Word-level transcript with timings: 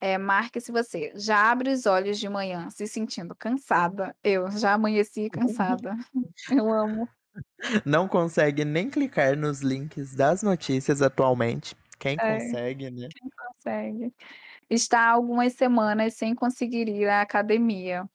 Eh, 0.00 0.16
marque 0.16 0.60
se 0.60 0.70
você 0.70 1.12
já 1.16 1.50
abre 1.50 1.70
os 1.72 1.84
olhos 1.86 2.18
de 2.18 2.28
manhã 2.28 2.70
se 2.70 2.86
sentindo 2.86 3.34
cansada, 3.34 4.14
eu 4.22 4.50
já 4.52 4.74
amanheci 4.74 5.28
cansada. 5.30 5.94
Eu 6.50 6.70
amo. 6.72 7.08
Não 7.84 8.06
consegue 8.08 8.64
nem 8.64 8.88
clicar 8.88 9.36
nos 9.36 9.60
links 9.60 10.14
das 10.14 10.42
notícias 10.42 11.02
atualmente. 11.02 11.74
Quem 11.98 12.16
É, 12.20 12.38
consegue, 12.38 12.90
né? 12.90 13.08
quem 13.10 13.30
consegue. 13.36 14.14
Está 14.70 15.00
há 15.00 15.10
algumas 15.12 15.54
semanas 15.54 16.14
sem 16.14 16.34
conseguir 16.34 16.88
ir 16.88 17.08
à 17.08 17.22
academia. 17.22 18.08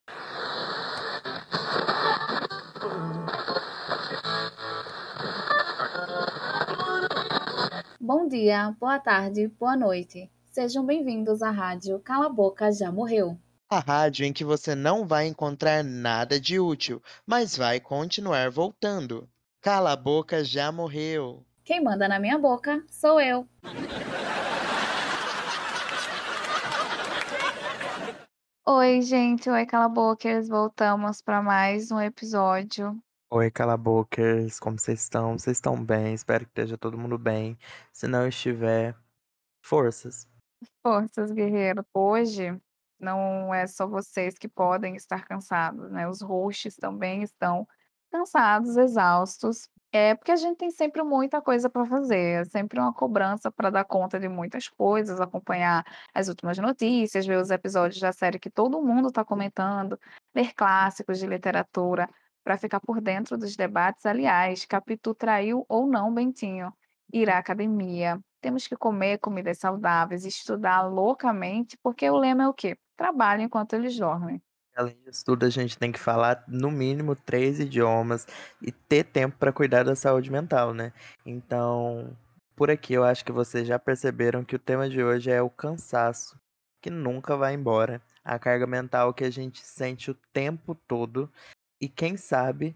Bom 8.00 8.28
dia, 8.28 8.72
boa 8.80 9.00
tarde, 9.00 9.48
boa 9.48 9.76
noite. 9.76 10.30
Sejam 10.54 10.86
bem-vindos 10.86 11.42
à 11.42 11.50
rádio 11.50 12.00
Cala 12.00 12.28
a 12.28 12.30
Boca 12.30 12.72
Já 12.72 12.92
Morreu. 12.92 13.36
A 13.68 13.80
rádio 13.80 14.24
em 14.24 14.32
que 14.32 14.46
você 14.46 14.76
não 14.76 15.04
vai 15.04 15.26
encontrar 15.26 15.84
nada 15.84 16.40
de 16.40 16.60
útil, 16.60 17.02
mas 17.26 17.58
vai 17.58 17.80
continuar 17.80 18.52
voltando. 18.52 19.28
Cala 19.60 19.94
a 19.94 19.96
boca 19.96 20.44
já 20.44 20.72
morreu. 20.72 21.44
Quem 21.64 21.84
manda 21.84 22.08
na 22.08 22.20
minha 22.20 22.38
boca 22.38 22.86
sou 22.88 23.20
eu. 23.20 23.48
Oi, 28.68 29.02
gente. 29.02 29.50
Oi, 29.50 29.66
cala-bocas. 29.66 30.48
Voltamos 30.48 31.20
para 31.20 31.42
mais 31.42 31.90
um 31.90 32.00
episódio. 32.00 32.96
Oi, 33.32 33.50
cala-bocas. 33.50 34.60
Como 34.60 34.78
vocês 34.78 35.02
estão? 35.02 35.36
Vocês 35.36 35.58
estão 35.58 35.84
bem? 35.84 36.14
Espero 36.14 36.46
que 36.46 36.52
esteja 36.52 36.78
todo 36.78 36.96
mundo 36.96 37.18
bem. 37.18 37.58
Se 37.92 38.08
não 38.08 38.28
estiver, 38.28 38.96
forças. 39.60 40.32
Forças, 40.82 41.32
guerreiro. 41.32 41.86
Hoje 41.94 42.60
não 43.00 43.54
é 43.54 43.68
só 43.68 43.88
vocês 43.88 44.38
que 44.38 44.48
podem 44.48 44.96
estar 44.96 45.26
cansados, 45.26 45.92
né? 45.92 46.08
Os 46.08 46.22
hosts 46.22 46.76
também 46.78 47.24
estão 47.24 47.68
cansados, 48.12 48.78
exaustos. 48.78 49.70
É 49.92 50.16
porque 50.16 50.32
a 50.32 50.36
gente 50.36 50.58
tem 50.58 50.72
sempre 50.72 51.04
muita 51.04 51.40
coisa 51.42 51.70
para 51.70 51.86
fazer, 51.86 52.42
é 52.42 52.46
sempre 52.46 52.80
uma 52.80 52.92
cobrança 52.92 53.52
para 53.52 53.70
dar 53.70 53.86
conta 53.86 54.20
de 54.20 54.28
muitas 54.28 54.68
coisas, 54.68 55.22
acompanhar 55.22 55.86
as 56.14 56.28
últimas 56.28 56.58
notícias, 56.58 57.28
ver 57.28 57.38
os 57.38 57.52
episódios 57.52 58.00
da 58.02 58.12
série 58.12 58.40
que 58.40 58.50
todo 58.50 58.82
mundo 58.82 59.10
está 59.10 59.24
comentando, 59.24 60.00
ler 60.34 60.54
clássicos 60.56 61.20
de 61.20 61.28
literatura 61.28 62.10
para 62.44 62.58
ficar 62.58 62.80
por 62.80 63.00
dentro 63.02 63.38
dos 63.38 63.56
debates. 63.56 64.06
Aliás, 64.06 64.66
Capitu 64.66 65.14
traiu 65.14 65.64
ou 65.70 65.86
não 65.88 66.14
Bentinho? 66.14 66.74
Ir 67.12 67.30
à 67.30 67.38
academia, 67.38 68.20
temos 68.44 68.68
que 68.68 68.76
comer 68.76 69.20
comidas 69.20 69.58
saudáveis, 69.58 70.26
estudar 70.26 70.82
loucamente, 70.82 71.78
porque 71.82 72.10
o 72.10 72.18
lema 72.18 72.44
é 72.44 72.48
o 72.48 72.54
quê? 72.54 72.78
Trabalho 72.98 73.42
enquanto 73.42 73.74
eles 73.74 73.98
dormem. 73.98 74.42
Além 74.76 74.98
disso 75.06 75.24
tudo, 75.24 75.46
a 75.46 75.50
gente 75.50 75.78
tem 75.78 75.92
que 75.92 76.00
falar 76.00 76.44
no 76.48 76.70
mínimo 76.70 77.16
3 77.16 77.62
idiomas 77.62 78.28
e 78.62 78.72
ter 78.72 79.06
tempo 79.06 79.38
para 79.38 79.54
cuidar 79.54 79.84
da 79.84 79.96
saúde 79.96 80.30
mental, 80.30 80.74
né? 80.74 80.92
Então, 81.26 82.18
por 82.56 82.70
aqui 82.70 82.94
eu 82.94 83.06
acho 83.06 83.24
que 83.24 83.32
vocês 83.32 83.66
já 83.66 83.80
perceberam 83.80 84.44
que 84.44 84.56
o 84.56 84.60
tema 84.60 84.90
de 84.90 85.02
hoje 85.02 85.32
é 85.32 85.42
o 85.42 85.50
cansaço, 85.50 86.38
que 86.82 86.90
nunca 86.90 87.38
vai 87.38 87.54
embora, 87.54 88.02
a 88.26 88.38
carga 88.38 88.68
mental 88.68 89.14
que 89.14 89.24
a 89.24 89.30
gente 89.30 89.66
sente 89.66 90.12
o 90.12 90.18
tempo 90.34 90.76
todo 90.76 91.32
e 91.80 91.88
quem 91.88 92.18
sabe 92.18 92.76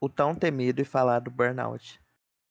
o 0.00 0.08
tão 0.08 0.34
temido 0.34 0.80
e 0.80 0.84
falado 0.84 1.30
burnout. 1.30 2.00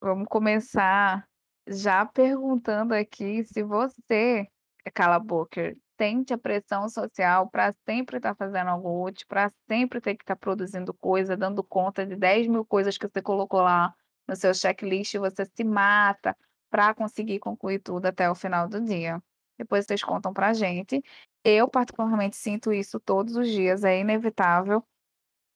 Vamos 0.02 0.26
começar 0.28 1.26
já 1.68 2.04
perguntando 2.06 2.94
aqui 2.94 3.44
se 3.44 3.62
você, 3.62 4.46
cala 4.94 5.16
a 5.16 5.20
boca, 5.20 5.76
sente 6.00 6.32
a 6.32 6.38
pressão 6.38 6.88
social 6.88 7.48
para 7.50 7.74
sempre 7.88 8.18
estar 8.18 8.34
fazendo 8.34 8.68
algo 8.70 9.04
útil, 9.04 9.26
para 9.28 9.50
sempre 9.68 10.00
ter 10.00 10.14
que 10.16 10.22
estar 10.22 10.36
produzindo 10.36 10.92
coisa, 10.94 11.36
dando 11.36 11.64
conta 11.64 12.06
de 12.06 12.16
10.000 12.16 12.64
coisas 12.64 12.98
que 12.98 13.08
você 13.08 13.22
colocou 13.22 13.60
lá 13.62 13.94
no 14.28 14.36
seu 14.36 14.52
checklist 14.54 15.14
e 15.14 15.18
você 15.18 15.44
se 15.46 15.64
mata 15.64 16.36
para 16.70 16.94
conseguir 16.94 17.38
concluir 17.38 17.80
tudo 17.80 18.06
até 18.06 18.30
o 18.30 18.34
final 18.34 18.68
do 18.68 18.80
dia. 18.80 19.22
Depois 19.58 19.86
vocês 19.86 20.02
contam 20.02 20.32
pra 20.32 20.52
gente. 20.52 21.02
Eu 21.44 21.68
particularmente 21.68 22.36
sinto 22.36 22.72
isso 22.72 23.00
todos 23.00 23.36
os 23.36 23.48
dias, 23.48 23.84
é 23.84 23.98
inevitável. 24.00 24.84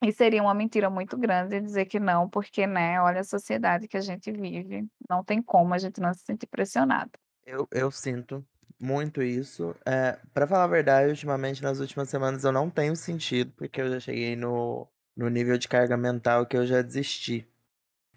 E 0.03 0.11
seria 0.13 0.43
uma 0.43 0.55
mentira 0.55 0.89
muito 0.89 1.17
grande 1.19 1.61
dizer 1.61 1.85
que 1.85 2.01
não, 2.01 2.27
porque, 2.29 2.67
né, 2.67 2.99
olha 3.03 3.21
a 3.21 3.25
sociedade 3.25 3.87
que 3.87 3.99
a 3.99 4.01
gente 4.01 4.33
vive, 4.33 4.89
não 5.09 5.23
tem 5.23 5.43
como 5.43 5.75
a 5.75 5.79
gente 5.79 6.01
não 6.01 6.15
se 6.15 6.21
sentir 6.25 6.47
pressionado. 6.47 7.11
Eu 7.47 7.67
eu 7.73 7.91
sinto 7.91 8.45
muito 8.81 9.23
isso. 9.23 9.75
Eh, 9.87 10.19
pra 10.33 10.47
falar 10.47 10.65
a 10.65 10.67
verdade, 10.67 11.11
ultimamente, 11.11 11.63
nas 11.63 11.81
últimas 11.81 12.09
semanas, 12.09 12.45
eu 12.45 12.53
não 12.53 12.71
tenho 12.71 12.95
sentido, 12.97 13.53
porque 13.57 13.81
eu 13.81 13.91
já 13.91 14.01
cheguei 14.01 14.37
no 14.37 14.87
no 15.17 15.29
nível 15.29 15.59
de 15.59 15.69
carga 15.69 15.97
mental 15.99 16.47
que 16.47 16.57
eu 16.57 16.67
já 16.67 16.81
desisti. 16.81 17.47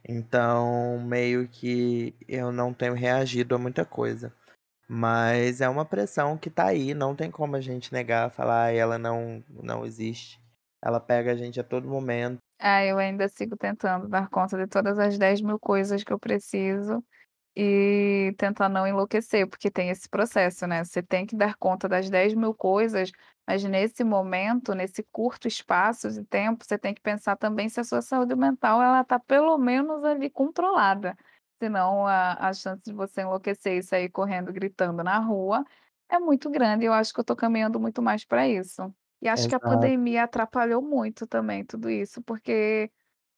Então, 0.07 0.99
meio 1.01 1.47
que 1.49 2.15
eu 2.27 2.51
não 2.51 2.73
tenho 2.73 2.93
reagido 2.95 3.55
a 3.55 3.59
muita 3.59 3.85
coisa. 3.85 4.33
Mas 4.89 5.61
é 5.61 5.69
uma 5.69 5.85
pressão 5.85 6.37
que 6.37 6.49
tá 6.51 6.67
aí, 6.67 6.93
não 6.95 7.15
tem 7.15 7.31
como 7.31 7.55
a 7.57 7.61
gente 7.61 7.93
negar, 7.93 8.31
falar: 8.31 8.65
"Ai, 8.67 8.79
ela 8.79 8.97
não 8.99 9.43
não 9.49 9.85
existe". 9.85 10.42
Ela 10.83 10.99
pega 10.99 11.31
a 11.31 11.35
gente 11.35 11.59
a 11.59 11.63
todo 11.63 11.87
momento. 11.87 12.39
Ah, 12.59 12.83
eu 12.85 12.97
ainda 12.97 13.27
sigo 13.27 13.57
tentando 13.57 14.07
dar 14.07 14.29
conta 14.29 14.57
de 14.57 14.67
todas 14.67 14.97
as 14.99 15.17
10.000 15.17 15.59
coisas 15.59 16.03
que 16.03 16.13
eu 16.13 16.19
preciso 16.19 17.03
e 17.57 18.35
tentar 18.37 18.69
não 18.69 18.87
enlouquecer, 18.87 19.49
porque 19.49 19.71
tem 19.71 19.89
esse 19.89 20.09
processo, 20.09 20.67
né, 20.67 20.83
você 20.83 21.03
tem 21.03 21.25
que 21.25 21.35
dar 21.37 21.55
conta 21.57 21.89
das 21.89 22.09
10.000 22.09 22.53
coisas, 22.53 23.11
mas 23.47 23.63
nesse 23.65 24.03
momento, 24.03 24.75
nesse 24.75 25.03
curto 25.11 25.47
espaço 25.47 26.11
de 26.11 26.23
tempo, 26.25 26.65
você 26.65 26.77
tem 26.77 26.93
que 26.93 27.01
pensar 27.01 27.37
também 27.37 27.69
se 27.69 27.79
a 27.79 27.83
sua 27.85 28.01
saúde 28.03 28.35
mental 28.35 28.81
ela 28.83 29.03
tá 29.05 29.19
pelo 29.19 29.57
menos 29.57 30.03
ali 30.05 30.29
controlada, 30.29 31.17
senão 31.63 32.07
a 32.07 32.33
a 32.49 32.53
chance 32.53 32.83
de 32.85 32.93
você 32.93 33.21
enlouquecer 33.23 33.77
e 33.79 33.83
sair 33.83 34.09
correndo 34.11 34.53
gritando 34.53 35.03
na 35.03 35.19
rua 35.19 35.65
é 36.09 36.19
muito 36.19 36.49
grande 36.51 36.85
eu 36.85 36.93
acho 36.93 37.13
que 37.13 37.19
eu 37.21 37.25
tô 37.25 37.35
caminhando 37.35 37.79
muito 37.79 38.01
mais 38.03 38.25
pra 38.25 38.47
isso. 38.47 38.93
E 39.23 39.29
acho 39.29 39.47
que 39.47 39.55
a 39.55 39.59
Exato. 39.59 39.93
pandemia 39.99 40.23
atrapalhou 40.25 40.81
muito 40.81 41.25
também 41.25 41.63
tudo 41.65 41.89
isso, 41.89 42.21
porque 42.23 42.91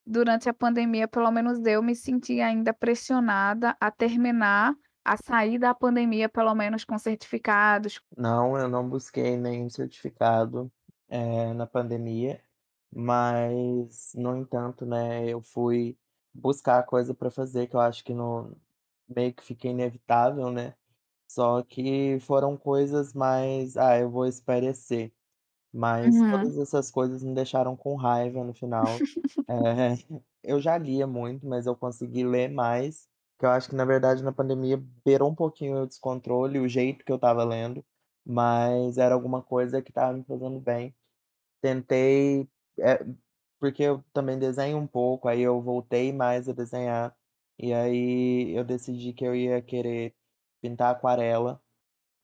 durante 0.06 0.48
a 0.48 0.54
pandemia, 0.54 1.08
pelo 1.08 1.30
menos 1.32 1.58
eu 1.66 1.82
me 1.82 1.94
senti 1.96 2.40
ainda 2.40 2.72
pressionada 2.74 3.76
a 3.80 3.90
terminar, 3.90 4.74
a 5.04 5.16
sair 5.18 5.58
da 5.58 5.74
pandemia 5.74 6.30
pelo 6.30 6.54
menos 6.54 6.84
com 6.84 6.98
certificados. 6.98 8.00
Não, 8.14 8.56
eu 8.56 8.68
não 8.68 8.88
busquei 8.88 9.36
nenhum 9.36 9.68
certificado, 9.68 10.72
eh, 11.08 11.52
na 11.54 11.66
pandemia, 11.66 12.42
mas, 12.90 14.12
no 14.14 14.36
entanto, 14.36 14.86
né, 14.86 15.26
eu 15.28 15.42
fui 15.42 15.98
buscar 16.32 16.82
coisa 16.84 17.14
pra 17.14 17.30
fazer 17.30 17.66
que 17.66 17.74
eu 17.76 17.80
acho 17.80 18.04
que 18.04 18.14
no 18.14 18.56
meio 19.08 19.34
que 19.34 19.42
fica 19.44 19.68
inevitável, 19.68 20.50
né, 20.52 20.74
só 21.30 21.62
que 21.62 22.18
foram 22.20 22.56
coisas 22.56 23.14
mais: 23.14 23.76
"Ah, 23.76 23.98
eu 23.98 24.10
vou 24.10 24.26
espairecer", 24.26 25.12
mas 25.76 26.22
Uhum. 26.22 26.30
todas 26.30 26.58
essas 26.58 26.90
coisas 26.90 27.22
me 27.22 27.34
deixaram 27.34 27.76
com 27.76 27.96
raiva 27.96 28.44
no 28.44 28.54
final. 28.54 29.06
Eh, 29.48 29.96
eu 30.42 30.60
já 30.60 30.78
lia 30.78 31.06
muito, 31.06 31.46
mas 31.46 31.66
eu 31.66 31.76
consegui 31.76 32.24
ler 32.24 32.50
mais, 32.50 33.08
que 33.38 33.46
eu 33.46 33.50
acho 33.50 33.68
que 33.70 33.76
na 33.76 33.84
verdade 33.84 34.22
na 34.24 34.32
pandemia 34.32 34.82
beirou 35.04 35.30
um 35.30 35.34
pouquinho 35.34 35.82
o 35.82 35.86
descontrole, 35.86 36.58
o 36.60 36.68
jeito 36.68 37.04
que 37.04 37.12
eu 37.12 37.16
estava 37.16 37.44
lendo, 37.44 37.84
mas 38.26 38.98
era 38.98 39.14
alguma 39.14 39.42
coisa 39.42 39.82
que 39.82 39.90
estava 39.90 40.16
me 40.16 40.24
fazendo 40.24 40.60
bem. 40.60 40.94
Tentei, 41.60 42.48
eh, 42.80 43.04
porque 43.60 43.82
eu 43.82 44.04
também 44.12 44.38
desenho 44.38 44.78
um 44.78 44.86
pouco, 44.86 45.28
aí 45.28 45.40
eu 45.42 45.60
voltei 45.62 46.12
mais 46.12 46.48
a 46.48 46.52
desenhar, 46.52 47.16
e 47.58 47.72
aí 47.74 48.52
eu 48.56 48.64
decidi 48.64 49.12
que 49.12 49.24
eu 49.26 49.34
ia 49.34 49.62
querer 49.62 50.14
pintar 50.60 50.92
aquarela, 50.94 51.62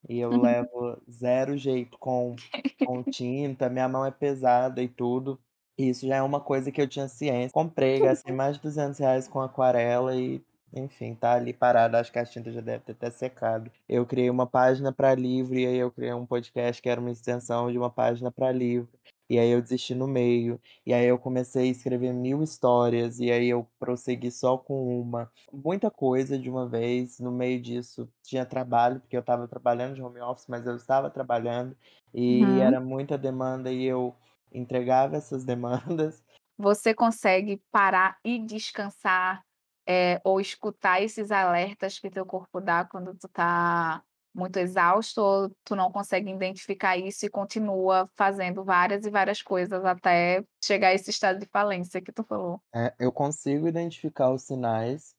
e 0.09 0.19
eu 0.21 0.31
levo 0.37 1.01
0 1.11 1.57
jeito 1.57 1.99
com 1.99 2.41
com 2.84 3.03
tinta, 3.04 3.69
minha 3.71 3.89
mão 3.89 4.04
é 4.04 4.10
pesada 4.10 4.83
e 4.83 4.89
tudo, 4.89 5.41
isso 5.78 6.07
já 6.07 6.16
é 6.16 6.22
uma 6.22 6.41
coisa 6.41 6.72
que 6.72 6.81
eu 6.83 6.89
tinha 6.89 7.07
ciência. 7.09 7.53
Comprei, 7.53 8.01
gastei 8.01 8.34
mais 8.34 8.57
de 8.57 8.63
R$200 8.63 9.28
com 9.28 9.41
aquarela 9.41 10.16
e, 10.16 10.43
enfim, 10.75 11.15
tá 11.15 11.34
ali 11.34 11.53
parada, 11.53 12.01
acho 12.01 12.10
que 12.13 12.19
a 12.19 12.25
tinta 12.25 12.51
já 12.51 12.60
deve 12.60 12.84
ter 12.84 12.93
até 12.93 13.10
secado. 13.10 13.71
Eu 13.89 14.04
criei 14.07 14.28
uma 14.31 14.47
página 14.47 14.93
pra 14.93 15.15
livro 15.15 15.54
e 15.59 15.66
aí 15.66 15.77
eu 15.77 15.93
criei 15.93 16.13
um 16.13 16.27
podcast 16.27 16.83
que 16.83 16.89
era 16.89 17.01
uma 17.01 17.10
extensão 17.10 17.71
de 17.71 17.78
uma 17.78 17.91
página 17.91 18.33
pra 18.33 18.51
livro, 18.51 18.89
e 19.34 19.39
aí 19.39 19.51
eu 19.51 19.63
desisti 19.63 19.95
no 19.95 20.07
meio, 20.09 20.61
e 20.87 20.93
aí 20.93 21.07
eu 21.07 21.19
comecei 21.19 21.69
a 21.69 21.73
escrever 21.73 22.13
1000 22.13 22.43
histórias, 22.43 23.19
e 23.21 23.31
aí 23.31 23.49
eu 23.49 23.67
prossegui 23.79 24.31
só 24.31 24.59
com 24.59 25.01
1. 25.01 25.31
Muita 25.53 25.91
coisa 25.91 26.39
de 26.39 26.51
uma 26.51 26.69
vez, 26.69 27.19
no 27.21 27.33
meio 27.33 27.61
disso 27.61 28.09
tinha 28.23 28.45
trabalho, 28.47 29.01
porque 29.01 29.17
eu 29.17 29.21
estava 29.21 29.49
trabalhando 29.49 29.95
de 29.95 30.03
home 30.03 30.21
office, 30.21 30.47
mas 30.49 30.67
eu 30.67 30.77
estava 30.77 31.11
trabalhando, 31.11 31.77
e 32.15 32.61
Uhum. 32.61 32.61
era 32.61 32.81
muita 32.81 33.17
demanda 33.19 33.73
e 33.73 33.84
eu 33.84 34.15
entregava 34.53 35.17
essas 35.17 35.45
demandas. 35.47 36.23
Você 36.59 36.95
consegue 36.95 37.63
parar 37.71 38.19
e 38.25 38.39
descansar, 38.39 39.43
eh, 39.89 40.21
ou 40.25 40.41
escutar 40.41 41.03
esses 41.03 41.31
alertas 41.31 41.99
que 41.99 42.11
teu 42.11 42.27
corpo 42.27 42.61
dá 42.61 42.84
quando 42.84 43.15
tu 43.17 43.29
tá 43.29 44.03
muito 44.34 44.57
exausto 44.59 45.21
ou 45.21 45.51
tu 45.65 45.77
não 45.77 45.91
consegue 45.93 46.31
identificar 46.31 46.97
isso 46.97 47.27
e 47.27 47.31
continua 47.31 48.09
fazendo 48.17 48.65
várias 48.65 49.05
e 49.05 49.11
várias 49.11 49.43
coisas 49.43 49.84
até 49.84 50.43
chegar 50.63 50.89
a 50.89 50.95
esse 50.95 51.11
estado 51.11 51.39
de 51.39 51.47
falência 51.53 52.01
que 52.03 52.13
tu 52.13 52.25
falou? 52.25 52.61
É, 52.75 52.95
eu 52.99 53.13
consigo 53.13 53.69
identificar 53.69 54.31
os 54.33 54.43
sinais 54.43 55.15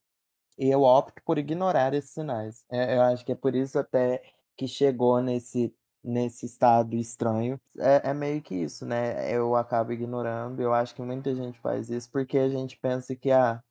e 0.58 0.70
eu 0.70 0.84
opto 0.84 1.22
por 1.26 1.38
ignorar 1.38 1.94
esses 1.94 2.12
sinais. 2.12 2.66
Eh, 2.72 2.98
eu 2.98 3.02
acho 3.04 3.26
que 3.26 3.32
é 3.32 3.36
por 3.36 3.56
isso 3.56 3.80
até 3.80 4.24
que 4.58 4.68
chegou 4.68 5.22
nesse 5.22 5.76
nesse 6.04 6.46
estado 6.48 6.96
estranho. 6.98 7.60
É 7.80 8.12
é 8.12 8.14
meio 8.14 8.42
que 8.42 8.56
isso, 8.56 8.86
né, 8.86 9.34
eu 9.36 9.56
acabo 9.56 9.94
ignorando, 9.94 10.62
eu 10.62 10.74
acho 10.74 10.96
que 10.96 11.02
muita 11.02 11.34
gente 11.36 11.60
faz 11.60 11.90
isso, 11.90 12.12
porque 12.12 12.38
a 12.38 12.50
gente 12.50 12.78
pensa 12.80 13.16
que: 13.16 13.32
"Ah, 13.32 13.64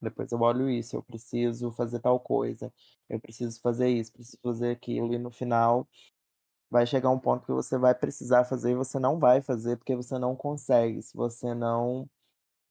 depois 0.00 0.32
eu 0.32 0.40
olho 0.40 0.70
isso, 0.70 0.96
eu 0.96 1.02
preciso 1.02 1.70
fazer 1.72 2.00
tal 2.00 2.20
coisa, 2.20 2.72
eu 3.08 3.20
preciso 3.20 3.60
fazer 3.60 3.88
isso, 3.90 4.12
preciso 4.12 4.38
fazer 4.42 4.70
aquilo", 4.72 5.14
e 5.14 5.18
no 5.18 5.30
final 5.30 5.88
vai 6.70 6.86
chegar 6.86 7.10
um 7.10 7.18
ponto 7.20 7.46
que 7.46 7.52
você 7.52 7.78
vai 7.78 7.94
precisar 7.94 8.44
fazer 8.44 8.72
e 8.72 8.74
você 8.76 8.98
não 9.00 9.18
vai 9.18 9.42
fazer, 9.42 9.76
porque 9.78 9.96
você 9.96 10.18
não 10.18 10.36
consegue, 10.36 11.02
se 11.02 11.16
você 11.16 11.54
não, 11.54 12.08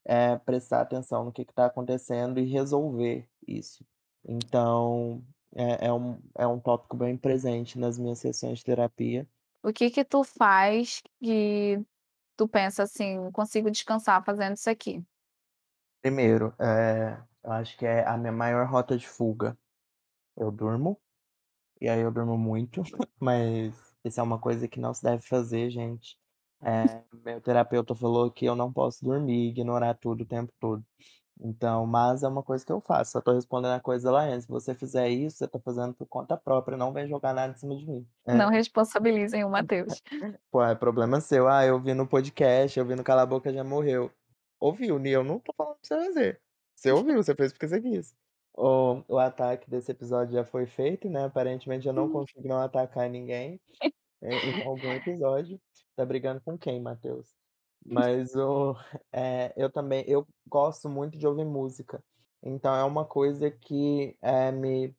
eh, 0.05 0.37
prestar 0.39 0.81
atenção 0.81 1.25
no 1.25 1.31
que 1.33 1.45
que 1.45 1.53
tá 1.53 1.67
acontecendo 1.67 2.39
e 2.39 2.45
resolver 2.45 3.27
isso. 3.47 3.85
Então, 4.25 5.23
é 5.55 5.87
é 5.87 5.93
um 5.93 6.19
é 6.37 6.47
um 6.47 6.59
tópico 6.59 6.97
bem 6.97 7.17
presente 7.17 7.79
nas 7.79 7.99
minhas 7.99 8.19
sessões 8.19 8.59
de 8.59 8.65
terapia. 8.65 9.27
O 9.63 9.73
que 9.73 9.89
que 9.89 10.03
tu 10.05 10.23
faz 10.23 11.01
que 11.21 11.79
tu 12.37 12.47
pensa 12.49 12.83
assim: 12.83 13.31
"Consigo 13.31 13.71
descansar 13.71 14.23
fazendo 14.25 14.55
isso 14.57 14.69
aqui"? 14.69 15.03
Primeiro, 16.05 16.53
eh, 16.59 17.17
eu 17.43 17.51
acho 17.53 17.75
que 17.79 17.83
é 17.83 18.05
a 18.07 18.15
minha 18.15 18.31
maior 18.31 18.67
rota 18.67 18.95
de 18.95 19.07
fuga. 19.07 19.57
Eu 20.37 20.51
durmo, 20.51 20.99
e 21.81 21.89
aí 21.89 22.01
eu 22.01 22.11
durmo 22.11 22.37
muito, 22.37 22.83
mas 23.19 23.95
isso 24.05 24.19
é 24.19 24.23
uma 24.23 24.39
coisa 24.39 24.67
que 24.67 24.79
não 24.79 24.93
se 24.93 25.03
deve 25.03 25.23
fazer, 25.23 25.69
gente. 25.71 26.17
Eh, 26.63 27.03
meu 27.25 27.41
terapeuta 27.41 27.95
falou 27.95 28.31
que 28.31 28.45
eu 28.45 28.55
não 28.55 28.73
posso 28.73 29.03
dormir 29.05 29.49
ignorar 29.49 29.95
tudo 29.95 30.23
o 30.23 30.27
tempo 30.27 30.53
todo. 30.59 30.85
Então 31.41 31.87
mas 31.87 32.23
é 32.23 32.27
uma 32.29 32.43
coisa 32.43 32.65
que 32.65 32.71
eu 32.71 32.81
faço, 32.81 33.13
só 33.13 33.21
tô 33.21 33.33
respondendo 33.33 33.73
a 33.73 33.79
coisa 33.81 34.11
lá 34.11 34.23
antes, 34.25 34.45
se 34.45 34.51
você 34.51 34.75
fizer 34.75 35.09
isso, 35.09 35.37
você 35.37 35.47
tá 35.47 35.59
fazendo 35.59 35.93
por 35.95 36.07
conta 36.07 36.37
própria, 36.37 36.77
não 36.77 36.93
vem 36.93 37.07
jogar 37.07 37.33
nada 37.33 37.53
em 37.53 37.57
cima 37.57 37.75
de 37.75 37.85
mim. 37.87 38.07
Não 38.27 38.49
É. 38.49 38.57
responsabilizem 38.57 39.43
o 39.43 39.49
Matheus. 39.49 40.01
Pô, 40.51 40.63
é 40.63 40.75
problema 40.75 41.21
seu. 41.21 41.47
"Ah, 41.47 41.65
eu 41.65 41.79
vi 41.81 41.93
no 41.93 42.07
podcast, 42.07 42.79
eu 42.79 42.85
vi 42.85 42.95
no 42.95 43.03
Cala 43.03 43.23
a 43.23 43.25
Boca 43.25 43.51
Já 43.53 43.63
Morreu". 43.63 44.11
Ouviu, 44.61 44.99
e 45.05 45.09
eu 45.11 45.23
não 45.23 45.39
tô 45.39 45.53
falando 45.55 45.77
pra 45.79 45.87
você 45.97 46.05
fazer. 46.07 46.41
Você 46.75 46.91
ouviu, 46.91 47.15
você 47.23 47.35
fez 47.35 47.51
porque 47.51 47.67
você 47.67 47.81
quis. 47.81 48.15
O 48.53 49.03
o 49.07 49.17
ataque 49.19 49.69
desse 49.69 49.91
episódio 49.91 50.33
já 50.33 50.45
foi 50.45 50.65
feito, 50.65 51.09
né, 51.09 51.25
aparentemente 51.25 51.87
eu 51.87 51.93
não 51.93 52.07
consigo 52.07 52.47
não 52.47 52.59
atacar 52.61 53.09
ninguém, 53.09 53.59
em 54.23 54.51
em 54.51 54.55
algum 54.61 54.93
episódio. 54.93 55.59
Tá 55.95 56.05
brigando 56.05 56.41
com 56.41 56.57
quem, 56.57 56.81
Matheus? 56.81 57.35
Mas 57.85 58.35
o 58.35 58.75
eh, 59.13 59.53
eu 59.57 59.71
também 59.71 60.05
eu 60.07 60.27
gosto 60.47 60.89
muito 60.89 61.17
de 61.17 61.27
ouvir 61.27 61.45
música, 61.45 62.03
então 62.43 62.75
é 62.75 62.83
uma 62.85 63.05
coisa 63.05 63.51
que, 63.51 64.17
eh, 64.21 64.51
me 64.53 64.95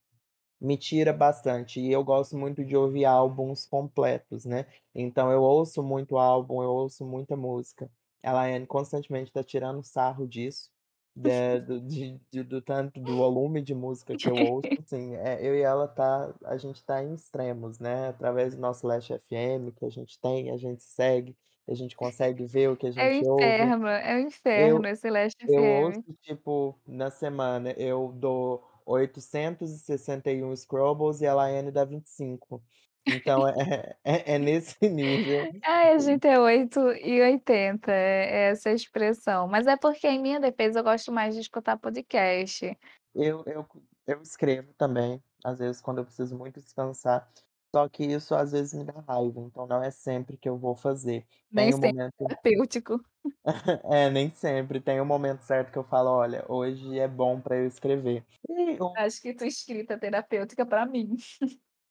me 0.61 0.79
tira 0.79 1.13
bastante, 1.13 1.81
e 1.81 1.93
eu 1.93 2.05
gosto 2.05 2.37
muito 2.39 2.65
de 2.65 2.77
ouvir 2.77 3.05
álbuns 3.07 3.67
completos, 3.67 4.45
né, 4.47 4.67
então 4.95 5.33
eu 5.33 5.43
ouço 5.43 5.83
muito 5.83 6.19
álbum, 6.19 6.63
eu 6.63 6.71
ouço 6.71 7.07
muita 7.07 7.37
música. 7.37 7.91
A 8.27 8.33
Laiane 8.33 8.67
constantemente 8.67 9.33
tá 9.33 9.45
tirando 9.45 9.83
sarro 9.85 10.29
disso, 10.29 10.71
da 11.17 11.59
do 11.61 11.81
de 11.81 12.21
de 12.31 12.43
do 12.45 12.63
tanto 12.63 13.01
do 13.01 13.17
volume 13.17 13.63
de 13.63 13.75
música 13.75 14.17
que 14.19 14.29
eu 14.31 14.39
ouço, 14.39 14.69
assim, 14.79 15.15
eh, 15.17 15.39
eu 15.47 15.55
e 15.57 15.63
ela 15.63 15.89
tá 15.89 16.35
a 16.45 16.57
gente 16.59 16.85
tá 16.85 17.03
em 17.03 17.15
extremos, 17.15 17.79
né, 17.81 18.09
através 18.09 18.55
do 18.55 18.61
nosso 18.61 18.87
Last.fm 18.87 19.73
que 19.77 19.85
a 19.87 19.91
gente 19.91 20.21
tem, 20.21 20.51
a 20.51 20.59
gente 20.59 20.83
segue, 20.85 21.37
a 21.69 21.75
gente 21.75 21.97
consegue 21.97 22.45
ver 22.47 22.71
o 22.71 22.77
que 22.77 22.87
a 22.87 22.93
É 22.99 23.15
gente 23.15 23.25
ouve. 23.25 23.75
inferno, 23.79 23.87
é 23.89 24.21
inferno 24.21 24.87
Eu 24.87 24.89
esse 24.89 25.07
eu 25.49 25.67
ouço, 25.67 26.01
tipo, 26.23 26.81
na 26.87 27.11
semana 27.11 27.73
eu 27.79 28.13
dou 28.13 28.65
861 28.87 30.55
scrolls 30.57 31.23
e 31.25 31.27
a 31.29 31.35
Laiane 31.35 31.71
dá 31.73 31.85
25. 31.85 32.65
Então 33.09 33.47
é 33.49 33.97
é 34.05 34.35
é 34.35 34.39
nesse 34.39 34.77
nível. 34.89 35.49
Ai, 35.65 35.93
a 35.95 35.99
gente 35.99 36.27
é 36.27 36.39
8 36.39 36.81
e 36.93 37.21
80, 37.23 37.93
é 37.93 38.47
é 38.49 38.51
essa 38.51 38.71
expressão. 38.73 39.47
Mas 39.49 39.67
é 39.67 39.77
porque 39.77 40.07
em 40.09 40.21
minha 40.21 40.41
defesa 40.41 40.81
eu 40.81 40.85
gosto 40.85 41.13
mais 41.13 41.35
de 41.35 41.41
escutar 41.41 41.77
podcast. 41.79 42.77
Eu 43.15 43.43
eu 43.47 43.67
eu 44.07 44.23
escrevo 44.23 44.73
também, 44.75 45.23
às 45.45 45.59
vezes 45.59 45.81
quando 45.81 45.99
eu 45.99 46.05
preciso 46.05 46.37
muito 46.39 46.61
descansar, 46.61 47.29
só 47.75 47.89
que 47.89 48.05
isso 48.05 48.35
às 48.35 48.53
vezes 48.53 48.73
me 48.75 48.85
dá 48.85 49.01
raiva, 49.01 49.41
então 49.41 49.67
não 49.67 49.83
é 49.83 49.91
sempre 49.91 50.37
que 50.37 50.49
eu 50.49 50.57
vou 50.59 50.77
fazer. 50.77 51.27
Nem 51.51 51.71
Tem 51.71 51.75
um 51.75 51.79
sempre 51.79 51.93
momento 51.93 52.15
terapêutico. 52.19 53.01
É, 53.85 54.11
nem 54.11 54.31
sempre, 54.35 54.81
tem 54.81 55.01
um 55.01 55.05
momento 55.05 55.43
certo 55.43 55.71
que 55.73 55.79
eu 55.79 55.85
falo: 55.85 56.11
"Olha, 56.11 56.45
hoje 56.49 56.99
é 56.99 57.09
bom 57.09 57.41
pra 57.41 57.57
eu 57.57 57.67
escrever". 57.67 58.25
E 58.49 58.77
o 58.83 58.97
Acho 58.97 59.21
que 59.23 59.35
tua 59.35 59.47
escrita 59.47 59.99
terapêutica 59.99 60.65
pra 60.67 60.87
mim. 60.87 61.17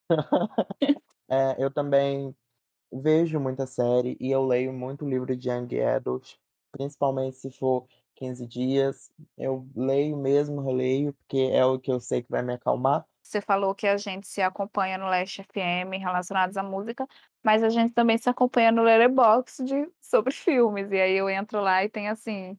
É, 1.30 1.56
eu 1.63 1.72
também 1.72 2.36
vejo 2.92 3.40
muita 3.40 3.68
série 3.68 4.18
e 4.19 4.31
eu 4.31 4.46
leio 4.46 4.74
muito 4.74 5.07
livro 5.07 5.36
de 5.36 5.50
Young 5.50 5.81
Adult, 5.81 6.36
principalmente 6.72 7.38
se 7.38 7.52
for 7.52 7.88
15 8.16 8.48
dias, 8.48 9.12
eu 9.38 9.68
leio 9.75 10.18
mesmo, 10.18 10.62
releio, 10.62 11.13
porque 11.13 11.38
é 11.54 11.66
o 11.66 11.80
que 11.80 11.92
eu 11.92 12.00
sei 12.00 12.24
que 12.24 12.31
vai 12.31 12.44
me 12.44 12.54
acalmar. 12.54 13.06
Você 13.24 13.42
falou 13.42 13.74
que 13.74 13.88
a 13.88 13.98
gente 13.98 14.28
se 14.28 14.40
acompanha 14.42 14.98
no 15.00 15.06
Last.fm 15.07 15.98
relacionados 16.00 16.58
à 16.58 16.63
música, 16.63 17.08
mas 17.44 17.63
a 17.63 17.69
gente 17.69 17.92
também 17.94 18.18
se 18.19 18.30
acompanha 18.30 18.72
no 18.72 18.84
Letterboxd 18.84 19.63
de 19.66 19.92
sobre 20.00 20.31
filmes, 20.34 20.92
e 20.92 21.00
aí 21.01 21.13
eu 21.18 21.28
entro 21.28 21.60
lá 21.60 21.84
e 21.84 21.90
tem 21.90 22.08
assim, 22.08 22.56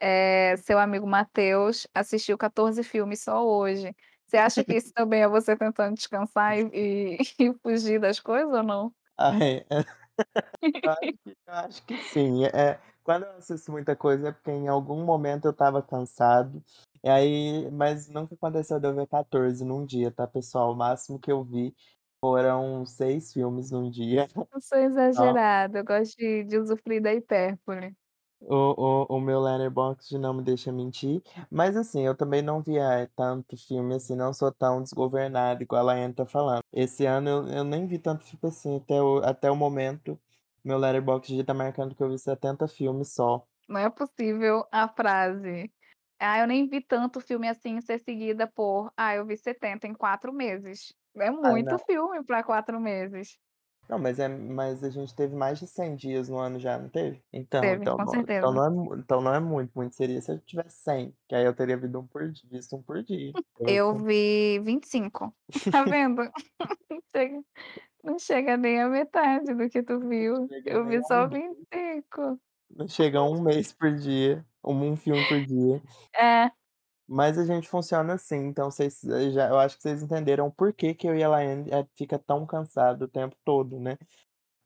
eh, 0.00 0.56
"Seu 0.58 0.78
amigo 0.78 1.06
Matheus 1.06 1.86
assistiu 1.94 2.36
14 2.38 2.82
filmes 2.84 3.20
só 3.22 3.46
hoje". 3.46 3.94
Você 4.28 4.36
acha 4.36 4.64
que 4.64 4.74
isso 4.76 4.92
também 4.94 5.22
é 5.22 5.28
você 5.28 5.56
tentando 5.56 5.94
descansar 5.96 6.58
e 6.58 6.70
e 6.74 7.18
e 7.40 7.54
fugir 7.62 7.98
das 8.00 8.20
coisas 8.20 8.52
ou 8.54 8.62
não? 8.62 8.94
Ai, 9.16 9.64
eu 10.82 10.90
acho 10.92 11.12
que 11.24 11.30
eu 11.46 11.54
acho 11.54 11.86
que 11.86 11.98
sim. 11.98 12.44
Eh, 12.46 12.80
quando 13.04 13.24
eu 13.24 13.32
assisto 13.32 13.72
muita 13.72 13.96
coisa 13.96 14.28
é 14.28 14.32
porque 14.32 14.50
em 14.50 14.68
algum 14.68 15.04
momento 15.04 15.46
eu 15.46 15.50
estava 15.52 15.82
cansado, 15.82 16.62
e 17.02 17.08
aí 17.08 17.70
mas 17.72 18.08
nunca 18.08 18.34
aconteceu 18.34 18.80
de 18.80 18.86
eu 18.88 18.94
ver 18.94 19.06
14 19.08 19.64
num 19.64 19.84
dia, 19.86 20.10
tá, 20.12 20.26
pessoal, 20.26 20.72
o 20.72 20.76
máximo 20.76 21.18
que 21.18 21.30
eu 21.32 21.44
vi 21.44 21.74
foram 22.20 22.84
6 22.86 23.32
filmes 23.32 23.70
num 23.70 23.90
dia. 23.90 24.28
Eu 24.52 24.60
sou 24.60 24.78
Só. 25.14 25.36
exagerada, 25.38 25.78
eu 25.80 25.84
gosto 25.84 26.16
de 26.16 26.44
de 26.44 26.58
usufruir 26.58 27.02
da 27.02 27.12
hipérbole. 27.14 27.94
O 28.40 28.54
o 29.10 29.16
o 29.16 29.20
meu 29.20 29.40
Letterboxd 29.40 30.16
não 30.16 30.32
me 30.32 30.42
deixa 30.44 30.70
mentir, 30.70 31.20
mas 31.50 31.76
assim, 31.76 32.02
eu 32.06 32.16
também 32.16 32.40
não 32.40 32.62
via 32.62 33.10
tanto 33.16 33.56
filme 33.56 33.94
assim, 33.96 34.14
não 34.14 34.32
sou 34.32 34.52
tão 34.52 34.80
desgovernado 34.82 35.62
igual 35.62 35.80
a 35.82 35.84
Laiane 35.86 36.14
tá 36.14 36.24
falando. 36.24 36.62
Esse 36.72 37.04
ano 37.04 37.28
eu 37.28 37.48
eu 37.48 37.64
nem 37.64 37.86
vi 37.86 37.98
tanto 37.98 38.24
filme 38.24 38.48
assim, 38.48 38.76
até 38.76 39.02
o 39.02 39.18
até 39.24 39.50
o 39.50 39.56
momento, 39.56 40.20
meu 40.64 40.78
Letterboxd 40.78 41.42
tá 41.44 41.52
marcando 41.52 41.94
que 41.96 42.02
eu 42.02 42.08
vi 42.10 42.18
70 42.18 42.68
filmes 42.68 43.12
só. 43.12 43.44
Não 43.68 43.78
é 43.80 43.90
possível 43.90 44.64
a 44.72 44.88
frase: 44.88 45.70
"Ah, 46.18 46.38
eu 46.40 46.46
nem 46.46 46.66
vi 46.68 46.80
tanto 46.82 47.20
filme 47.20 47.48
assim 47.48 47.80
ser 47.82 47.98
seguida 48.00 48.50
por, 48.50 48.90
ah, 48.96 49.14
eu 49.14 49.26
vi 49.26 49.36
70 49.36 49.86
em 49.86 49.94
4 49.94 50.32
meses". 50.32 50.92
É 51.16 51.30
Ah, 51.42 51.56
muito 51.56 51.78
não. 51.78 51.78
filme 51.86 52.24
pra 52.24 52.42
4 52.44 52.80
meses. 52.80 53.38
Não, 53.88 53.98
mas 53.98 54.18
é 54.18 54.28
mas 54.28 54.84
a 54.84 54.90
gente 54.90 55.14
teve 55.14 55.34
mais 55.34 55.58
de 55.58 55.66
100 55.66 55.96
dias 55.96 56.28
no 56.28 56.36
ano 56.38 56.58
já, 56.60 56.78
não 56.78 56.90
teve? 56.90 57.22
Então 57.32 57.62
Teve, 57.62 57.86
então 57.86 57.98
com 57.98 58.06
não 58.06 58.22
então 58.30 58.52
certeza. 58.52 58.52
não 58.52 58.64
é 58.94 58.98
então 58.98 59.20
não 59.22 59.34
é 59.34 59.40
muito, 59.40 59.72
muito 59.74 59.94
seria 59.96 60.20
se 60.20 60.30
eu 60.30 60.38
tivesse 60.40 60.76
100, 60.82 61.16
que 61.26 61.34
aí 61.34 61.44
eu 61.46 61.54
teria 61.54 61.76
vido 61.78 61.98
um 62.00 62.06
por 62.06 62.30
visto 62.50 62.76
um 62.76 62.82
por 62.82 63.02
dia. 63.02 63.34
Eu 63.66 63.94
vi 63.94 64.58
25. 64.60 65.34
Tá 65.70 65.84
vendo? 65.84 66.22
Não 66.90 67.00
chega 67.16 67.42
não 68.04 68.18
chega 68.18 68.56
nem 68.58 68.80
a 68.82 68.88
metade 68.88 69.54
do 69.54 69.68
que 69.70 69.82
tu 69.82 70.00
viu. 70.00 70.50
Eu 70.64 70.86
vi 70.86 71.02
só 71.04 71.26
um 71.26 71.30
vinte 71.30 71.58
dia. 71.68 71.68
e 71.72 71.96
cinco. 72.02 72.40
Não 72.70 72.86
chega 72.88 73.22
1 73.22 73.40
mês 73.42 73.72
por 73.72 73.94
dia, 73.96 74.44
um 74.64 74.90
um 74.92 74.96
filme 74.96 75.24
por 75.24 75.44
dia. 75.44 75.82
É. 76.14 76.50
Mas 77.10 77.38
a 77.38 77.44
gente 77.46 77.66
funciona 77.68 78.14
assim, 78.14 78.36
então 78.36 78.70
vocês 78.70 79.00
já 79.32 79.48
eu 79.48 79.58
acho 79.58 79.76
que 79.76 79.82
vocês 79.82 80.02
entenderam 80.02 80.46
o 80.48 80.52
porquê 80.52 80.94
que 80.94 81.06
eu 81.08 81.16
e 81.16 81.24
a 81.24 81.28
Laiane, 81.30 81.70
eh, 81.72 81.86
fica 81.96 82.18
tão 82.18 82.44
cansado 82.46 83.02
o 83.04 83.08
tempo 83.08 83.34
todo, 83.44 83.80
né. 83.80 83.96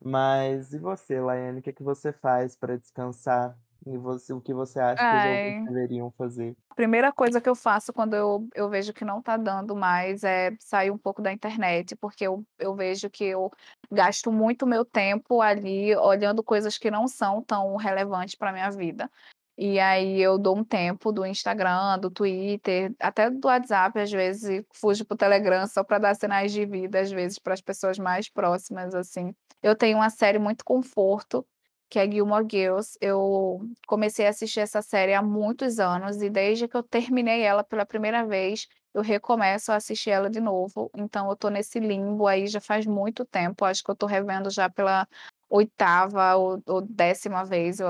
Mas 0.04 0.72
e 0.74 0.78
você, 0.80 1.20
Laiane, 1.20 1.60
o 1.60 1.62
que 1.62 1.72
que 1.72 1.82
você 1.84 2.12
faz 2.12 2.56
pra 2.56 2.76
descansar? 2.76 3.58
E 3.86 3.98
você 3.98 4.32
o 4.34 4.40
que 4.42 4.54
você 4.54 4.80
acha 4.80 5.06
que 5.08 5.16
os 5.16 5.24
Ai. 5.24 5.68
deveriam 5.68 6.10
fazer? 6.12 6.56
A 6.70 6.74
primeira 6.74 7.12
coisa 7.12 7.40
que 7.40 7.48
eu 7.48 7.54
faço 7.54 7.92
quando 7.92 8.14
eu 8.16 8.48
eu 8.54 8.68
vejo 8.70 8.94
que 8.94 9.04
não 9.04 9.22
tá 9.22 9.36
dando 9.36 9.76
mais 9.76 10.24
é 10.24 10.56
sair 10.60 10.90
um 10.90 10.98
pouco 10.98 11.22
da 11.22 11.32
internet, 11.32 11.94
porque 11.96 12.26
eu 12.26 12.44
eu 12.58 12.74
vejo 12.74 13.10
que 13.10 13.24
eu 13.24 13.50
gasto 13.90 14.32
muito 14.32 14.66
meu 14.66 14.84
tempo 14.84 15.42
ali 15.42 15.94
olhando 15.96 16.42
coisas 16.42 16.78
que 16.78 16.90
não 16.90 17.06
são 17.08 17.42
tão 17.42 17.76
relevantes 17.76 18.34
pra 18.36 18.52
minha 18.52 18.70
vida. 18.70 19.10
E 19.56 19.78
aí 19.78 20.20
eu 20.20 20.38
dou 20.38 20.56
um 20.56 20.64
tempo 20.64 21.12
do 21.12 21.26
Instagram, 21.26 21.98
do 21.98 22.10
Twitter, 22.10 22.92
até 22.98 23.30
do 23.30 23.46
WhatsApp, 23.46 23.98
às 24.00 24.10
vezes, 24.10 24.44
e 24.48 24.66
fujo 24.74 25.04
para 25.04 25.14
o 25.14 25.18
Telegram 25.18 25.66
só 25.66 25.84
para 25.84 25.98
dar 25.98 26.14
sinais 26.16 26.52
de 26.52 26.64
vida, 26.64 27.00
às 27.00 27.10
vezes, 27.12 27.38
para 27.38 27.54
as 27.54 27.60
pessoas 27.60 27.98
mais 27.98 28.28
próximas, 28.30 28.94
assim. 28.94 29.34
Eu 29.62 29.76
tenho 29.76 29.98
uma 29.98 30.10
série 30.10 30.38
muito 30.38 30.64
conforto, 30.64 31.46
que 31.90 31.98
é 31.98 32.10
Gilmore 32.10 32.46
Girls. 32.50 32.96
Eu 33.00 33.60
comecei 33.86 34.26
a 34.26 34.30
assistir 34.30 34.60
essa 34.60 34.80
série 34.80 35.12
há 35.14 35.22
muitos 35.22 35.78
anos 35.78 36.22
e 36.22 36.30
desde 36.30 36.66
que 36.66 36.76
eu 36.76 36.82
terminei 36.82 37.42
ela 37.42 37.62
pela 37.62 37.84
primeira 37.84 38.24
vez, 38.26 38.66
eu 38.94 39.02
recomeço 39.02 39.70
a 39.72 39.76
assistir 39.76 40.10
ela 40.10 40.30
de 40.30 40.40
novo. 40.40 40.90
Então 40.96 41.28
eu 41.28 41.36
tô 41.36 41.48
nesse 41.50 41.78
limbo 41.78 42.26
aí 42.26 42.46
já 42.46 42.60
faz 42.60 42.86
muito 42.86 43.24
tempo. 43.26 43.64
Acho 43.64 43.84
que 43.84 43.90
eu 43.90 43.96
tô 43.96 44.06
revendo 44.06 44.50
já 44.50 44.68
pela 44.70 45.06
oitava 45.50 46.34
ou, 46.36 46.62
ou 46.66 46.80
décima 46.80 47.44
vez. 47.44 47.78
Eu 47.80 47.88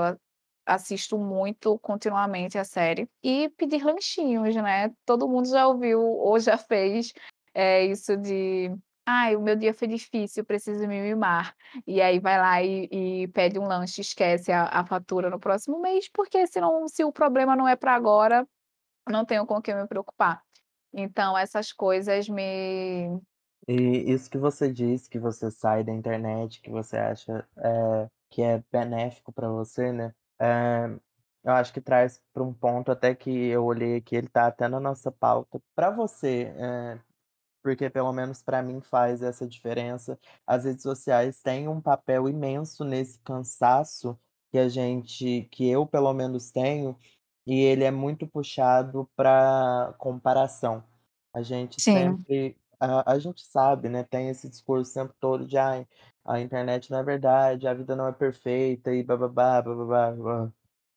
assisto 0.65 1.17
muito 1.17 1.77
continuamente 1.79 2.57
a 2.57 2.63
série. 2.63 3.09
E 3.23 3.49
pedir 3.57 3.83
lanchinhos, 3.83 4.55
né? 4.55 4.91
Todo 5.05 5.27
mundo 5.27 5.47
já 5.49 5.67
ouviu 5.67 6.01
ou 6.01 6.39
já 6.39 6.57
fez 6.57 7.13
é, 7.53 7.85
isso 7.85 8.17
de 8.17 8.71
Ai, 9.05 9.35
o 9.35 9.41
meu 9.41 9.55
dia 9.55 9.73
foi 9.73 9.87
difícil, 9.87 10.45
preciso 10.45 10.87
me 10.87 11.01
mimar. 11.01 11.53
E 11.85 12.01
aí 12.01 12.19
vai 12.19 12.37
lá 12.39 12.61
e 12.63 12.87
e 13.23 13.27
pede 13.29 13.59
um 13.59 13.67
lanche, 13.67 14.01
esquece 14.01 14.51
a 14.51 14.65
a 14.65 14.85
fatura 14.85 15.29
no 15.29 15.39
próximo 15.39 15.79
mês, 15.81 16.09
porque 16.09 16.47
se 16.47 16.61
não 16.61 16.87
se 16.87 17.03
o 17.03 17.11
problema 17.11 17.55
não 17.55 17.67
é 17.67 17.75
para 17.75 17.93
agora, 17.95 18.47
não 19.09 19.25
tenho 19.25 19.45
com 19.45 19.55
o 19.57 19.61
que 19.61 19.73
me 19.73 19.87
preocupar. 19.87 20.41
Então 20.93 21.37
essas 21.37 21.71
coisas 21.73 22.29
me 22.29 23.19
E 23.67 24.11
isso 24.11 24.29
que 24.29 24.37
você 24.37 24.71
disse, 24.71 25.09
que 25.09 25.19
você 25.19 25.49
sai 25.51 25.83
da 25.83 25.91
internet, 25.93 26.61
que 26.61 26.69
você 26.69 26.97
acha, 26.97 27.47
eh, 27.57 28.09
que 28.29 28.41
é 28.41 28.63
benéfico 28.71 29.31
para 29.33 29.49
você, 29.49 29.91
né, 29.91 30.13
eh, 30.39 30.99
eu 31.43 31.53
acho 31.53 31.73
que 31.73 31.81
traz 31.81 32.21
para 32.33 32.43
um 32.43 32.53
ponto 32.53 32.91
até 32.91 33.15
que 33.15 33.29
eu 33.49 33.65
olhei 33.65 33.97
aqui, 33.97 34.15
ele 34.15 34.29
tá 34.29 34.47
até 34.47 34.67
na 34.67 34.79
nossa 34.79 35.11
pauta. 35.11 35.61
Para 35.75 35.91
você, 35.91 36.53
eh 36.57 36.99
porque 37.63 37.89
pelo 37.89 38.11
menos 38.13 38.41
para 38.41 38.61
mim 38.61 38.81
faz 38.81 39.21
essa 39.21 39.47
diferença. 39.47 40.19
As 40.45 40.65
redes 40.65 40.83
sociais 40.83 41.41
têm 41.41 41.67
um 41.67 41.81
papel 41.81 42.27
imenso 42.29 42.83
nesse 42.83 43.19
cansaço 43.19 44.19
que 44.51 44.57
a 44.57 44.67
gente 44.69 45.47
que 45.51 45.69
eu 45.69 45.85
pelo 45.87 46.13
menos 46.13 46.51
tenho, 46.51 46.97
e 47.45 47.61
ele 47.61 47.83
é 47.83 47.91
muito 47.91 48.27
puxado 48.27 49.09
para 49.15 49.93
comparação. 49.97 50.83
A 51.33 51.41
gente 51.43 51.79
sim, 51.79 52.17
sempre 52.21 52.57
a 52.85 53.13
a 53.13 53.19
gente 53.19 53.43
sabe, 53.45 53.89
né, 53.89 54.03
tem 54.03 54.29
esse 54.29 54.49
discurso 54.49 54.91
o 54.91 54.93
tempo 54.93 55.13
todo 55.19 55.45
de: 55.47 55.57
"Ai, 55.57 55.87
a 56.25 56.39
internet 56.39 56.91
não 56.91 56.99
é 56.99 57.03
verdade, 57.03 57.67
a 57.67 57.73
vida 57.73 57.95
não 57.95 58.07
é 58.07 58.11
perfeita 58.13 58.93
e 58.93 59.03
bá-bá-bá, 59.03 59.61
bá 59.61 60.51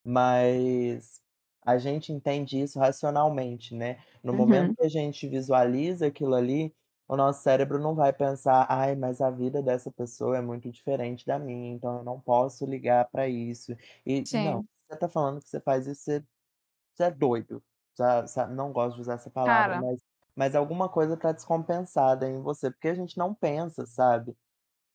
mas 0.04 1.20
a 1.64 1.78
gente 1.78 2.12
entende 2.12 2.60
isso 2.60 2.78
racionalmente, 2.78 3.74
né. 3.74 4.02
No 4.22 4.32
momento 4.32 4.70
uhum, 4.70 4.76
que 4.76 4.84
a 4.84 4.88
gente 4.88 5.28
visualiza 5.28 6.06
aquilo 6.06 6.34
ali, 6.34 6.74
o 7.08 7.16
nosso 7.16 7.42
cérebro 7.42 7.78
não 7.80 7.94
vai 7.94 8.12
pensar: 8.12 8.66
"Ai, 8.70 8.94
mas 8.96 9.20
a 9.20 9.30
vida 9.30 9.62
dessa 9.62 9.90
pessoa 9.92 10.36
é 10.38 10.40
muito 10.42 10.70
diferente 10.70 11.26
da 11.26 11.38
minha, 11.38 11.72
então 11.74 11.98
eu 11.98 12.04
não 12.04 12.20
posso 12.20 12.64
ligar 12.66 13.08
para 13.10 13.28
isso". 13.28 13.72
E 14.04 14.28
não, 14.32 14.60
sim. 14.60 14.68
você 14.90 14.98
tá 14.98 15.08
falando 15.08 15.40
que 15.42 15.48
você 15.48 15.60
faz 15.60 15.86
isso, 15.86 16.02
você 16.04 16.24
você 16.94 17.04
é 17.04 17.10
doido, 17.10 17.62
sa 17.96 18.26
sa 18.26 18.46
não 18.46 18.72
gosto 18.72 18.96
de 18.96 19.02
usar 19.02 19.14
essa 19.14 19.30
palavra, 19.30 19.74
Cara, 19.74 19.78
mas 19.78 19.98
mas 20.36 20.54
alguma 20.54 20.88
coisa 20.88 21.16
tá 21.16 21.32
descompensada 21.32 22.28
em 22.28 22.42
você, 22.42 22.70
porque 22.70 22.88
a 22.88 22.94
gente 22.94 23.18
não 23.18 23.34
pensa, 23.34 23.86
sabe. 23.86 24.36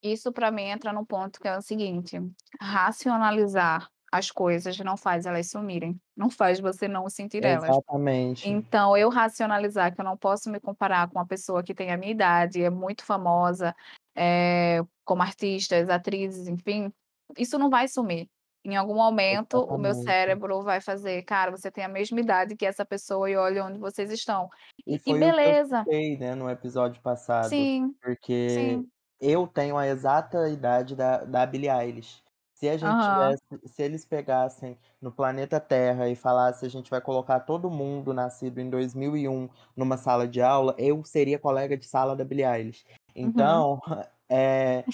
isso 0.01 0.31
para 0.31 0.51
mim 0.51 0.63
entra 0.63 0.91
no 0.93 1.05
ponto 1.05 1.39
que 1.39 1.47
é 1.47 1.57
o 1.57 1.61
seguinte, 1.61 2.17
racionalizar 2.59 3.87
as 4.11 4.29
coisas 4.29 4.77
não 4.79 4.97
faz 4.97 5.25
elas 5.25 5.49
sumirem, 5.49 5.99
não 6.17 6.29
faz 6.29 6.59
você 6.59 6.87
não 6.87 7.09
sentir 7.09 7.45
elas. 7.45 7.69
Exatamente, 7.69 8.49
Então, 8.49 8.97
eu 8.97 9.09
racionalizar 9.09 9.93
que 9.95 10.01
eu 10.01 10.05
não 10.05 10.17
posso 10.17 10.49
me 10.51 10.59
comparar 10.59 11.07
com 11.09 11.17
uma 11.19 11.27
pessoa 11.27 11.63
que 11.63 11.73
tem 11.73 11.91
a 11.91 11.97
minha 11.97 12.11
idade, 12.11 12.61
é 12.63 12.69
muito 12.69 13.05
famosa, 13.05 13.73
eh, 14.15 14.81
como 15.05 15.21
artistas, 15.21 15.89
atrizes, 15.89 16.47
enfim, 16.47 16.91
isso 17.37 17.57
não 17.57 17.69
vai 17.69 17.87
sumir. 17.87 18.29
Em 18.65 18.75
algum 18.75 18.93
momento, 18.95 19.57
o 19.63 19.77
meu 19.77 19.95
cérebro 19.95 20.61
vai 20.63 20.79
fazer: 20.79 21.23
"Cara, 21.23 21.49
você 21.49 21.71
tem 21.71 21.83
a 21.83 21.87
mesma 21.89 22.19
idade 22.19 22.55
que 22.55 22.65
essa 22.65 22.85
pessoa 22.85 23.29
e 23.29 23.35
olha 23.35 23.65
onde 23.65 23.79
vocês 23.79 24.11
estão". 24.11 24.49
E 24.87 24.99
E 25.05 25.11
e 25.11 25.13
que 25.33 25.47
eu 25.47 25.53
beleza. 25.53 25.87
citei, 25.87 26.17
né, 26.17 26.33
no 26.35 26.49
episódio 26.49 27.01
passado, 27.01 27.69
Sim, 27.69 27.95
porque 28.01 28.43
sim. 28.47 28.91
eu 29.19 29.47
tenho 29.47 29.77
a 29.77 29.87
exata 29.87 30.49
idade 30.49 30.95
da 30.95 31.23
da 31.23 31.45
Billie 31.45 31.69
Eilish. 31.69 32.23
Se 32.53 32.67
a 32.69 32.77
gente 32.77 32.99
Aham. 32.99 33.35
tivesse 33.39 33.41
se 33.65 33.81
eles 33.83 34.05
pegassem 34.05 34.77
no 35.01 35.11
planeta 35.11 35.59
Terra 35.59 36.09
e 36.09 36.15
falasse: 36.15 36.65
"A 36.65 36.69
gente 36.69 36.89
vai 36.89 37.01
colocar 37.01 37.39
todo 37.41 37.69
mundo 37.69 38.13
nascido 38.13 38.59
em 38.59 38.69
2001 38.69 39.49
numa 39.75 39.97
sala 39.97 40.27
de 40.27 40.41
aula", 40.41 40.75
eu 40.79 41.03
seria 41.05 41.37
colega 41.39 41.77
de 41.77 41.85
sala 41.87 42.15
da 42.15 42.23
Billie 42.25 42.45
Eilish. 42.45 42.83
Uhum. 43.23 43.65
Então, 43.65 43.79
eh 44.29 44.79
é 44.79 44.85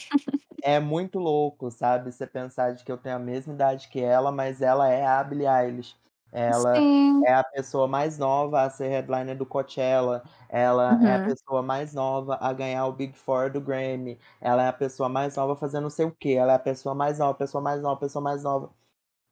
muito 0.80 1.20
louco, 1.20 1.72
sabe, 1.72 2.12
você 2.12 2.28
pensar 2.28 2.74
de 2.74 2.84
que 2.84 2.92
eu 2.92 2.98
tenho 2.98 3.16
a 3.16 3.20
mesma 3.20 3.54
idade 3.54 3.88
que 3.90 4.00
ela, 4.02 4.32
mas 4.32 4.62
ela 4.62 4.88
é 4.90 5.06
a 5.06 5.24
Billie 5.24 5.48
Eilish. 5.48 5.96
Ela 6.32 6.68
Sim. 6.74 7.28
é 7.28 7.34
a 7.34 7.44
pessoa 7.44 7.88
mais 7.88 8.18
nova 8.18 8.62
a 8.64 8.70
ser 8.70 8.88
headliner 8.90 9.36
do 9.38 9.46
Coachella, 9.46 10.24
ela 10.50 11.00
é 11.04 11.14
a 11.16 11.20
Uhum. 11.20 11.20
pessoa 11.20 11.62
mais 11.64 11.94
nova 11.94 12.38
a 12.42 12.54
ganhar 12.54 12.86
o 12.86 12.92
Big 12.94 13.14
Four 13.18 13.50
do 13.52 13.60
Grammy, 13.62 14.20
ela 14.42 14.64
é 14.64 14.68
a 14.68 14.74
pessoa 14.74 15.10
mais 15.10 15.36
nova 15.36 15.54
a 15.54 15.56
fazer 15.56 15.80
não 15.80 15.90
sei 15.90 16.06
o 16.06 16.12
quê, 16.16 16.32
ela 16.34 16.54
é 16.54 16.56
a 16.56 16.60
pessoa 16.60 16.94
mais 16.94 17.18
nova, 17.20 17.32
a 17.32 17.36
pessoa 17.36 17.62
mais 17.62 17.82
nova, 17.82 17.96
a 17.96 18.00
pessoa 18.00 18.22
mais 18.24 18.44
nova. 18.44 18.72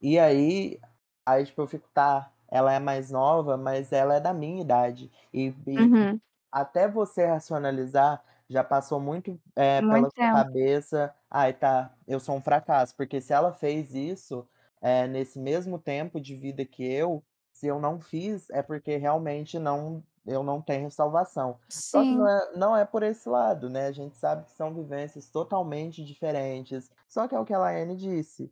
E 0.02 0.20
aí 0.20 0.80
aí, 1.26 1.46
tipo, 1.46 1.62
eu 1.64 1.68
fico: 1.68 1.90
"Tá, 1.94 2.32
ela 2.50 2.74
é 2.74 2.80
mais 2.80 3.12
nova, 3.12 3.58
mas 3.58 3.92
ela 3.94 4.16
é 4.16 4.20
da 4.22 4.34
minha 4.34 4.62
idade". 4.62 5.12
E 5.34 5.54
e 5.68 5.78
Uhum. 5.78 6.22
até 6.52 6.88
você 6.90 7.26
racionalizar, 7.28 8.24
já 8.50 8.64
passou 8.64 9.00
muito, 9.00 9.40
pela 9.56 9.80
Muito 9.80 10.12
sua 10.12 10.28
tempo. 10.28 10.46
cabeça: 10.46 11.14
"Ai 11.30 11.54
tá, 11.54 11.96
eu 12.08 12.20
sou 12.20 12.36
um 12.36 12.42
fracasso", 12.42 12.96
porque 12.96 13.22
se 13.22 13.34
ela 13.34 13.54
fez 13.54 13.94
isso, 13.96 14.48
eh, 14.82 15.08
nesse 15.08 15.40
mesmo 15.40 15.80
tempo 15.80 16.20
de 16.22 16.36
vida 16.36 16.66
que 16.66 16.84
eu, 16.86 17.24
se 17.54 17.68
eu 17.68 17.80
não 17.80 18.00
fiz, 18.02 18.50
é 18.52 18.62
porque 18.64 18.98
realmente 18.98 19.58
não 19.60 20.04
eu 20.26 20.44
não 20.44 20.62
tenho 20.62 20.90
salvação. 20.92 21.60
Só 21.88 22.04
que 22.06 22.14
não 22.16 22.28
Sim. 22.28 22.30
é 22.30 22.58
não 22.58 22.76
é 22.78 22.86
por 22.86 23.04
esse 23.04 23.30
lado, 23.30 23.70
né, 23.70 23.88
a 23.88 23.92
gente 23.92 24.18
sabe 24.18 24.46
que 24.46 24.52
são 24.52 24.74
vivências 24.74 25.30
totalmente 25.30 26.04
diferentes. 26.04 26.90
Só 27.08 27.28
que 27.28 27.36
é 27.36 27.40
o 27.40 27.46
que 27.46 27.54
a 27.54 27.60
Laiane 27.60 27.96
disse, 27.96 28.52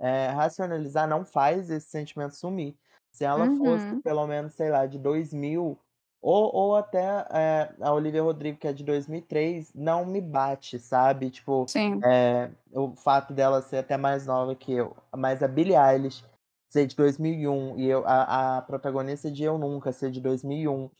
eh, 0.00 0.28
racionalizar 0.28 1.08
não 1.08 1.24
faz 1.24 1.70
esse 1.70 1.88
sentimento 1.90 2.34
sumir. 2.36 2.76
Se 3.12 3.24
ela 3.24 3.48
fosse 3.48 3.86
Uhum. 3.86 4.02
pelo 4.04 4.26
menos, 4.26 4.54
sei 4.54 4.70
lá, 4.70 4.86
de 4.86 4.98
2000 4.98 5.78
ou 6.22 6.54
ou 6.54 6.76
até, 6.76 7.00
eh, 7.32 7.74
a 7.82 7.92
Olivia 7.94 8.22
Rodrigo, 8.22 8.58
que 8.58 8.68
é 8.68 8.72
de 8.74 8.84
2003, 8.84 9.72
não 9.74 10.06
me 10.06 10.20
bate, 10.22 10.78
sabe, 10.78 11.30
tipo, 11.30 11.66
Sim. 11.66 12.04
eh, 12.04 12.50
o 12.72 12.94
fato 12.96 13.34
dela 13.34 13.62
ser 13.62 13.78
até 13.78 13.96
mais 13.98 14.26
nova 14.26 14.54
que 14.56 14.72
eu. 14.72 14.96
Mas 15.16 15.42
a 15.42 15.48
Billie 15.48 15.76
Eilish 15.76 16.24
ser 16.70 16.86
de 16.86 16.96
2001 16.96 17.76
e 17.78 17.78
um 17.78 17.78
e 17.80 17.88
eu 17.90 18.04
a 18.06 18.58
a 18.58 18.62
protagonista 18.62 19.30
de 19.30 19.44
Eu 19.44 19.58
Nunca 19.58 19.92
ser 19.92 20.10
de 20.12 20.20
2001, 20.20 20.90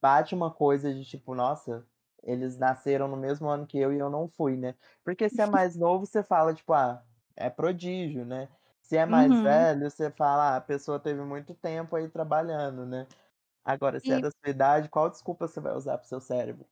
bate 0.00 0.34
uma 0.34 0.50
coisa 0.52 0.92
de 0.94 1.04
tipo: 1.04 1.34
"Nossa, 1.34 1.86
eles 2.22 2.58
nasceram 2.58 3.08
no 3.08 3.16
mesmo 3.16 3.48
ano 3.48 3.66
que 3.66 3.78
eu 3.78 3.92
e 3.92 3.98
eu 3.98 4.10
não 4.10 4.28
fui", 4.28 4.56
né. 4.56 4.74
Porque 5.04 5.28
se 5.28 5.40
é 5.42 5.46
mais 5.48 5.76
novo, 5.76 6.06
você 6.06 6.22
fala 6.22 6.54
tipo: 6.54 6.72
"Ah, 6.74 7.02
é 7.36 7.50
prodígio", 7.50 8.24
né. 8.24 8.48
Se 8.82 8.96
é 8.96 9.06
mais 9.06 9.40
Uhum. 9.40 9.40
velho, 9.40 9.90
você 9.90 10.10
fala: 10.10 10.54
"Ah, 10.54 10.56
a 10.58 10.60
pessoa 10.60 10.98
teve 11.00 11.22
muito 11.22 11.54
tempo 11.54 11.96
aí 11.96 12.08
trabalhando", 12.08 12.86
né. 12.86 13.06
Agora, 13.68 14.00
se 14.00 14.12
é 14.12 14.18
E 14.18 14.20
da 14.20 14.30
sua 14.30 14.48
idade, 14.50 14.88
qual 14.88 15.10
desculpa 15.10 15.46
você 15.46 15.60
vai 15.60 15.74
usar 15.74 15.98
para 15.98 16.04
o 16.06 16.08
seu 16.08 16.20
cérebro? 16.20 16.66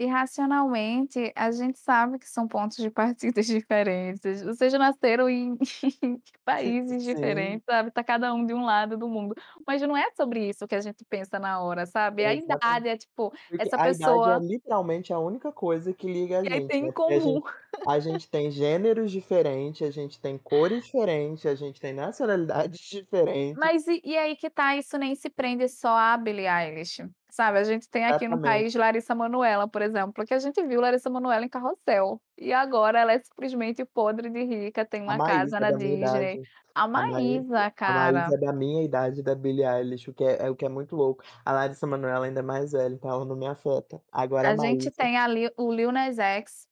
E 0.00 0.06
racionalmente, 0.06 1.30
a 1.36 1.50
gente 1.50 1.78
sabe 1.78 2.18
que 2.18 2.26
são 2.26 2.48
pontos 2.48 2.78
de 2.78 2.90
partidas 2.90 3.44
diferentes. 3.46 4.42
Vocês 4.42 4.72
já 4.72 4.78
nasceram 4.78 5.28
em 5.28 5.58
países 6.42 7.04
Sim, 7.04 7.04
diferentes, 7.04 7.64
sabe, 7.68 7.90
tá 7.90 8.02
cada 8.02 8.32
um 8.32 8.46
de 8.46 8.54
um 8.54 8.64
lado 8.64 8.96
do 8.96 9.06
mundo. 9.06 9.34
Mas 9.66 9.82
não 9.82 9.94
é 9.94 10.10
sobre 10.16 10.48
isso 10.48 10.66
que 10.66 10.74
a 10.74 10.80
gente 10.80 11.04
pensa 11.04 11.38
na 11.38 11.60
hora, 11.62 11.84
sabe. 11.84 12.24
A 12.24 12.34
exatamente. 12.34 12.80
idade 12.80 12.88
é 12.88 12.96
tipo, 12.96 13.30
Porque 13.48 13.56
essa 13.58 13.76
a 13.76 13.90
idade 13.90 14.30
é 14.32 14.38
pessoa 14.38 14.38
literalmente 14.38 15.12
a 15.12 15.18
única 15.18 15.52
coisa 15.52 15.92
que 15.92 16.06
liga 16.06 16.40
a 16.40 16.42
que 16.42 16.48
gente, 16.48 16.68
tem 16.68 16.84
em 16.84 16.86
né, 16.86 16.92
porque 16.92 17.14
a 17.14 17.20
comum. 17.20 17.20
gente 17.20 17.44
a 17.86 17.98
gente 18.00 18.28
tem 18.30 18.50
gêneros 18.50 19.10
diferentes, 19.12 19.82
a 19.86 19.90
gente 19.90 20.20
tem 20.20 20.38
cores 20.38 20.84
diferentes, 20.86 21.46
a 21.46 21.54
gente 21.54 21.80
tem 21.80 21.92
nacionalidades 21.94 22.80
diferentes. 22.90 23.58
Mas 23.58 23.86
e 23.86 24.00
e 24.04 24.16
aí 24.16 24.36
que 24.36 24.50
tá, 24.50 24.76
isso 24.76 24.96
nem 24.98 25.14
se 25.14 25.28
prende 25.30 25.68
só 25.68 25.88
a 25.96 26.16
Billie 26.16 26.46
Eilish, 26.46 27.02
sabe. 27.34 27.58
A 27.58 27.64
gente 27.64 27.88
tem 27.88 28.06
aqui 28.06 28.28
no 28.28 28.36
Exatamente. 28.36 28.42
país 28.42 28.74
Larissa 28.74 29.14
Manoela, 29.14 29.68
por 29.68 29.82
exemplo, 29.82 30.24
que 30.26 30.34
a 30.34 30.38
gente 30.38 30.62
viu 30.66 30.80
Larissa 30.80 31.10
Manoela 31.10 31.44
em 31.44 31.48
Carrossel, 31.48 32.22
e 32.38 32.52
agora 32.52 32.98
ela 33.00 33.12
é 33.12 33.18
simplesmente 33.20 33.84
podre 33.84 34.30
de 34.30 34.44
rica, 34.44 34.84
tem 34.84 35.02
uma 35.02 35.20
casa 35.20 35.60
na 35.60 35.70
da 35.70 35.78
minha 35.78 35.96
Disney. 35.96 35.96
idade. 35.96 36.42
A 36.74 36.86
A 36.94 37.06
Maísa 37.06 37.06
Maísa, 37.06 37.72
a 37.86 37.92
Maísa 37.92 38.24
cara, 38.24 38.34
é 38.34 38.38
da 38.38 38.52
minha 38.52 38.82
idade 38.84 39.22
da 39.22 39.34
Billie 39.34 39.64
Eilish, 39.66 40.08
o 40.10 40.14
que 40.14 40.24
é 40.24 40.46
é 40.46 40.50
o 40.50 40.56
que 40.56 40.64
é 40.64 40.68
muito 40.68 40.96
louco. 40.96 41.22
A 41.44 41.52
Larissa 41.52 41.86
Manoela 41.86 42.26
ainda 42.26 42.40
é 42.40 42.42
mais 42.42 42.72
velha, 42.72 42.94
então 42.94 43.10
ela 43.10 43.24
não 43.24 43.36
me 43.36 43.46
afeta. 43.46 44.02
Agora 44.12 44.50
a 44.50 44.52
a 44.52 44.56
gente 44.56 44.56
Maísa 44.56 44.90
tem 44.90 45.16
ali 45.18 45.50
o 45.56 45.72
Lil 45.72 45.92
Nas 45.92 46.18
X, 46.18 46.68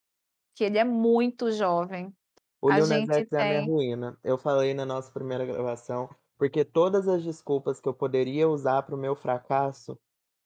que 0.54 0.64
ele 0.64 0.78
é 0.78 0.84
muito 0.84 1.50
jovem. 1.52 2.16
o 2.60 2.70
A 2.70 2.78
Lil 2.78 2.86
Nas 2.86 3.06
gente 3.06 3.12
X 3.12 3.32
é 3.32 3.40
a 3.40 3.44
minha 3.44 3.62
tem 3.62 3.64
ruína. 3.64 4.18
Eu 4.22 4.38
falei 4.38 4.74
na 4.74 4.84
nossa 4.86 5.12
primeira 5.12 5.44
gravação 5.46 6.08
porque 6.36 6.64
todas 6.64 7.08
as 7.08 7.22
desculpas 7.24 7.80
que 7.80 7.88
eu 7.88 7.94
poderia 7.94 8.48
usar 8.48 8.82
para 8.84 8.94
o 8.94 8.98
meu 8.98 9.16
fracasso, 9.16 9.98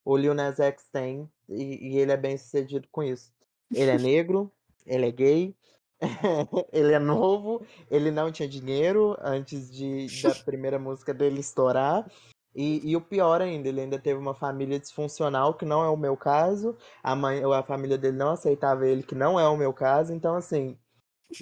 o 0.04 0.16
Lil 0.16 0.34
Nas 0.34 0.58
X 0.58 0.84
tem, 0.92 1.30
e 1.48 1.94
e 1.94 1.98
ele 1.98 2.12
é 2.12 2.16
bem-sucedido 2.16 2.88
com 2.90 3.02
isso. 3.02 3.32
Ele 3.72 3.90
é 3.90 3.98
negro, 3.98 4.50
ele 4.86 5.06
é 5.06 5.10
gay, 5.10 5.56
ele 6.72 6.92
é 6.92 6.98
novo, 6.98 7.64
ele 7.90 8.10
não 8.10 8.32
tinha 8.32 8.48
dinheiro 8.48 9.16
antes 9.20 9.70
de 9.70 10.06
da 10.22 10.34
primeira 10.44 10.78
música 10.78 11.14
dele 11.14 11.40
estourar, 11.40 12.10
e 12.54 12.90
e 12.90 12.96
o 12.96 13.00
pior 13.00 13.40
ainda, 13.40 13.68
ele 13.68 13.80
ainda 13.80 13.98
teve 13.98 14.18
uma 14.18 14.34
família 14.34 14.78
disfuncional, 14.78 15.54
que 15.54 15.64
não 15.64 15.84
é 15.84 15.88
o 15.88 15.96
meu 15.96 16.16
caso, 16.16 16.76
a 17.02 17.14
mãe 17.14 17.44
ou 17.44 17.52
a 17.52 17.62
família 17.62 17.98
dele 17.98 18.16
não 18.16 18.30
aceitava 18.30 18.86
ele, 18.86 19.02
que 19.02 19.14
não 19.14 19.38
é 19.38 19.48
o 19.48 19.56
meu 19.56 19.72
caso, 19.72 20.12
então 20.12 20.34
assim, 20.34 20.76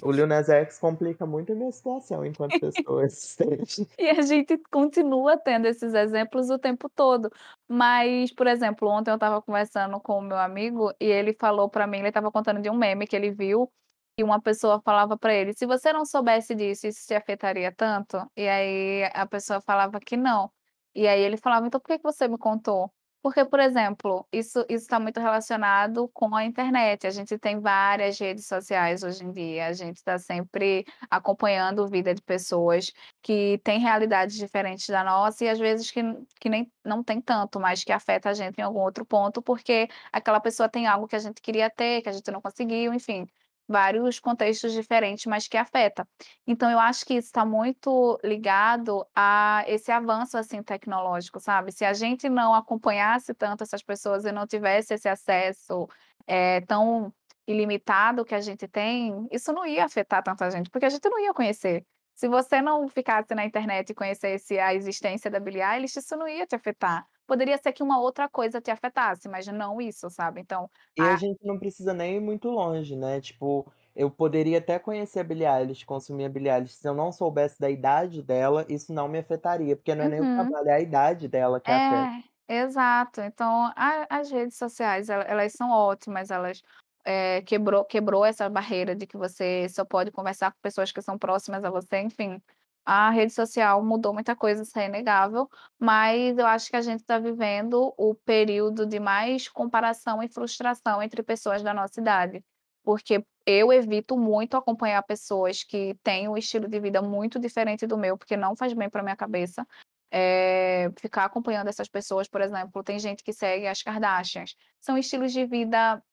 o 0.03 0.11
Lil 0.11 0.27
Nas 0.27 0.49
X 0.49 0.79
complica 0.79 1.25
muito 1.25 1.51
a 1.53 1.55
minha 1.55 1.71
situação 1.71 2.25
enquanto 2.25 2.57
pessoa 2.59 3.03
existente. 3.05 3.87
E 3.97 4.09
a 4.09 4.21
gente 4.21 4.57
continua 4.71 5.37
tendo 5.37 5.67
esses 5.67 5.93
exemplos 5.93 6.49
o 6.49 6.57
tempo 6.57 6.89
todo. 6.89 7.29
Mas, 7.69 8.33
por 8.33 8.47
exemplo, 8.47 8.87
ontem 8.89 9.11
eu 9.11 9.15
estava 9.15 9.41
conversando 9.41 9.99
com 10.01 10.17
o 10.19 10.21
meu 10.21 10.37
amigo 10.37 10.91
e 10.99 11.05
ele 11.05 11.35
falou 11.39 11.69
pra 11.69 11.85
mim 11.87 11.99
ele 11.99 12.07
estava 12.09 12.31
contando 12.31 12.61
de 12.61 12.69
um 12.69 12.75
meme 12.75 13.05
que 13.07 13.15
ele 13.15 13.31
viu, 13.31 13.71
e 14.17 14.23
uma 14.23 14.41
pessoa 14.41 14.81
falava 14.83 15.17
pra 15.17 15.33
ele: 15.33 15.53
"Se 15.53 15.65
você 15.67 15.93
não 15.93 16.05
soubesse 16.05 16.55
disso, 16.55 16.87
isso 16.87 17.05
te 17.07 17.13
afetaria 17.15 17.71
tanto?". 17.75 18.17
E 18.35 18.47
aí 18.47 19.03
a 19.13 19.25
pessoa 19.27 19.61
falava 19.61 19.99
que 19.99 20.17
não. 20.17 20.51
E 20.95 21.07
aí 21.07 21.21
ele 21.21 21.37
falava: 21.37 21.67
"Então 21.67 21.79
por 21.79 21.87
que 21.97 22.01
você 22.03 22.27
me 22.27 22.37
contou?". 22.37 22.91
Porque, 23.23 23.45
por 23.45 23.59
exemplo, 23.59 24.27
isso 24.31 24.65
isso 24.67 24.87
tá 24.87 24.99
muito 24.99 25.19
relacionado 25.19 26.09
com 26.09 26.35
a 26.35 26.43
internet, 26.43 27.05
a 27.05 27.11
gente 27.11 27.37
tem 27.37 27.59
várias 27.59 28.17
redes 28.19 28.47
sociais 28.47 29.03
hoje 29.03 29.23
em 29.23 29.31
dia, 29.31 29.67
a 29.67 29.73
gente 29.73 30.03
tá 30.03 30.17
sempre 30.17 30.85
acompanhando 31.09 31.87
vida 31.87 32.15
de 32.15 32.21
pessoas 32.23 32.91
que 33.21 33.59
têm 33.63 33.79
realidades 33.79 34.35
diferentes 34.37 34.87
da 34.87 35.03
nossa 35.03 35.45
e 35.45 35.49
às 35.49 35.59
vezes 35.59 35.91
que 35.91 36.01
que 36.39 36.49
nem 36.49 36.71
não 36.83 37.03
tem 37.03 37.21
tanto, 37.21 37.59
mas 37.59 37.83
que 37.83 37.91
afeta 37.91 38.29
a 38.29 38.33
gente 38.33 38.57
em 38.57 38.63
algum 38.63 38.79
outro 38.79 39.05
ponto, 39.05 39.39
porque 39.41 39.87
aquela 40.11 40.39
pessoa 40.39 40.67
tem 40.67 40.87
algo 40.87 41.07
que 41.07 41.15
a 41.15 41.19
gente 41.19 41.41
queria 41.41 41.69
ter, 41.69 42.01
que 42.01 42.09
a 42.09 42.11
gente 42.11 42.31
não 42.31 42.41
conseguiu, 42.41 42.91
enfim, 42.91 43.27
vários 43.71 44.19
contextos 44.19 44.73
diferentes, 44.73 45.25
mas 45.25 45.47
que 45.47 45.57
afeta. 45.57 46.07
Então 46.45 46.69
eu 46.69 46.79
acho 46.79 47.05
que 47.05 47.15
isso 47.15 47.31
tá 47.31 47.45
muito 47.45 48.19
ligado 48.23 49.05
a 49.15 49.63
esse 49.67 49.91
avanço, 49.91 50.37
assim, 50.37 50.61
tecnológico, 50.61 51.39
sabe. 51.39 51.71
Se 51.71 51.85
a 51.85 51.93
gente 51.93 52.29
não 52.29 52.53
acompanhasse 52.53 53.33
tanto 53.33 53.63
essas 53.63 53.81
pessoas 53.81 54.25
e 54.25 54.31
não 54.31 54.45
tivesse 54.45 54.93
esse 54.93 55.07
acesso, 55.09 55.87
eh, 56.27 56.61
tão 56.61 57.13
ilimitado 57.47 58.25
que 58.25 58.35
a 58.35 58.41
gente 58.41 58.67
tem, 58.67 59.27
isso 59.31 59.51
não 59.53 59.65
ia 59.65 59.85
afetar 59.85 60.23
tanto 60.23 60.43
a 60.43 60.49
gente, 60.49 60.69
porque 60.69 60.85
a 60.85 60.89
gente 60.89 61.07
não 61.09 61.19
ia 61.19 61.33
conhecer. 61.33 61.85
Se 62.15 62.27
você 62.27 62.61
não 62.61 62.87
ficasse 62.87 63.33
na 63.33 63.45
internet 63.45 63.89
e 63.89 63.95
conhecesse 63.95 64.59
a 64.59 64.73
existência 64.75 65.31
da 65.31 65.39
Billie 65.39 65.63
Eilish, 65.63 65.97
isso 65.97 66.15
não 66.15 66.27
ia 66.27 66.45
te 66.45 66.55
afetar. 66.55 67.05
Poderia 67.31 67.57
ser 67.57 67.71
que 67.73 67.81
uma 67.83 67.99
outra 68.01 68.27
coisa 68.29 68.59
te 68.61 68.69
afetasse, 68.71 69.29
mas 69.29 69.47
não 69.47 69.79
isso, 69.81 70.09
sabe. 70.09 70.41
Então 70.41 70.69
E 70.95 71.07
a 71.09 71.15
a 71.15 71.15
gente 71.15 71.39
não 71.45 71.57
precisa 71.59 71.93
nem 71.93 72.15
ir 72.17 72.19
muito 72.21 72.49
longe, 72.49 72.95
né, 72.95 73.19
tipo, 73.21 73.71
eu 73.95 74.09
poderia 74.11 74.57
até 74.59 74.77
conhecer 74.79 75.19
a 75.19 75.23
Billie 75.23 75.45
Eilish, 75.47 75.85
consumir 75.85 76.25
a 76.25 76.29
Billie 76.29 76.49
Eilish, 76.51 76.75
se 76.75 76.87
eu 76.87 76.93
não 76.93 77.11
soubesse 77.11 77.59
da 77.59 77.69
idade 77.69 78.21
dela, 78.21 78.65
isso 78.69 78.93
não 78.93 79.07
me 79.07 79.19
afetaria, 79.19 79.75
porque 79.77 79.95
não 79.95 80.03
é 80.05 80.09
nem 80.09 80.21
o 80.21 80.25
Uhum. 80.25 80.27
trabalho, 80.27 80.67
é 80.69 80.73
a 80.75 80.81
idade 80.81 81.27
dela 81.29 81.59
que 81.61 81.71
afeta. 81.71 82.11
É, 82.47 82.55
exato. 82.63 83.21
Então 83.21 83.71
a 83.75 84.07
as 84.09 84.31
redes 84.31 84.57
sociais 84.57 85.09
ela 85.09 85.23
elas 85.23 85.53
são 85.53 85.69
ótimas, 85.69 86.31
elas, 86.31 86.61
eh, 87.05 87.41
quebrou 87.43 87.85
quebrou 87.85 88.25
essa 88.25 88.49
barreira 88.49 88.95
de 88.95 89.05
que 89.05 89.15
você 89.17 89.67
só 89.69 89.85
pode 89.85 90.11
conversar 90.11 90.51
com 90.51 90.59
pessoas 90.61 90.91
que 90.91 91.01
são 91.01 91.17
próximas 91.19 91.63
a 91.63 91.69
você, 91.69 91.99
enfim. 92.01 92.41
A 92.85 93.09
rede 93.11 93.31
social 93.33 93.83
mudou 93.83 94.13
muita 94.13 94.35
coisa, 94.35 94.63
isso 94.63 94.77
é 94.79 94.87
inegável, 94.87 95.47
mas 95.79 96.37
eu 96.37 96.47
acho 96.47 96.69
que 96.69 96.75
a 96.75 96.81
gente 96.81 97.03
tá 97.03 97.19
vivendo 97.19 97.93
o 97.97 98.15
período 98.15 98.85
de 98.85 98.99
mais 98.99 99.47
comparação 99.47 100.21
e 100.23 100.27
frustração 100.27 101.01
entre 101.01 101.21
pessoas 101.23 101.61
da 101.61 101.73
nossa 101.73 102.01
idade, 102.01 102.43
porque 102.83 103.23
eu 103.45 103.71
evito 103.71 104.17
muito 104.17 104.57
acompanhar 104.57 105.01
pessoas 105.03 105.63
que 105.63 105.95
têm 106.03 106.27
um 106.27 106.37
estilo 106.37 106.67
de 106.67 106.79
vida 106.79 107.01
muito 107.01 107.39
diferente 107.39 107.85
do 107.85 107.97
meu, 107.97 108.17
porque 108.17 108.35
não 108.35 108.55
faz 108.55 108.73
bem 108.73 108.89
pra 108.89 109.03
minha 109.03 109.15
cabeça, 109.15 109.65
eh, 110.11 110.89
ficar 110.99 111.25
acompanhando 111.25 111.67
essas 111.69 111.87
pessoas, 111.87 112.27
por 112.27 112.41
exemplo, 112.41 112.83
tem 112.83 112.99
gente 112.99 113.23
que 113.23 113.31
segue 113.33 113.67
as 113.67 113.81
Kardashians, 113.83 114.55
são 114.79 114.97
estilos 114.97 115.31
de 115.31 115.45
vida 115.45 116.03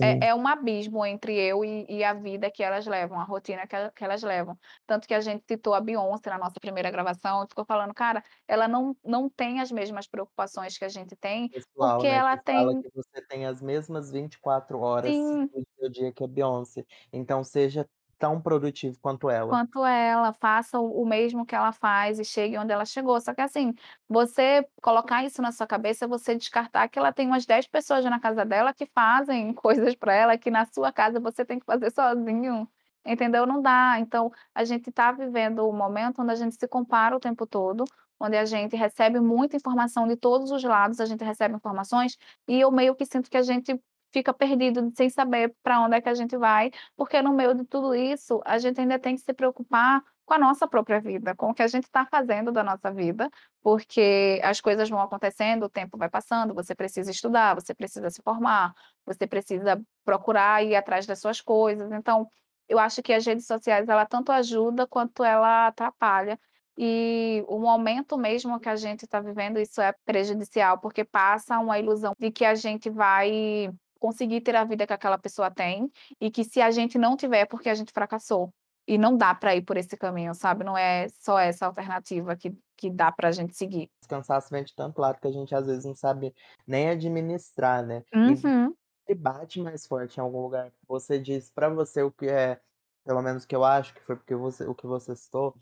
é 0.00 0.28
é 0.28 0.34
um 0.34 0.46
abismo 0.46 1.04
entre 1.06 1.34
eu 1.38 1.64
e 1.64 1.86
e 1.88 2.04
a 2.04 2.12
vida 2.14 2.50
que 2.50 2.62
elas 2.62 2.86
levam, 2.86 3.18
a 3.20 3.24
rotina 3.24 3.66
que 3.66 3.74
ela 3.76 3.90
que 3.92 4.04
elas 4.04 4.22
levam. 4.22 4.58
Tanto 4.86 5.06
que 5.08 5.14
a 5.14 5.20
gente 5.20 5.44
citou 5.48 5.74
a 5.74 5.80
Beyoncé 5.80 6.30
na 6.30 6.38
nossa 6.38 6.60
primeira 6.60 6.90
gravação 6.90 7.46
ficou 7.48 7.64
falando: 7.64 7.94
"Cara, 7.94 8.22
ela 8.48 8.68
não 8.68 8.96
não 9.04 9.28
tem 9.30 9.60
as 9.60 9.70
mesmas 9.72 10.06
preocupações 10.08 10.78
que 10.78 10.84
a 10.84 10.88
gente 10.88 11.16
tem, 11.16 11.50
Pessoal, 11.52 12.04
porque 12.04 12.06
né, 12.06 12.20
ela 12.20 12.36
que 12.36 12.38
fala 12.50 12.74
tem" 12.74 12.82
que 12.82 12.88
você 12.94 13.24
tem 13.28 13.46
as 13.46 13.62
mesmas 13.62 14.10
24 14.10 14.78
horas 14.80 15.16
Sim. 15.24 15.50
do 15.80 15.88
dia 15.90 16.12
que 16.12 16.24
a 16.24 16.26
Beyoncé, 16.26 16.84
então 17.12 17.44
seja 17.44 17.88
tão 18.18 18.40
produtivo 18.40 18.98
quanto 19.00 19.28
ela. 19.30 19.48
Quanto 19.48 19.84
ela, 19.84 20.32
faça 20.32 20.78
o 20.80 21.02
o 21.02 21.06
mesmo 21.06 21.44
que 21.46 21.54
ela 21.54 21.72
faz 21.72 22.18
e 22.18 22.24
chegue 22.24 22.56
onde 22.58 22.72
ela 22.72 22.84
chegou. 22.84 23.20
Só 23.20 23.34
que 23.34 23.40
assim, 23.40 23.74
você 24.08 24.66
colocar 24.82 25.24
isso 25.24 25.42
na 25.42 25.52
sua 25.52 25.66
cabeça 25.66 26.06
você 26.08 26.34
descartar 26.34 26.88
que 26.88 26.98
ela 26.98 27.12
tem 27.12 27.26
umas 27.26 27.46
10 27.46 27.66
pessoas 27.68 28.04
na 28.04 28.18
casa 28.20 28.44
dela 28.44 28.72
que 28.72 28.86
fazem 28.86 29.52
coisas 29.54 29.94
pra 29.94 30.14
ela 30.14 30.38
que 30.38 30.50
na 30.50 30.64
sua 30.66 30.92
casa 30.92 31.20
você 31.20 31.44
tem 31.44 31.58
que 31.58 31.66
fazer 31.66 31.90
sozinho, 31.92 32.68
entendeu. 33.04 33.46
Não 33.46 33.60
dá, 33.62 33.96
então 34.00 34.30
a 34.54 34.64
gente 34.64 34.90
tá 34.90 35.12
vivendo 35.12 35.68
um 35.68 35.72
momento 35.76 36.22
onde 36.22 36.32
a 36.32 36.34
gente 36.36 36.56
se 36.56 36.68
compara 36.68 37.16
o 37.16 37.20
tempo 37.20 37.46
todo, 37.46 37.84
onde 38.18 38.36
a 38.36 38.44
gente 38.44 38.76
recebe 38.76 39.20
muita 39.20 39.56
informação 39.56 40.08
de 40.08 40.16
todos 40.16 40.50
os 40.50 40.62
lados, 40.64 41.00
a 41.00 41.06
gente 41.06 41.22
recebe 41.24 41.54
informações, 41.54 42.16
e 42.48 42.60
eu 42.60 42.70
meio 42.72 42.94
que 42.94 43.04
sinto 43.04 43.30
que 43.30 43.36
a 43.36 43.42
gente 43.42 43.80
fica 44.12 44.32
perdido 44.32 44.90
sem 44.94 45.10
saber 45.10 45.54
pra 45.62 45.80
onde 45.80 45.96
é 45.96 46.00
que 46.00 46.08
a 46.08 46.14
gente 46.14 46.36
vai, 46.36 46.70
porque 46.96 47.20
no 47.22 47.32
meio 47.32 47.54
de 47.54 47.64
tudo 47.64 47.94
isso, 47.94 48.40
a 48.44 48.58
gente 48.58 48.80
ainda 48.80 48.98
tem 48.98 49.14
que 49.14 49.22
se 49.22 49.32
preocupar 49.34 50.02
com 50.24 50.34
a 50.34 50.38
nossa 50.38 50.66
própria 50.66 51.00
vida, 51.00 51.34
com 51.36 51.50
o 51.50 51.54
que 51.54 51.62
a 51.62 51.68
gente 51.68 51.88
tá 51.90 52.04
fazendo 52.04 52.50
da 52.50 52.62
nossa 52.62 52.92
vida, 52.92 53.30
porque 53.62 54.40
as 54.42 54.60
coisas 54.60 54.88
vão 54.88 55.00
acontecendo, 55.00 55.64
o 55.64 55.68
tempo 55.68 55.96
vai 55.96 56.08
passando, 56.08 56.52
você 56.54 56.74
precisa 56.74 57.10
estudar, 57.10 57.54
você 57.54 57.74
precisa 57.74 58.10
se 58.10 58.20
formar, 58.22 58.74
você 59.04 59.26
precisa 59.26 59.80
procurar 60.04 60.64
ir 60.64 60.74
atrás 60.74 61.06
das 61.06 61.20
suas 61.20 61.40
coisas. 61.40 61.92
Então, 61.92 62.28
eu 62.68 62.78
acho 62.78 63.02
que 63.02 63.12
as 63.12 63.24
redes 63.24 63.46
sociais 63.46 63.88
ela 63.88 64.04
tanto 64.04 64.32
ajuda 64.32 64.86
quanto 64.86 65.22
ela 65.22 65.68
atrapalha, 65.68 66.38
e 66.78 67.42
o 67.48 67.58
momento 67.58 68.18
mesmo 68.18 68.60
que 68.60 68.68
a 68.68 68.76
gente 68.76 69.06
tá 69.06 69.20
vivendo, 69.20 69.58
isso 69.58 69.80
é 69.80 69.94
prejudicial, 70.04 70.78
porque 70.78 71.04
passa 71.04 71.58
uma 71.58 71.78
ilusão 71.78 72.14
de 72.18 72.30
que 72.30 72.44
a 72.44 72.54
gente 72.54 72.90
vai 72.90 73.70
conseguir 74.00 74.40
ter 74.42 74.56
a 74.56 74.64
vida 74.64 74.86
que 74.86 74.92
aquela 74.92 75.18
pessoa 75.18 75.50
tem, 75.50 75.90
e 76.20 76.30
que 76.30 76.44
se 76.44 76.60
a 76.60 76.70
gente 76.70 76.98
não 76.98 77.16
tiver 77.16 77.40
é 77.40 77.46
porque 77.46 77.68
a 77.70 77.74
gente 77.74 77.92
fracassou, 77.92 78.50
e 78.88 78.98
não 78.98 79.16
dá 79.16 79.34
pra 79.34 79.56
ir 79.56 79.62
por 79.64 79.76
esse 79.76 79.96
caminho, 79.96 80.34
sabe. 80.34 80.64
Não 80.64 80.76
é 80.78 81.08
só 81.20 81.38
essa 81.38 81.66
alternativa 81.66 82.36
que 82.36 82.52
que 82.78 82.90
dá 82.90 83.10
pra 83.10 83.32
gente 83.32 83.56
seguir. 83.56 83.88
Esse 84.02 84.08
cansaço 84.08 84.50
vem 84.50 84.62
de 84.64 84.74
tanto 84.74 85.00
lado 85.00 85.18
que 85.20 85.26
a 85.26 85.32
gente 85.32 85.54
às 85.54 85.66
vezes 85.66 85.84
não 85.84 85.94
sabe 85.94 86.34
nem 86.66 86.88
administrar, 86.90 87.84
né. 87.84 88.04
Uhum. 88.14 88.76
e 89.08 89.14
bate 89.14 89.60
mais 89.60 89.86
forte 89.86 90.18
em 90.18 90.20
algum 90.22 90.40
lugar. 90.42 90.72
Você 90.88 91.18
diz 91.20 91.50
pra 91.50 91.68
você 91.68 92.02
o 92.02 92.12
que 92.12 92.26
é 92.26 92.60
pelo 93.04 93.22
menos 93.22 93.44
o 93.44 93.48
que 93.48 93.54
eu 93.56 93.64
acho 93.64 93.94
que 93.94 94.00
foi 94.02 94.16
porque 94.16 94.34
você 94.34 94.64
o 94.66 94.74
que 94.74 94.86
você 94.86 95.14
citou, 95.16 95.54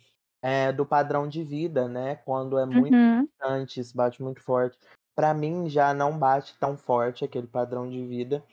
eh, 0.43 0.73
do 0.73 0.87
padrão 0.87 1.29
de 1.29 1.45
vida, 1.45 1.87
né, 1.89 2.17
quando 2.17 2.59
é 2.59 2.65
muito 2.67 2.97
Uhum. 2.97 3.29
distante, 3.39 3.81
isso 3.81 3.97
bate 3.97 4.23
muito 4.23 4.43
forte. 4.43 4.79
Pra 5.17 5.33
mim 5.33 5.69
já 5.71 5.95
não 5.95 6.19
bate 6.19 6.59
tão 6.59 6.77
forte 6.77 7.25
aquele 7.25 7.47
padrão 7.47 7.89
de 7.89 8.05
vida. 8.05 8.45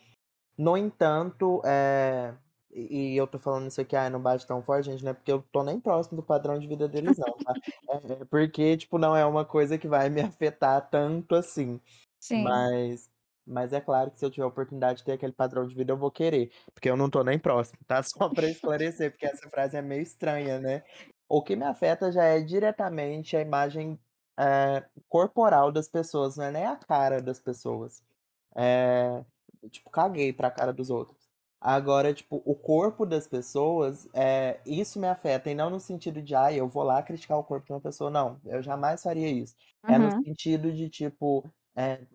No 0.58 0.78
entanto, 0.78 1.62
eh, 1.66 2.36
e 2.72 3.16
eu 3.18 3.28
tô 3.28 3.40
falando 3.40 3.68
isso 3.68 3.82
aqui: 3.82 3.96
"Ai, 3.96 4.10
não 4.10 4.22
bate 4.22 4.48
tão 4.48 4.64
forte", 4.64 4.86
gente, 4.92 5.04
não 5.04 5.12
é 5.12 5.16
porque 5.16 5.32
eu 5.32 5.44
tô 5.52 5.64
nem 5.64 5.80
próximo 5.80 6.18
do 6.18 6.24
padrão 6.24 6.60
de 6.60 6.68
vida 6.68 6.88
deles 6.90 7.18
não, 7.18 7.40
tá. 7.44 7.56
É 8.10 8.14
é 8.24 8.26
porque, 8.26 8.78
tipo, 8.78 8.98
não 9.00 9.16
é 9.18 9.26
uma 9.26 9.46
coisa 9.46 9.78
que 9.78 9.88
vai 9.88 10.10
me 10.10 10.22
afetar 10.22 10.90
tanto 10.90 11.36
assim. 11.36 11.82
Sim. 12.22 12.72
Mas 12.92 13.10
mas 13.48 13.74
é 13.74 13.82
claro 13.82 14.12
que 14.12 14.20
se 14.20 14.26
eu 14.26 14.32
tiver 14.32 14.46
a 14.46 14.48
oportunidade 14.50 15.00
de 15.00 15.06
ter 15.06 15.14
aquele 15.14 15.34
padrão 15.34 15.68
de 15.68 15.76
vida 15.76 15.94
eu 15.94 15.98
vou 15.98 16.12
querer, 16.12 16.52
porque 16.74 16.90
eu 16.90 16.98
não 16.98 17.10
tô 17.10 17.24
nem 17.24 17.40
próximo, 17.40 17.80
tá. 17.88 18.04
Só 18.04 18.30
pra 18.30 18.50
esclarecer, 18.50 19.12
porque 19.12 19.26
essa 19.28 19.50
frase 19.50 19.78
é 19.78 19.82
meio 19.82 20.02
estranha, 20.04 20.60
né. 20.60 20.84
O 21.30 21.44
que 21.44 21.56
me 21.56 21.66
afeta 21.66 22.12
já 22.12 22.24
é 22.26 22.42
diretamente 22.42 23.38
a 23.38 23.42
imagem, 23.42 24.00
eh, 24.42 24.86
corporal 25.10 25.72
das 25.72 25.90
pessoas, 25.90 26.38
não 26.38 26.46
é 26.46 26.52
nem 26.52 26.66
a 26.66 26.78
cara 26.78 27.22
das 27.22 27.40
pessoas. 27.42 28.04
Eh, 28.56 29.26
tipo, 29.72 29.90
caguei 29.92 30.34
pra 30.34 30.52
cara 30.52 30.74
dos 30.74 30.90
outros. 30.90 31.30
Agora, 31.62 32.14
tipo, 32.14 32.42
o 32.46 32.56
corpo 32.56 33.06
das 33.06 33.28
pessoas, 33.28 34.10
eh, 34.16 34.60
isso 34.66 35.00
me 35.00 35.08
afeta 35.08 35.50
e 35.52 35.56
não 35.56 35.70
no 35.70 35.80
sentido 35.80 36.22
de: 36.22 36.36
"Ai, 36.36 36.60
eu 36.60 36.68
vou 36.70 36.84
lá 36.84 37.04
criticar 37.04 37.38
o 37.40 37.44
corpo 37.44 37.66
de 37.68 37.74
uma 37.74 37.82
pessoa", 37.82 38.10
não, 38.12 38.40
eu 38.46 38.62
jamais 38.64 39.04
faria 39.04 39.30
isso. 39.30 39.56
É 39.88 40.00
no 40.00 40.10
Uhum. 40.10 40.26
sentido 40.26 40.72
de, 40.74 40.90
tipo, 40.90 41.46
eh, 41.78 42.08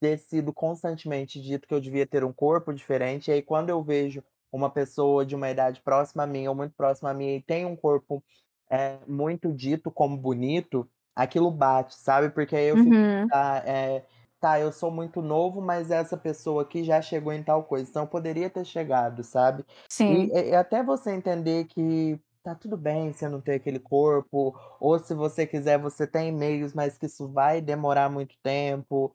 ter 0.00 0.18
sido 0.18 0.52
constantemente 0.52 1.40
dito 1.40 1.66
que 1.68 1.74
eu 1.74 1.80
devia 1.80 2.06
ter 2.06 2.24
um 2.24 2.32
corpo 2.32 2.72
diferente, 2.74 3.28
e 3.30 3.34
aí 3.34 3.42
quando 3.42 3.70
eu 3.70 3.82
vejo 3.82 4.22
uma 4.52 4.70
pessoa 4.70 5.24
de 5.24 5.34
uma 5.34 5.50
idade 5.50 5.80
próxima 5.82 6.24
a 6.24 6.26
mim 6.26 6.46
ou 6.48 6.54
muito 6.54 6.74
próxima 6.76 7.10
a 7.10 7.14
mim 7.14 7.36
e 7.36 7.42
tem 7.42 7.64
um 7.66 7.76
corpo, 7.76 8.22
eh, 8.70 8.98
muito 9.06 9.52
dito 9.52 9.90
como 9.90 10.16
bonito 10.16 10.88
aquilo 11.16 11.50
bate, 11.50 11.94
sabe, 11.94 12.30
porque 12.30 12.56
aí 12.56 12.66
eu 12.68 12.78
fico: 12.78 12.98
Uhum. 12.98 13.30
"Tá, 13.30 13.62
eh, 13.66 14.06
tá, 14.40 14.60
eu 14.60 14.72
sou 14.72 14.90
muito 14.90 15.22
novo, 15.22 15.60
mas 15.62 15.90
essa 15.90 16.16
pessoa 16.16 16.62
aqui 16.62 16.84
já 16.84 17.00
chegou 17.02 17.32
em 17.32 17.42
tal 17.42 17.64
coisa, 17.64 17.88
então 17.90 18.02
eu 18.04 18.08
poderia 18.08 18.50
ter 18.50 18.64
chegado", 18.64 19.22
sabe. 19.24 19.64
Sim. 19.90 20.32
e 20.32 20.50
e 20.50 20.54
até 20.54 20.82
você 20.82 21.12
entender 21.12 21.66
que 21.66 22.20
tá 22.42 22.54
tudo 22.56 22.76
bem 22.76 23.12
você 23.12 23.28
não 23.28 23.40
ter 23.40 23.54
aquele 23.54 23.78
corpo, 23.78 24.54
ou 24.80 24.98
se 24.98 25.14
você 25.14 25.46
quiser 25.46 25.78
você 25.78 26.06
tem 26.06 26.32
meios, 26.32 26.74
mas 26.74 26.98
que 26.98 27.06
isso 27.06 27.28
vai 27.28 27.60
demorar 27.60 28.10
muito 28.10 28.36
tempo. 28.42 29.14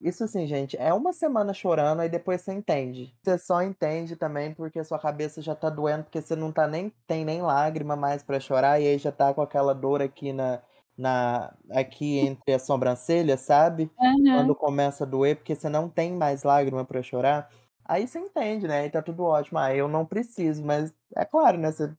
Isso 0.00 0.24
assim 0.24 0.46
gente, 0.46 0.76
é 0.78 0.92
1 0.94 1.12
semana 1.12 1.54
chorando, 1.54 2.00
aí 2.02 2.08
depois 2.10 2.42
você 2.42 2.52
entende. 2.54 3.16
Você 3.24 3.38
só 3.38 3.62
entende 3.62 4.16
também 4.16 4.54
porque 4.54 4.78
a 4.78 4.84
sua 4.84 4.98
cabeça 4.98 5.42
já 5.42 5.54
tá 5.54 5.68
doendo, 5.68 6.04
porque 6.04 6.20
você 6.22 6.36
não 6.36 6.52
tá 6.52 6.66
nem 6.68 6.90
tem 7.06 7.24
nem 7.24 7.42
lágrima 7.42 7.96
mais 7.96 8.22
pra 8.22 8.38
chorar, 8.38 8.80
e 8.80 8.86
aí 8.86 8.98
já 8.98 9.10
tá 9.10 9.34
com 9.34 9.42
aquela 9.42 9.74
dor 9.74 10.00
aqui 10.02 10.32
na 10.32 10.62
na 10.98 11.54
aqui 11.70 12.18
entre 12.18 12.54
as 12.54 12.62
sobrancelhas, 12.62 13.40
sabe. 13.40 13.90
Quando 14.30 14.54
Aham. 14.54 14.56
começa 14.56 15.04
a 15.04 15.06
doer, 15.06 15.36
porque 15.36 15.54
você 15.54 15.68
não 15.68 15.88
tem 15.88 16.12
mais 16.14 16.42
lágrima 16.42 16.84
pra 16.84 17.02
chorar, 17.02 17.50
aí 17.84 18.06
você 18.08 18.18
entende, 18.20 18.68
né, 18.68 18.80
aí 18.82 18.90
tá 18.90 19.02
tudo 19.02 19.24
ótimo. 19.24 19.58
"Ah, 19.58 19.74
eu 19.74 19.88
não 19.88 20.06
preciso", 20.06 20.64
mas 20.64 20.92
é 21.16 21.24
claro, 21.24 21.58
né, 21.58 21.72
você 21.72 21.94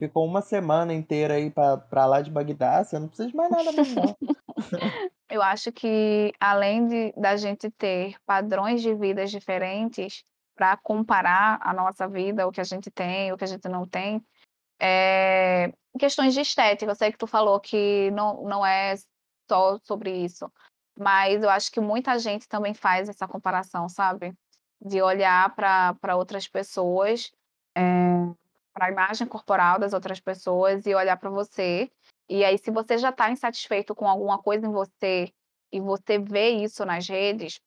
ficou 0.00 0.26
1 0.26 0.42
semana 0.42 0.94
inteira 0.94 1.34
aí 1.34 1.50
pra 1.50 1.76
pra 1.78 2.06
lá 2.06 2.22
de 2.22 2.30
Bagdá, 2.30 2.84
você 2.84 2.98
não 2.98 3.08
precisa 3.08 3.28
de 3.30 3.36
mais 3.36 3.50
nada 3.50 3.72
mesmo 3.72 3.94
não. 3.96 4.16
Eu 5.30 5.42
acho 5.42 5.70
que 5.72 6.32
além 6.40 6.86
de 6.86 7.12
da 7.12 7.36
gente 7.36 7.70
ter 7.72 8.16
padrões 8.26 8.82
de 8.82 8.94
vidas 8.94 9.30
diferentes, 9.30 10.24
pra 10.56 10.76
comparar 10.76 11.58
a 11.62 11.74
nossa 11.74 12.08
vida, 12.08 12.46
o 12.48 12.52
que 12.52 12.60
a 12.60 12.64
gente 12.64 12.90
tem, 12.90 13.32
o 13.32 13.36
que 13.36 13.44
a 13.44 13.46
gente 13.46 13.68
não 13.68 13.86
tem, 13.86 14.22
eh, 15.98 16.00
questões 16.00 16.34
de 16.34 16.40
estética, 16.40 16.90
eu 16.90 16.94
sei 16.96 17.12
que 17.12 17.18
tu 17.18 17.26
falou 17.26 17.60
que 17.60 18.10
não 18.12 18.42
não 18.44 18.66
é 18.66 18.94
só 19.50 19.78
sobre 19.84 20.10
isso, 20.24 20.50
mas 20.98 21.42
eu 21.42 21.50
acho 21.50 21.70
que 21.72 21.80
muita 21.80 22.18
gente 22.18 22.48
também 22.48 22.74
faz 22.74 23.08
essa 23.08 23.26
comparação, 23.28 23.88
sabe. 23.88 24.34
De 24.80 25.02
olhar 25.02 25.54
pra 25.56 26.16
outras 26.16 26.48
pessoas, 26.48 27.32
eh, 27.76 27.82
pra 28.74 28.90
imagem 28.90 29.26
corporal 29.26 29.78
das 29.78 29.92
outras 29.92 30.20
pessoas 30.20 30.86
e 30.86 30.94
olhar 30.94 31.16
pra 31.18 31.30
você, 31.30 31.90
e 32.28 32.44
aí 32.44 32.58
se 32.58 32.70
você 32.70 32.98
já 32.98 33.12
tá 33.12 33.30
insatisfeito 33.30 33.94
com 33.94 34.08
alguma 34.08 34.38
coisa 34.42 34.66
em 34.66 34.70
você, 34.72 35.32
e 35.72 35.80
você 35.80 36.18
vê 36.18 36.50
isso 36.50 36.84
nas 36.86 37.08
redes, 37.08 37.60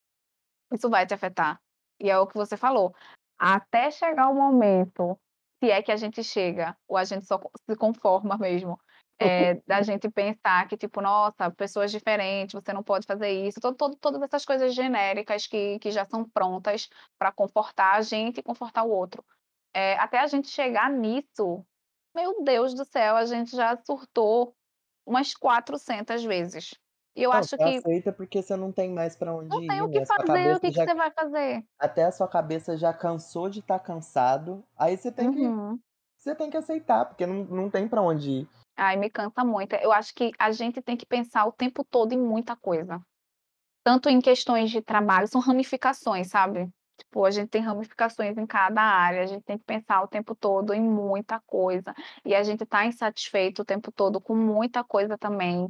isso 0.73 0.89
vai 0.89 1.05
te 1.05 1.13
afetar. 1.13 1.59
E 1.99 2.09
é 2.09 2.17
o 2.19 2.27
que 2.27 2.35
você 2.35 2.57
falou, 2.57 2.95
até 3.39 3.91
chegar 3.91 4.29
o 4.29 4.35
momento, 4.35 5.17
se 5.63 5.69
é 5.71 5.81
que 5.81 5.91
a 5.91 5.95
gente 5.97 6.23
chega, 6.23 6.75
ou 6.87 6.97
a 6.97 7.03
gente 7.03 7.25
só 7.25 7.39
se 7.69 7.75
conforma 7.77 8.37
mesmo, 8.37 8.79
eh, 9.19 9.55
da 9.67 9.81
gente 9.83 10.09
pensar 10.09 10.67
que 10.67 10.77
tipo: 10.77 11.01
"Nossa, 11.01 11.51
pessoas 11.51 11.91
diferentes, 11.91 12.53
você 12.53 12.73
não 12.73 12.83
pode 12.83 13.05
fazer 13.07 13.29
isso", 13.31 13.59
to 13.61 13.73
to 13.75 13.95
todas 13.97 14.21
essas 14.23 14.45
coisas 14.45 14.73
genéricas 14.75 15.47
que 15.47 15.79
que 15.79 15.91
já 15.91 16.05
são 16.05 16.27
prontas 16.29 16.89
pra 17.19 17.31
confortar 17.31 17.95
a 17.97 18.01
gente 18.01 18.39
e 18.39 18.43
confortar 18.43 18.83
o 18.83 18.89
outro. 18.91 19.23
Eh, 19.75 19.95
até 19.97 20.19
a 20.19 20.27
gente 20.27 20.49
chegar 20.49 20.89
nisso, 20.91 21.65
meu 22.15 22.43
Deus 22.43 22.73
do 22.75 22.85
céu, 22.85 23.15
a 23.17 23.25
gente 23.25 23.55
já 23.55 23.77
surtou 23.85 24.55
umas 25.05 25.33
400 25.35 26.23
vezes. 26.23 26.71
E 27.15 27.23
eu 27.23 27.31
Não, 27.31 27.39
acho 27.39 27.57
que 27.57 27.83
aceita 27.83 28.11
porque 28.13 28.41
você 28.41 28.55
não 28.57 28.71
tem 28.71 28.91
mais 28.91 29.15
pra 29.15 29.33
onde 29.35 29.57
Não 29.57 29.61
tem 29.63 29.81
ir, 29.81 29.83
o 29.83 29.89
que 29.89 29.99
né, 29.99 30.05
fazer, 30.17 30.55
o 30.55 30.59
que 30.59 30.71
que 30.71 30.79
já 30.79 30.83
você 30.83 30.93
vai 30.95 31.11
fazer? 31.11 31.63
até 31.79 32.05
a 32.05 32.11
sua 32.11 32.27
cabeça 32.29 32.77
já 32.77 32.93
cansou 32.93 33.49
de 33.49 33.59
estar 33.61 33.79
cansado, 33.79 34.63
aí 34.77 34.97
você 34.97 35.11
tem 35.11 35.31
que 35.31 35.55
Uhum. 35.55 35.81
você 36.17 36.35
tem 36.35 36.49
que 36.51 36.57
aceitar, 36.57 37.05
porque 37.05 37.25
não 37.27 37.45
não 37.45 37.69
tem 37.71 37.87
pra 37.89 38.01
onde 38.01 38.29
ir. 38.31 38.49
Ai, 38.77 38.97
me 38.97 39.09
cansa 39.09 39.43
muito. 39.43 39.73
Eu 39.75 39.91
acho 39.91 40.13
que 40.13 40.31
a 40.39 40.51
gente 40.51 40.81
tem 40.81 40.97
que 40.97 41.05
pensar 41.05 41.45
o 41.45 41.51
tempo 41.51 41.83
todo 41.83 42.13
em 42.13 42.19
muita 42.19 42.55
coisa. 42.55 43.01
Tanto 43.83 44.09
em 44.09 44.21
questões 44.21 44.71
de 44.71 44.81
trabalho, 44.81 45.27
são 45.27 45.41
ramificações, 45.41 46.29
sabe. 46.29 46.69
Tipo, 47.01 47.25
a 47.25 47.31
gente 47.31 47.49
tem 47.49 47.61
ramificações 47.61 48.37
em 48.37 48.45
cada 48.45 48.81
área, 48.81 49.23
a 49.23 49.25
gente 49.25 49.43
tem 49.43 49.57
que 49.57 49.63
pensar 49.65 50.01
o 50.03 50.07
tempo 50.07 50.35
todo 50.35 50.73
em 50.73 50.81
muita 50.81 51.39
coisa, 51.41 51.93
e 52.23 52.35
a 52.35 52.43
gente 52.43 52.65
tá 52.65 52.85
insatisfeito 52.85 53.63
o 53.63 53.65
tempo 53.65 53.91
todo 53.91 54.21
com 54.21 54.35
muita 54.35 54.83
coisa 54.83 55.17
também. 55.17 55.67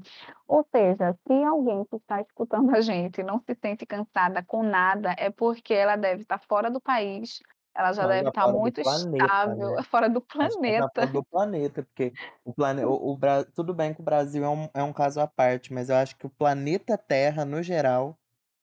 Ou 0.47 0.65
seja, 0.75 1.13
se 1.27 1.43
alguém 1.43 1.85
que 1.85 1.95
está 1.95 2.21
escutando 2.21 2.75
a 2.75 2.81
gente 2.81 3.23
não 3.23 3.39
se 3.39 3.55
sente 3.61 3.85
cansada 3.85 4.43
com 4.43 4.61
nada, 4.63 5.15
é 5.17 5.29
porque 5.29 5.73
ela 5.73 5.95
deve 5.95 6.23
estar 6.23 6.39
fora 6.39 6.69
do 6.69 6.81
país, 6.81 7.39
ela 7.73 7.93
já 7.93 8.05
deve 8.05 8.27
estar 8.29 8.47
do 8.47 8.59
muito 8.59 8.81
planeta, 8.81 9.17
estável, 9.23 9.71
né. 9.75 9.83
fora 9.89 10.09
do 10.09 10.19
já 10.39 10.49
planeta. 10.51 10.91
fora 10.93 11.07
do 11.07 11.23
planeta, 11.23 11.83
porque 11.83 12.13
o 12.43 12.53
plane 12.53 12.83
o 12.83 13.13
o 13.13 13.19
tudo 13.55 13.73
bem 13.73 13.93
que 13.93 14.01
o 14.01 14.03
Brasil 14.03 14.43
é 14.43 14.49
um 14.49 14.69
é 14.73 14.83
um 14.83 14.91
caso 14.93 15.21
à 15.21 15.27
parte, 15.27 15.73
mas 15.73 15.89
eu 15.89 15.95
acho 15.95 16.17
que 16.17 16.25
o 16.25 16.29
planeta 16.29 16.97
Terra, 16.97 17.45
no 17.45 17.63
geral, 17.63 18.17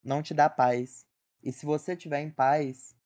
não 0.05 0.23
te 0.23 0.35
dá 0.35 0.51
paz. 0.51 1.08
E 1.43 1.53
se 1.53 1.65
você 1.65 1.93
estiver 1.93 2.21
em 2.21 2.31
paz, 2.31 2.97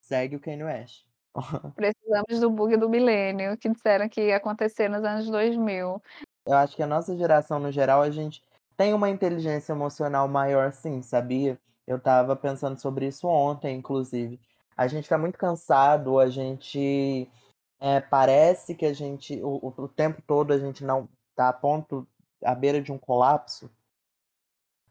segue 0.00 0.36
o 0.36 0.40
Kanye 0.40 0.64
West. 0.64 1.04
Precisamos 1.76 2.40
do 2.40 2.50
bug 2.50 2.76
do 2.76 2.88
milênio, 2.88 3.56
que 3.56 3.68
disseram 3.68 4.08
que 4.08 4.20
ia 4.20 4.36
acontecer 4.36 4.88
nos 4.88 5.04
anos 5.04 5.26
2000. 5.30 6.02
Eu 6.46 6.54
acho 6.54 6.74
que 6.74 6.82
a 6.82 6.86
nossa 6.86 7.16
geração, 7.16 7.58
no 7.58 7.70
geral, 7.70 8.02
a 8.02 8.10
gente 8.10 8.42
tem 8.76 8.92
uma 8.92 9.08
inteligência 9.08 9.72
emocional 9.72 10.26
maior 10.26 10.72
sim, 10.72 11.02
sabia. 11.02 11.58
Eu 11.86 11.96
estava 11.96 12.34
pensando 12.34 12.80
sobre 12.80 13.06
isso 13.06 13.26
ontem, 13.28 13.76
inclusive. 13.76 14.40
A 14.76 14.86
gente 14.86 15.08
tá 15.08 15.18
muito 15.18 15.38
cansado, 15.38 16.18
a 16.18 16.28
gente, 16.28 17.30
eh, 17.80 18.00
parece 18.00 18.74
que 18.74 18.86
a 18.86 18.92
gente 18.92 19.40
o 19.42 19.58
o 19.62 19.84
o 19.84 19.88
tempo 19.88 20.22
todo 20.26 20.52
a 20.52 20.58
gente 20.58 20.84
não 20.84 21.08
tá 21.36 21.48
a 21.50 21.52
ponto 21.52 22.06
à 22.44 22.54
beira 22.54 22.80
de 22.80 22.92
um 22.92 22.98
colapso. 22.98 23.70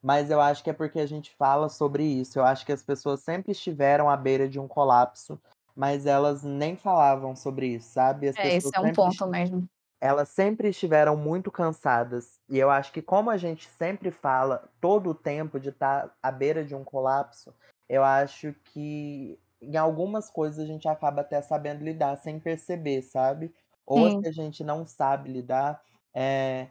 Mas 0.01 0.29
eu 0.31 0.39
acho 0.41 0.63
que 0.63 0.69
é 0.69 0.73
porque 0.73 0.99
a 0.99 1.05
gente 1.05 1.35
fala 1.37 1.69
sobre 1.69 2.03
isso, 2.03 2.39
eu 2.39 2.45
acho 2.45 2.65
que 2.65 2.71
as 2.71 2.83
pessoas 2.83 3.21
sempre 3.21 3.51
estiveram 3.51 4.09
à 4.09 4.15
beira 4.17 4.47
de 4.47 4.59
um 4.59 4.67
colapso, 4.67 5.41
mas 5.75 6.05
elas 6.05 6.43
nem 6.43 6.75
falavam 6.77 7.35
sobre 7.35 7.67
isso, 7.75 7.89
sabe. 7.93 8.27
As 8.29 8.35
É, 8.35 8.55
esse 8.57 8.75
é 8.75 8.79
um 8.79 8.91
ponto 8.91 9.27
mesmo. 9.27 9.69
elas 10.01 10.29
sempre 10.29 10.69
estiveram 10.69 11.17
muito 11.17 11.51
cansadas, 11.51 12.39
e 12.49 12.57
eu 12.57 12.69
acho 12.69 12.91
que 12.93 13.01
como 13.01 13.29
a 13.29 13.37
gente 13.37 13.67
sempre 13.69 14.11
fala 14.11 14.69
todo 14.81 15.09
o 15.11 15.15
tempo 15.15 15.59
de 15.59 15.69
estar 15.69 16.15
à 16.23 16.31
beira 16.31 16.63
de 16.63 16.73
um 16.75 16.83
colapso, 16.85 17.53
eu 17.89 18.03
acho 18.03 18.53
que 18.65 19.39
em 19.61 19.75
algumas 19.77 20.29
coisas 20.29 20.59
a 20.59 20.65
gente 20.67 20.87
acaba 20.87 21.21
até 21.21 21.41
sabendo 21.41 21.83
lidar 21.83 22.15
sem 22.17 22.39
perceber, 22.39 23.01
sabe. 23.01 23.53
Ou 23.85 24.09
se 24.11 24.27
a 24.27 24.31
gente 24.31 24.63
não 24.63 24.85
sabe 24.85 25.29
lidar, 25.31 25.81
eh, 26.15 26.69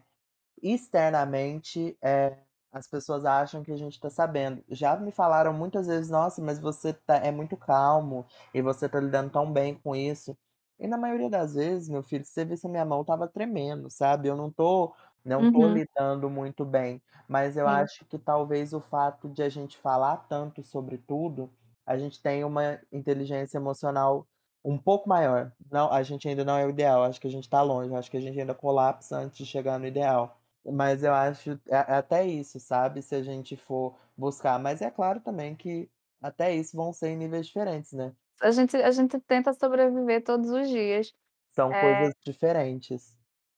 externamente, 0.61 1.97
eh, 2.03 2.37
as 2.71 2.87
pessoas 2.87 3.25
acham 3.25 3.63
que 3.63 3.71
a 3.71 3.77
gente 3.77 3.99
tá 3.99 4.09
sabendo. 4.09 4.63
Já 4.69 4.95
me 4.97 5.11
falaram 5.11 5.53
muitas 5.53 5.87
vezes: 5.87 6.09
"Nossa, 6.09 6.41
mas 6.41 6.59
você 6.59 6.93
tá 6.93 7.17
é 7.17 7.31
muito 7.31 7.57
calmo, 7.57 8.25
e 8.53 8.61
você 8.61 8.87
tá 8.89 8.99
lidando 8.99 9.31
tão 9.31 9.51
bem 9.51 9.75
com 9.75 9.95
isso". 9.95 10.37
E 10.79 10.87
na 10.87 10.97
maioria 10.97 11.29
das 11.29 11.55
vezes, 11.55 11.89
meu 11.89 12.01
filho, 12.03 12.23
se 12.25 12.31
você 12.31 12.45
visse 12.45 12.65
a 12.67 12.69
minha 12.69 12.85
mão 12.85 13.01
estava 13.01 13.27
tremendo, 13.27 13.89
sabe. 13.89 14.27
Eu 14.29 14.35
não 14.35 14.51
tô 14.51 14.93
não 15.25 15.45
tô 15.45 15.67
Uhum. 15.67 15.79
lidando 15.79 16.29
muito 16.29 16.63
bem, 16.65 17.01
mas 17.27 17.57
eu 17.57 17.67
Sim. 17.67 17.87
acho 17.87 18.05
que 18.05 18.17
talvez 18.17 18.73
o 18.73 18.79
fato 18.79 19.27
de 19.29 19.43
a 19.43 19.49
gente 19.49 19.77
falar 19.77 20.17
tanto 20.29 20.63
sobre 20.63 20.97
tudo, 20.97 21.51
a 21.85 21.97
gente 21.97 22.21
tenha 22.21 22.47
uma 22.47 22.79
inteligência 22.91 23.57
emocional 23.57 24.25
um 24.63 24.77
pouco 24.77 25.09
maior. 25.09 25.51
Não, 25.71 25.91
a 25.91 26.01
gente 26.03 26.27
ainda 26.27 26.45
não 26.45 26.57
é 26.57 26.65
o 26.65 26.69
ideal, 26.69 27.03
acho 27.03 27.19
que 27.19 27.27
a 27.27 27.31
gente 27.31 27.49
tá 27.49 27.61
longe, 27.61 27.93
acho 27.95 28.09
que 28.09 28.17
a 28.17 28.21
gente 28.21 28.39
ainda 28.39 28.55
colapsa 28.55 29.17
antes 29.17 29.37
de 29.37 29.45
chegar 29.45 29.77
no 29.77 29.85
ideal. 29.87 30.38
Mas 30.65 31.03
eu 31.03 31.13
acho 31.13 31.51
é 31.67 31.75
é 31.75 31.95
até 31.95 32.25
isso, 32.27 32.59
sabe, 32.59 33.01
se 33.01 33.15
a 33.15 33.23
gente 33.23 33.55
for 33.55 33.97
buscar, 34.17 34.59
mas 34.59 34.81
é 34.81 34.91
claro 34.91 35.21
também 35.21 35.55
que 35.55 35.89
até 36.21 36.53
isso 36.55 36.75
vão 36.75 36.91
ser 36.91 37.09
em 37.09 37.17
níveis 37.17 37.47
diferentes, 37.47 37.93
né. 37.93 38.13
A 38.41 38.51
gente 38.51 38.75
a 38.77 38.91
gente 38.91 39.19
tenta 39.21 39.53
sobreviver 39.53 40.23
todos 40.23 40.49
os 40.51 40.69
dias. 40.69 41.13
São 41.55 41.73
Eh 41.73 41.73
coisas 41.75 42.13
diferentes. 42.23 43.15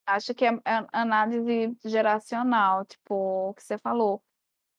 Acho 0.08 0.34
que 0.34 0.46
é 0.46 0.50
é 0.66 0.86
análise 0.92 1.76
geracional, 1.86 2.86
tipo, 2.86 3.14
o 3.50 3.54
que 3.54 3.64
você 3.64 3.78
falou, 3.78 4.22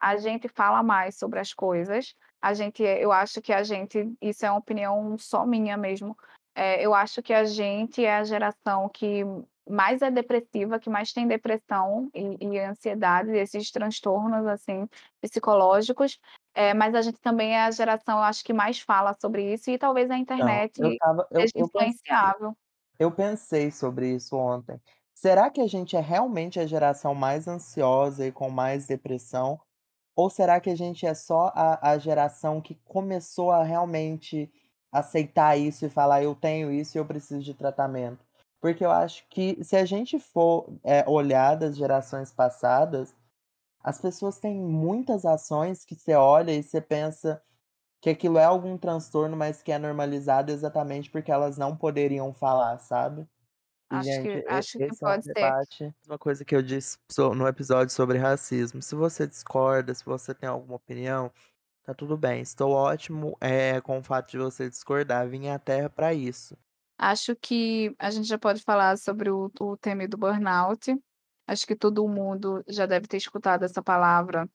a 0.00 0.16
gente 0.18 0.48
fala 0.48 0.82
mais 0.82 1.18
sobre 1.18 1.40
as 1.40 1.54
coisas, 1.54 2.14
a 2.42 2.54
gente 2.54 2.82
eu 2.85 3.12
acho 3.12 3.42
que 3.42 3.52
a 3.52 3.62
gente 3.64 4.14
isso 4.22 4.46
é 4.46 4.50
uma 4.50 4.61
opinião 4.61 5.16
só 5.18 5.46
minha 5.46 5.76
mesmo, 5.76 6.16
eh, 6.56 6.85
eu 6.85 6.94
acho 6.94 7.22
que 7.22 7.35
a 7.35 7.44
gente 7.44 8.04
é 8.04 8.16
a 8.16 8.24
geração 8.24 8.88
que 8.90 9.22
mais 9.68 10.03
é 10.03 10.11
depressiva, 10.11 10.79
que 10.81 10.90
mais 10.90 11.12
tem 11.12 11.27
depressão 11.29 12.11
e 12.14 12.37
e 12.40 12.59
ansiedade, 12.61 13.31
esses 13.33 13.70
transtornos, 13.70 14.46
assim, 14.46 14.87
psicológicos, 15.20 16.18
eh, 16.55 16.75
mas 16.75 16.94
a 16.94 17.03
gente 17.03 17.20
também 17.20 17.55
é 17.57 17.62
a 17.64 17.70
geração, 17.70 18.18
eu 18.18 18.25
acho 18.25 18.44
que 18.44 18.53
mais 18.53 18.81
fala 18.81 19.14
sobre 19.20 19.53
isso 19.55 19.70
e 19.70 19.79
talvez 19.79 20.11
a 20.11 20.18
Então, 20.35 20.64
eu 20.79 20.88
internet 20.88 20.90
estava 20.90 21.27
eu 21.31 21.44
seja 21.44 21.53
eu 21.55 21.68
pensei 21.68 22.35
influenciável. 22.37 22.57
eu 22.98 23.12
pensei 23.12 23.70
sobre 23.72 24.14
isso 24.14 24.37
ontem. 24.37 24.81
Será 25.14 25.51
que 25.51 25.61
a 25.61 25.66
gente 25.68 25.96
é 25.96 26.01
realmente 26.01 26.61
a 26.61 26.66
geração 26.66 27.14
mais 27.14 27.48
ansiosa 27.48 28.27
e 28.27 28.33
com 28.33 28.51
mais 28.51 28.87
depressão, 28.87 29.61
ou 30.16 30.31
será 30.31 30.61
que 30.61 30.70
a 30.70 30.77
gente 30.77 31.07
é 31.07 31.14
só 31.14 31.53
a 31.55 31.92
a 31.92 31.98
geração 31.98 32.61
que 32.62 32.77
começou 32.87 33.51
a 33.53 33.64
realmente 33.64 34.53
aceitar 34.92 35.57
isso 35.59 35.87
e 35.87 35.90
falar: 35.90 36.22
"Eu 36.25 36.35
tenho 36.37 36.72
isso 36.72 36.98
e 36.98 37.01
eu 37.01 37.07
preciso 37.07 37.42
de 37.42 37.55
tratamento"? 37.55 38.25
Porque 38.62 38.85
eu 38.87 38.92
acho 38.92 39.27
que 39.31 39.62
se 39.64 39.77
a 39.77 39.85
gente 39.87 40.20
for, 40.20 40.79
eh, 40.85 41.05
olhar 41.09 41.57
das 41.57 41.77
gerações 41.77 42.33
passadas, 42.33 43.14
as 43.83 44.01
pessoas 44.01 44.38
têm 44.40 44.61
muitas 44.61 45.27
ações 45.27 45.85
que 45.85 45.94
você 45.96 46.14
olha 46.14 46.53
e 46.53 46.62
você 46.62 46.81
pensa 46.81 47.42
que 48.03 48.11
aquilo 48.11 48.38
é 48.38 48.44
algum 48.44 48.79
transtorno, 48.79 49.37
mas 49.37 49.62
que 49.62 49.72
é 49.72 49.79
normalizado 49.79 50.53
exatamente 50.53 51.11
porque 51.11 51.33
elas 51.33 51.59
não 51.59 51.77
poderiam 51.77 52.33
falar, 52.35 52.79
sabe. 52.79 53.29
E 53.90 54.01
Acho 54.01 54.20
gente, 54.20 54.31
que 54.31 54.44
acho 54.48 54.77
que 54.79 54.92
é 55.05 55.09
um 55.11 55.20
pode 55.20 55.27
ser. 55.27 55.57
debate 55.61 55.94
uma 56.07 56.18
coisa 56.18 56.44
que 56.44 56.55
eu 56.57 56.62
disse 56.62 56.98
no 57.37 57.46
episódio 57.46 57.92
sobre 57.94 58.18
racismo, 58.18 58.83
se 58.83 58.94
você 58.94 59.27
discorda, 59.27 59.94
se 59.94 60.05
você 60.05 60.35
tem 60.35 60.48
alguma 60.48 60.77
opinião, 60.77 61.33
tá 61.85 61.94
tudo 61.94 62.16
bem, 62.18 62.42
estou 62.42 62.72
ótimo, 62.72 63.37
eh, 63.40 63.81
com 63.83 63.98
o 63.98 64.05
fato 64.05 64.31
de 64.33 64.38
você 64.38 64.70
discordar, 64.70 65.29
vim 65.29 65.48
à 65.48 65.59
Terra 65.59 65.90
pra 65.90 66.14
isso. 66.14 66.57
Acho 66.98 67.35
que 67.37 67.94
a 67.98 68.11
gente 68.11 68.26
já 68.28 68.38
pode 68.38 68.62
falar 68.62 68.96
sobre 68.98 69.31
o 69.31 69.50
o 69.61 69.76
tema 69.76 70.07
do 70.07 70.16
burnout. 70.16 70.94
Acho 71.46 71.66
que 71.66 71.74
todo 71.76 72.07
mundo 72.09 72.62
já 72.68 72.87
deve 72.87 73.07
ter 73.09 73.16
escutado 73.16 73.64
essa 73.64 73.83
palavra 73.83 74.48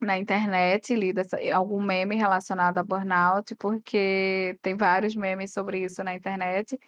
na 0.00 0.18
internet, 0.18 0.94
lido 0.96 1.20
essa 1.20 1.38
algum 1.54 1.82
meme 1.82 2.16
relacionado 2.16 2.78
a 2.78 2.84
burnout, 2.84 3.56
porque 3.56 4.58
tem 4.62 4.76
vários 4.76 5.16
memes 5.16 5.52
sobre 5.52 5.84
isso 5.84 6.04
na 6.04 6.14
internet. 6.14 6.78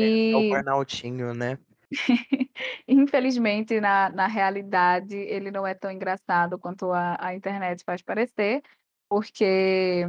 É, 0.00 0.06
é 0.32 0.36
o 0.36 0.44
E 0.44 0.64
burnoutinho, 0.64 1.34
né. 1.34 1.58
infelizmente 2.88 3.80
na 3.80 4.10
na 4.10 4.26
realidade 4.26 5.16
ele 5.16 5.50
não 5.50 5.66
é 5.66 5.74
tão 5.74 5.90
engraçado 5.90 6.58
quanto 6.58 6.92
a 6.92 7.16
a 7.20 7.34
internet 7.34 7.82
faz 7.84 8.02
parecer, 8.02 8.62
porque, 9.08 10.06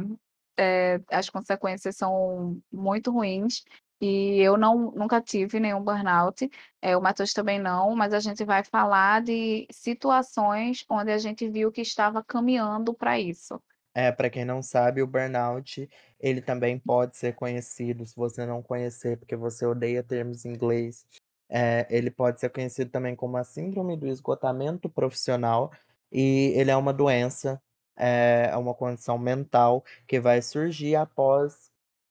eh, 0.58 1.00
as 1.10 1.30
consequências 1.30 1.96
são 1.96 2.60
muito 2.72 3.10
ruins, 3.12 3.64
e 4.00 4.38
eu 4.40 4.56
não 4.56 4.90
nunca 4.92 5.20
tive 5.20 5.60
nenhum 5.60 5.82
burnout, 5.82 6.48
eh, 6.82 6.96
o 6.96 7.02
Matheus 7.02 7.32
também 7.32 7.58
não, 7.58 7.94
mas 7.94 8.12
a 8.14 8.20
gente 8.20 8.44
vai 8.44 8.64
falar 8.64 9.22
de 9.22 9.66
situações 9.70 10.84
onde 10.88 11.10
a 11.12 11.18
gente 11.18 11.48
viu 11.48 11.70
que 11.72 11.80
estava 11.82 12.22
caminhando 12.24 12.94
pra 12.94 13.18
isso. 13.20 13.60
É, 13.94 14.12
pra 14.12 14.30
quem 14.30 14.44
não 14.44 14.62
sabe, 14.62 15.02
o 15.02 15.06
burnout, 15.06 15.88
ele 16.20 16.40
também 16.40 16.78
pode 16.78 17.16
ser 17.16 17.34
conhecido, 17.34 18.06
se 18.06 18.14
você 18.14 18.46
não 18.46 18.62
conhecer, 18.62 19.16
porque 19.18 19.34
você 19.34 19.66
odeia 19.66 20.02
termos 20.02 20.44
em 20.44 20.50
inglês, 20.50 21.04
eh, 21.50 21.86
ele 21.90 22.10
pode 22.10 22.38
ser 22.40 22.50
conhecido 22.50 22.90
também 22.90 23.16
como 23.16 23.36
a 23.36 23.42
síndrome 23.44 23.96
do 23.96 24.06
esgotamento 24.06 24.88
profissional, 24.88 25.72
e 26.12 26.52
ele 26.56 26.70
é 26.70 26.76
uma 26.76 26.92
doença, 26.92 27.60
eh, 27.96 28.48
é 28.52 28.56
uma 28.56 28.74
condição 28.74 29.18
mental 29.18 29.84
que 30.06 30.20
vai 30.20 30.40
surgir 30.40 30.94
após, 30.96 31.69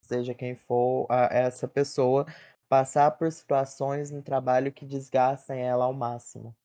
seja 0.10 0.34
quem 0.34 0.56
for 0.56 1.08
a 1.10 1.26
essa 1.32 1.67
pessoa, 1.67 2.26
passar 2.69 3.12
por 3.12 3.32
situações 3.32 4.12
no 4.12 4.22
trabalho 4.24 4.72
que 4.74 4.86
desgastem 4.86 5.62
ela 5.62 5.86
ao 5.86 5.93
máximo. 5.93 6.56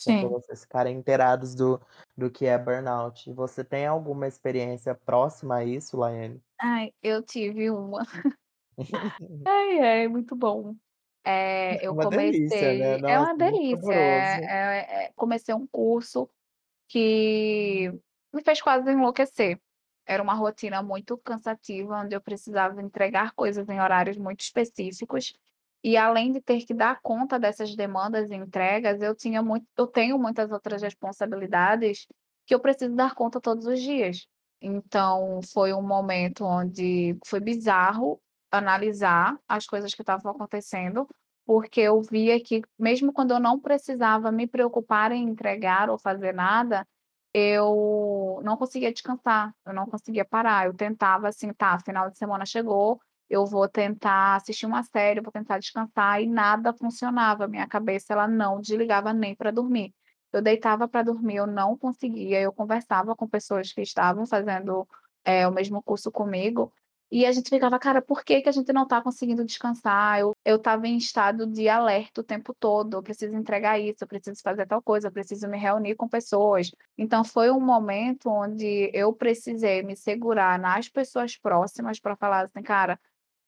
Sim. 0.00 0.28
vocês 0.28 0.62
ficarem 0.62 0.96
inteirados 0.98 1.54
do 1.54 1.80
do 2.16 2.30
que 2.30 2.46
é 2.46 2.58
burnout. 2.58 3.32
Você 3.32 3.64
tem 3.64 3.86
alguma 3.86 4.26
experiência 4.28 4.94
próxima 4.94 5.56
a 5.56 5.64
isso, 5.64 5.96
Laiane? 5.96 6.42
Ai, 6.60 6.92
eu 7.02 7.22
tive 7.22 7.70
uma. 7.70 8.02
Ai, 9.46 9.78
ai, 9.80 10.08
muito 10.08 10.34
bom. 10.36 10.74
Eh, 11.24 11.78
eu 11.84 11.94
Uma 11.94 12.06
delícia, 12.06 12.74
né, 12.74 12.96
comecei 12.96 13.04
é 13.06 13.18
nossa, 13.18 13.32
uma 13.36 13.36
delícia, 13.36 13.60
saboroso. 13.68 14.50
eh 14.50 15.06
eh, 15.08 15.12
comecei 15.16 15.54
um 15.54 15.66
curso 15.66 16.30
que 16.88 17.90
me 18.34 18.42
fez 18.44 18.62
quase 18.62 18.90
enlouquecer. 18.92 19.60
Era 20.06 20.22
uma 20.22 20.34
rotina 20.34 20.82
muito 20.82 21.16
cansativa, 21.18 22.00
onde 22.00 22.14
eu 22.14 22.20
precisava 22.20 22.82
entregar 22.82 23.32
coisas 23.32 23.68
em 23.68 23.80
horários 23.80 24.16
muito 24.18 24.40
específicos, 24.40 25.34
e 25.82 25.98
além 25.98 26.32
de 26.32 26.40
ter 26.40 26.64
que 26.64 26.72
dar 26.72 27.00
conta 27.02 27.38
dessas 27.38 27.76
demandas 27.76 28.30
e 28.30 28.34
entregas, 28.34 29.02
eu 29.02 29.14
tinha 29.14 29.42
muito 29.42 29.66
eu 29.76 29.86
tenho 29.86 30.18
muitas 30.18 30.50
outras 30.50 30.80
responsabilidades 30.82 32.06
que 32.46 32.54
eu 32.54 32.60
preciso 32.60 32.94
dar 32.94 33.14
conta 33.14 33.40
todos 33.40 33.66
os 33.66 33.80
dias. 33.80 34.26
Então 34.62 35.40
foi 35.52 35.74
um 35.74 35.82
momento 35.82 36.44
onde 36.44 37.18
foi 37.26 37.38
bizarro 37.38 38.18
analisar 38.50 39.38
as 39.46 39.66
coisas 39.66 39.94
que 39.94 40.00
estavam 40.02 40.32
acontecendo, 40.32 41.06
porque 41.44 41.82
eu 41.82 42.00
via 42.00 42.40
que 42.42 42.62
mesmo 42.78 43.12
quando 43.12 43.32
eu 43.32 43.40
não 43.40 43.60
precisava 43.60 44.32
me 44.32 44.46
preocupar 44.46 45.12
em 45.12 45.28
entregar 45.28 45.90
ou 45.90 45.98
fazer 45.98 46.32
nada, 46.32 46.86
eu 47.34 48.40
não 48.44 48.56
conseguia 48.56 48.92
descansar, 48.92 49.54
eu 49.66 49.72
não 49.74 49.86
conseguia 49.86 50.24
parar, 50.24 50.66
eu 50.66 50.74
tentava 50.74 51.28
assim: 51.28 51.52
"Tá, 51.54 51.78
final 51.80 52.10
de 52.10 52.18
semana 52.18 52.46
chegou, 52.46 53.00
eu 53.30 53.46
vou 53.46 53.68
tentar 53.68 54.36
assistir 54.36 54.66
uma 54.66 54.82
série, 54.84 55.20
vou 55.20 55.32
tentar 55.32 55.58
descansar", 55.58 56.22
e 56.22 56.26
nada 56.28 56.72
funcionava, 56.74 57.48
minha 57.48 57.66
cabeça 57.68 58.12
ela 58.14 58.28
não 58.28 58.60
desligava 58.60 59.12
nem 59.12 59.34
pra 59.36 59.50
dormir. 59.50 59.92
Eu 60.32 60.42
deitava 60.42 60.88
pra 60.88 61.02
dormir, 61.02 61.36
eu 61.36 61.46
não 61.46 61.76
conseguia, 61.78 62.40
eu 62.40 62.52
conversava 62.52 63.14
com 63.16 63.28
pessoas 63.28 63.72
que 63.72 63.82
estavam 63.82 64.26
fazendo, 64.26 64.86
eh, 65.24 65.46
o 65.48 65.52
mesmo 65.52 65.82
curso 65.82 66.10
comigo, 66.12 66.72
e 67.18 67.26
a 67.26 67.32
gente 67.32 67.48
ficava: 67.50 67.78
"Cara, 67.78 68.02
por 68.02 68.24
que 68.24 68.42
que 68.42 68.48
a 68.48 68.52
gente 68.52 68.72
não 68.72 68.86
tá 68.86 69.00
conseguindo 69.02 69.44
descansar?". 69.44 70.20
Eu 70.20 70.32
eu 70.44 70.56
estava 70.56 70.86
em 70.88 70.96
estado 70.98 71.46
de 71.46 71.68
alerta 71.68 72.20
o 72.20 72.24
tempo 72.24 72.54
todo: 72.58 72.94
"Eu 72.98 73.02
preciso 73.02 73.36
entregar 73.36 73.78
isso, 73.80 74.04
eu 74.04 74.08
preciso 74.08 74.40
fazer 74.42 74.66
tal 74.66 74.82
coisa, 74.82 75.08
eu 75.08 75.12
preciso 75.12 75.48
me 75.48 75.58
reunir 75.58 75.94
com 75.96 76.08
pessoas". 76.08 76.70
Então 76.98 77.24
foi 77.24 77.50
um 77.50 77.60
momento 77.60 78.28
onde 78.30 78.90
eu 78.94 79.12
precisei 79.12 79.82
me 79.82 79.96
segurar 79.96 80.58
nas 80.58 80.88
pessoas 80.88 81.36
próximas 81.36 82.00
pra 82.00 82.16
falar 82.16 82.46
assim: 82.46 82.62
"Cara, 82.62 82.98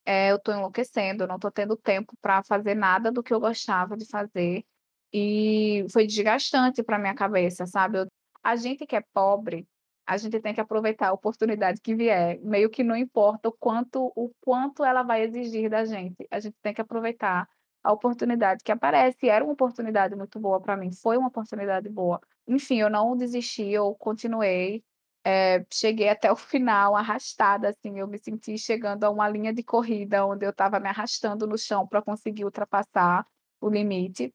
eh, 0.04 0.30
eu 0.32 0.38
tô 0.40 0.52
enlouquecendo, 0.52 1.26
não 1.26 1.38
tô 1.38 1.50
tendo 1.50 1.76
tempo 1.76 2.14
pra 2.20 2.42
fazer 2.44 2.74
nada 2.74 3.10
do 3.12 3.22
que 3.22 3.32
eu 3.34 3.40
gostava 3.40 3.96
de 3.96 4.06
fazer", 4.06 4.64
e 5.12 5.86
foi 5.92 6.06
desgastante 6.06 6.82
pra 6.82 6.98
minha 6.98 7.14
cabeça, 7.14 7.66
sabe. 7.66 7.98
Eu 8.00 8.06
a 8.42 8.54
gente 8.56 8.86
que 8.86 8.94
é 8.96 9.02
pobre, 9.12 9.66
a 10.06 10.16
gente 10.16 10.40
tem 10.40 10.54
que 10.54 10.60
aproveitar 10.60 11.08
a 11.08 11.12
oportunidade 11.12 11.80
que 11.80 11.94
vier, 11.94 12.38
meio 12.42 12.70
que 12.70 12.84
não 12.84 12.96
importa 12.96 13.48
o 13.48 13.52
quanto 13.52 14.12
o 14.14 14.30
quanto 14.40 14.84
ela 14.84 15.02
vai 15.02 15.22
exigir 15.22 15.68
da 15.70 15.84
gente, 15.84 16.26
a 16.30 16.38
gente 16.40 16.56
tem 16.62 16.72
que 16.74 16.80
aproveitar 16.80 17.48
a 17.82 17.92
oportunidade 17.92 18.62
que 18.64 18.72
aparece, 18.72 19.28
era 19.28 19.44
uma 19.44 19.52
oportunidade 19.52 20.16
muito 20.16 20.38
boa 20.40 20.60
pra 20.60 20.76
mim, 20.76 20.92
foi 20.92 21.16
uma 21.16 21.28
oportunidade 21.28 21.88
boa. 21.88 22.20
Enfim, 22.46 22.80
eu 22.80 22.90
não 22.90 23.16
desisti, 23.16 23.64
eu 23.68 23.94
continuei, 23.94 24.82
eh, 25.24 25.64
cheguei 25.72 26.08
até 26.08 26.30
o 26.30 26.36
final 26.36 26.96
arrastada, 26.96 27.68
assim, 27.68 27.98
eu 27.98 28.06
me 28.08 28.18
senti 28.18 28.58
chegando 28.58 29.04
a 29.04 29.10
uma 29.10 29.28
linha 29.28 29.52
de 29.52 29.62
corrida, 29.62 30.26
onde 30.26 30.44
eu 30.44 30.50
estava 30.50 30.80
me 30.80 30.88
arrastando 30.88 31.46
no 31.46 31.56
chão 31.58 31.86
pra 31.86 32.02
conseguir 32.02 32.44
ultrapassar 32.44 33.26
o 33.60 33.68
limite. 33.68 34.32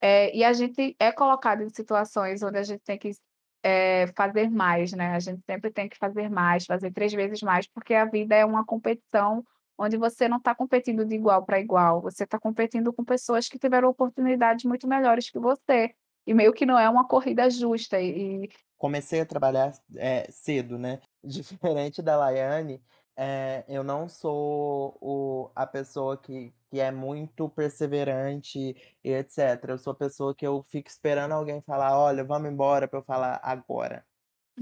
Eh, 0.00 0.36
e 0.36 0.44
a 0.44 0.52
gente 0.52 0.96
é 0.98 1.12
colocado 1.12 1.62
em 1.62 1.70
situações 1.70 2.42
onde 2.42 2.58
a 2.58 2.62
gente 2.64 2.82
tem 2.82 2.98
que 2.98 3.12
eh, 3.62 4.06
fazer 4.16 4.50
mais, 4.50 4.92
né, 4.92 5.14
a 5.14 5.20
gente 5.20 5.42
sempre 5.44 5.70
tem 5.70 5.88
que 5.88 5.96
fazer 5.98 6.28
mais, 6.30 6.64
fazer 6.66 6.92
3 6.92 7.12
vezes 7.12 7.42
mais, 7.42 7.66
porque 7.68 7.94
a 7.94 8.04
vida 8.04 8.34
é 8.34 8.44
uma 8.44 8.64
competição 8.64 9.44
onde 9.78 9.96
você 9.96 10.28
não 10.28 10.40
tá 10.40 10.54
competindo 10.54 11.04
de 11.04 11.14
igual 11.14 11.44
pra 11.44 11.60
igual, 11.60 12.00
você 12.00 12.26
tá 12.26 12.38
competindo 12.38 12.92
com 12.92 13.04
pessoas 13.04 13.48
que 13.48 13.58
tiveram 13.58 13.88
oportunidades 13.88 14.64
muito 14.64 14.86
melhores 14.86 15.30
que 15.30 15.38
você, 15.38 15.94
e 16.26 16.34
meio 16.34 16.52
que 16.52 16.66
não 16.66 16.78
é 16.78 16.88
uma 16.88 17.06
corrida 17.06 17.48
justa 17.50 18.00
e 18.00 18.48
Comecei 18.78 19.20
a 19.20 19.26
trabalhar, 19.26 19.72
eh, 19.96 20.26
cedo, 20.30 20.76
né, 20.78 21.00
diferente 21.22 22.02
da 22.02 22.16
Laiane, 22.16 22.82
eh, 23.16 23.64
eu 23.68 23.84
não 23.84 24.08
sou 24.08 24.96
o 25.00 25.50
a 25.54 25.66
pessoa 25.66 26.16
que 26.20 26.54
que 26.70 26.80
é 26.80 26.90
muito 26.90 27.50
perseverante 27.50 28.58
e 29.04 29.10
etcétera, 29.10 29.74
eu 29.74 29.78
sou 29.78 29.92
a 29.92 29.96
pessoa 29.96 30.34
que 30.34 30.46
eu 30.46 30.62
fico 30.64 30.88
esperando 30.88 31.32
alguém 31.32 31.60
falar: 31.62 31.98
"Olha, 31.98 32.24
vamos 32.24 32.50
embora", 32.50 32.88
pra 32.88 33.00
eu 33.00 33.04
falar: 33.04 33.40
"Agora". 33.42 34.06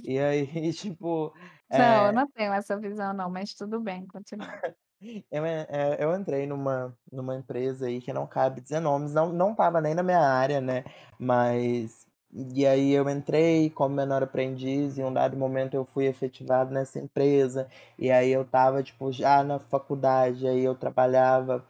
E 0.05 0.19
aí, 0.19 0.47
tipo, 0.75 1.35
Não, 1.73 2.07
eu 2.07 2.13
eh 2.13 2.13
não 2.13 2.29
tenho 2.31 2.53
essa 2.53 2.79
visão 2.79 3.13
não, 3.15 3.31
mas 3.31 3.55
tudo 3.55 3.81
bem, 3.81 4.07
continua. 4.07 4.61
Eu 5.31 5.47
en 5.47 5.67
eh, 5.71 5.97
eu 6.01 6.15
entrei 6.17 6.47
numa 6.47 6.97
numa 7.13 7.37
empresa 7.37 7.87
aí 7.87 8.01
que 8.03 8.13
não 8.13 8.27
cabe 8.27 8.61
dizer 8.61 8.81
nomes, 8.81 9.15
não 9.15 9.33
não 9.33 9.53
estava 9.53 9.81
nem 9.81 9.95
na 9.95 10.03
minha 10.03 10.21
área, 10.21 10.61
né, 10.61 10.85
mas 11.19 12.07
e 12.33 12.67
aí 12.67 12.93
eu 12.93 13.09
entrei 13.11 13.71
como 13.71 13.95
menor 13.95 14.23
aprendiz, 14.23 14.99
em 14.99 15.05
um 15.05 15.13
dado 15.13 15.37
momento 15.37 15.75
eu 15.75 15.85
fui 15.85 16.07
efetivado 16.07 16.73
nessa 16.73 16.99
empresa, 16.99 17.69
e 17.99 18.11
aí 18.11 18.31
eu 18.31 18.43
estava, 18.43 18.83
tipo, 18.83 19.11
já 19.13 19.43
na 19.45 19.59
faculdade, 19.59 20.47
aí 20.47 20.63
eu 20.65 20.75
trabalhava, 20.75 21.65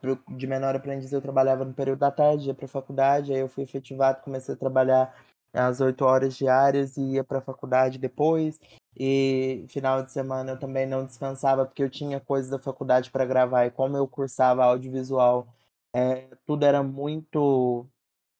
para 0.00 0.12
o 0.12 0.36
de 0.36 0.46
menor 0.46 0.76
aprendiz 0.76 1.12
eu 1.12 1.22
trabalhava 1.22 1.64
no 1.64 1.74
período 1.74 2.00
da 2.00 2.10
tarde, 2.10 2.48
ia 2.48 2.54
pra 2.54 2.68
faculdade, 2.68 3.32
aí 3.32 3.40
eu 3.40 3.48
fui 3.48 3.64
efetivado, 3.64 4.22
comecei 4.22 4.54
a 4.54 4.58
trabalhar 4.58 5.14
às 5.54 5.80
8 5.80 6.04
horas 6.04 6.36
diárias 6.36 6.96
e 6.96 7.02
ia 7.14 7.24
pra 7.24 7.40
faculdade 7.40 7.98
depois, 7.98 8.60
e 8.98 9.64
final 9.68 10.02
de 10.04 10.12
semana 10.12 10.52
eu 10.52 10.58
também 10.58 10.86
não 10.86 11.04
descansava, 11.06 11.66
porque 11.66 11.82
eu 11.82 11.90
tinha 11.90 12.20
coisas 12.20 12.50
da 12.50 12.58
faculdade 12.58 13.10
pra 13.10 13.24
gravar, 13.26 13.66
e 13.66 13.70
como 13.72 13.96
eu 13.96 14.08
cursava 14.08 14.64
audiovisual, 14.64 15.48
eh, 15.94 16.28
tudo 16.46 16.64
era 16.64 16.82
muito 16.82 17.86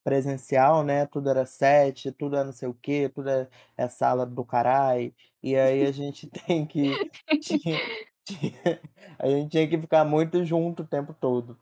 presencial, 0.05 0.83
né, 0.83 1.07
tudo 1.07 1.31
era 1.31 1.45
set, 1.47 2.11
tudo 2.13 2.37
é 2.37 2.45
não 2.45 2.53
sei 2.53 2.69
o 2.69 2.75
quê, 2.75 3.11
tudo 3.15 3.29
é 3.31 3.49
é 3.77 3.89
sala 3.89 4.27
do 4.27 4.45
carai, 4.45 5.15
e 5.43 5.57
aí 5.57 5.87
a 5.87 5.93
gente 5.93 6.27
tem 6.47 6.67
que 6.67 6.93
tinha 7.41 7.79
tinha 8.25 8.81
a 9.19 9.29
gente 9.29 9.51
tinha 9.51 9.69
que 9.69 9.79
ficar 9.79 10.05
muito 10.05 10.45
junto 10.45 10.83
o 10.83 10.87
tempo 10.87 11.15
todo. 11.15 11.59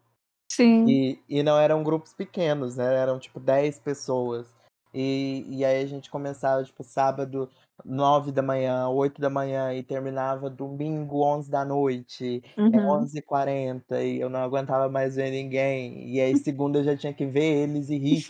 Sim. 0.51 0.87
E 0.89 1.23
e 1.29 1.43
não 1.43 1.59
eram 1.59 1.83
grupos 1.85 2.15
pequenos, 2.15 2.77
né, 2.77 2.95
eram 2.95 3.19
tipo 3.19 3.41
10 3.41 3.79
pessoas. 3.81 4.47
E 4.95 5.45
e 5.49 5.65
aí 5.65 5.83
a 5.83 5.87
gente 5.87 6.11
começava, 6.11 6.65
tipo, 6.65 6.83
sábado 6.83 7.51
9h, 7.85 8.89
8h 8.91 9.75
e 9.75 9.83
terminava 9.83 10.51
domingo 10.51 11.23
23h, 11.25 12.43
eh, 12.73 12.81
Uhum. 12.81 12.81
23h40 12.81 14.03
e 14.03 14.21
eu 14.21 14.29
não 14.31 14.41
aguentava 14.41 14.89
mais 14.89 15.17
ver 15.17 15.31
ninguém. 15.31 16.11
E 16.15 16.21
aí 16.21 16.35
segunda 16.37 16.79
eu 16.81 16.85
já 16.85 16.97
tinha 16.97 17.15
que 17.15 17.27
ver 17.27 17.65
eles 17.69 17.89
e 17.91 17.99
rir, 17.99 18.29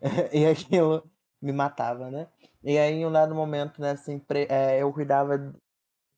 e 0.32 0.46
aquilo 0.46 1.10
me 1.42 1.52
matava, 1.52 2.10
né. 2.10 2.28
E 2.62 2.78
aí 2.78 2.94
em 2.94 3.06
um 3.06 3.12
dado 3.12 3.34
momento 3.34 3.80
nessa 3.80 4.12
empre 4.12 4.46
eh, 4.50 4.82
eu 4.82 4.92
cuidava 4.92 5.38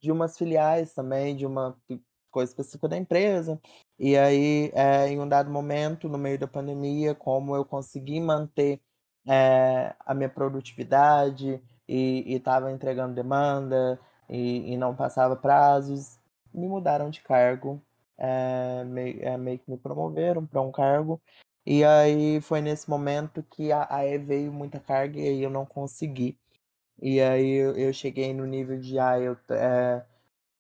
de 0.03 0.11
umas 0.13 0.37
filiais 0.39 0.93
também, 0.95 1.37
de 1.37 1.47
uma 1.47 1.77
coisa 2.31 2.53
específica 2.53 2.89
da 2.89 2.97
empresa, 2.97 3.61
e 3.99 4.17
aí, 4.17 4.71
eh, 4.75 5.09
em 5.09 5.21
um 5.21 5.29
dado 5.29 5.51
momento, 5.51 6.09
no 6.09 6.17
meio 6.19 6.39
da 6.39 6.47
pandemia, 6.49 7.15
como 7.15 7.55
eu 7.57 7.65
consegui 7.65 8.21
manter, 8.21 8.81
eh, 9.29 9.95
a 10.01 10.15
minha 10.15 10.29
produtividade 10.29 11.63
e 11.91 12.35
e 12.35 12.37
estava 12.37 12.71
entregando 12.73 13.15
demanda 13.15 13.99
e 14.29 14.73
e 14.73 14.77
não 14.77 14.95
passava 14.97 15.37
prazos, 15.37 16.19
me 16.55 16.69
mudaram 16.69 17.11
de 17.11 17.21
cargo, 17.23 17.83
eh, 18.19 18.85
mei 18.85 19.19
eh, 19.23 19.37
meio 19.39 19.59
que 19.59 19.71
me 19.71 19.77
promoveram 19.79 20.47
pra 20.47 20.61
um 20.63 20.73
cargo, 20.73 21.21
e 21.67 21.85
aí 21.85 22.41
foi 22.43 22.61
nesse 22.63 22.89
momento 22.91 23.43
que 23.45 23.73
a 23.73 23.87
aí 23.91 24.19
veio 24.19 24.53
muita 24.53 24.81
carga 24.81 25.19
e 25.21 25.29
aí 25.29 25.43
eu 25.43 25.51
não 25.51 25.67
consegui. 25.67 26.39
E 27.03 27.21
aí 27.21 27.51
eu 27.53 27.77
eu 27.77 27.93
cheguei 27.93 28.35
no 28.35 28.47
nível 28.47 28.79
de, 28.81 28.99
ah, 28.99 29.19
eu 29.21 29.37
eh, 29.51 30.05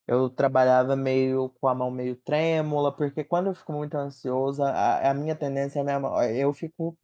eu 0.09 0.31
trabalhava 0.31 0.97
meio 0.97 1.51
com 1.61 1.69
a 1.69 1.75
mão 1.75 1.91
meio 1.91 2.17
trêmula, 2.17 2.93
porque 2.97 3.25
quando 3.25 3.49
eu 3.49 3.55
fico 3.55 3.73
muito 3.73 3.97
ansioso, 3.97 4.63
a 4.65 5.11
a 5.11 5.15
minha 5.15 5.37
tendência 5.37 5.79
é 5.81 5.83
a 5.83 5.85
minha 5.85 6.01
mão 6.01 6.23
eu 6.25 6.53
fico 6.55 6.97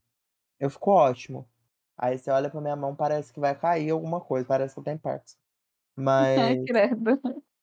eu 0.61 0.71
fico 0.71 0.91
ótimo. 0.93 1.49
Aí 1.99 2.19
você 2.19 2.31
olha 2.31 2.51
pra 2.51 2.61
minha 2.61 2.77
mão 2.77 2.95
parece 2.97 3.33
que 3.33 3.41
vai 3.41 3.55
cair 3.59 3.91
alguma 3.91 4.21
coisa, 4.21 4.47
parece 4.47 4.75
que 4.75 4.81
eu 4.81 4.85
tenho 4.85 4.99
Parkinson. 5.01 5.37
Mas 5.97 6.67
credo. 6.67 7.21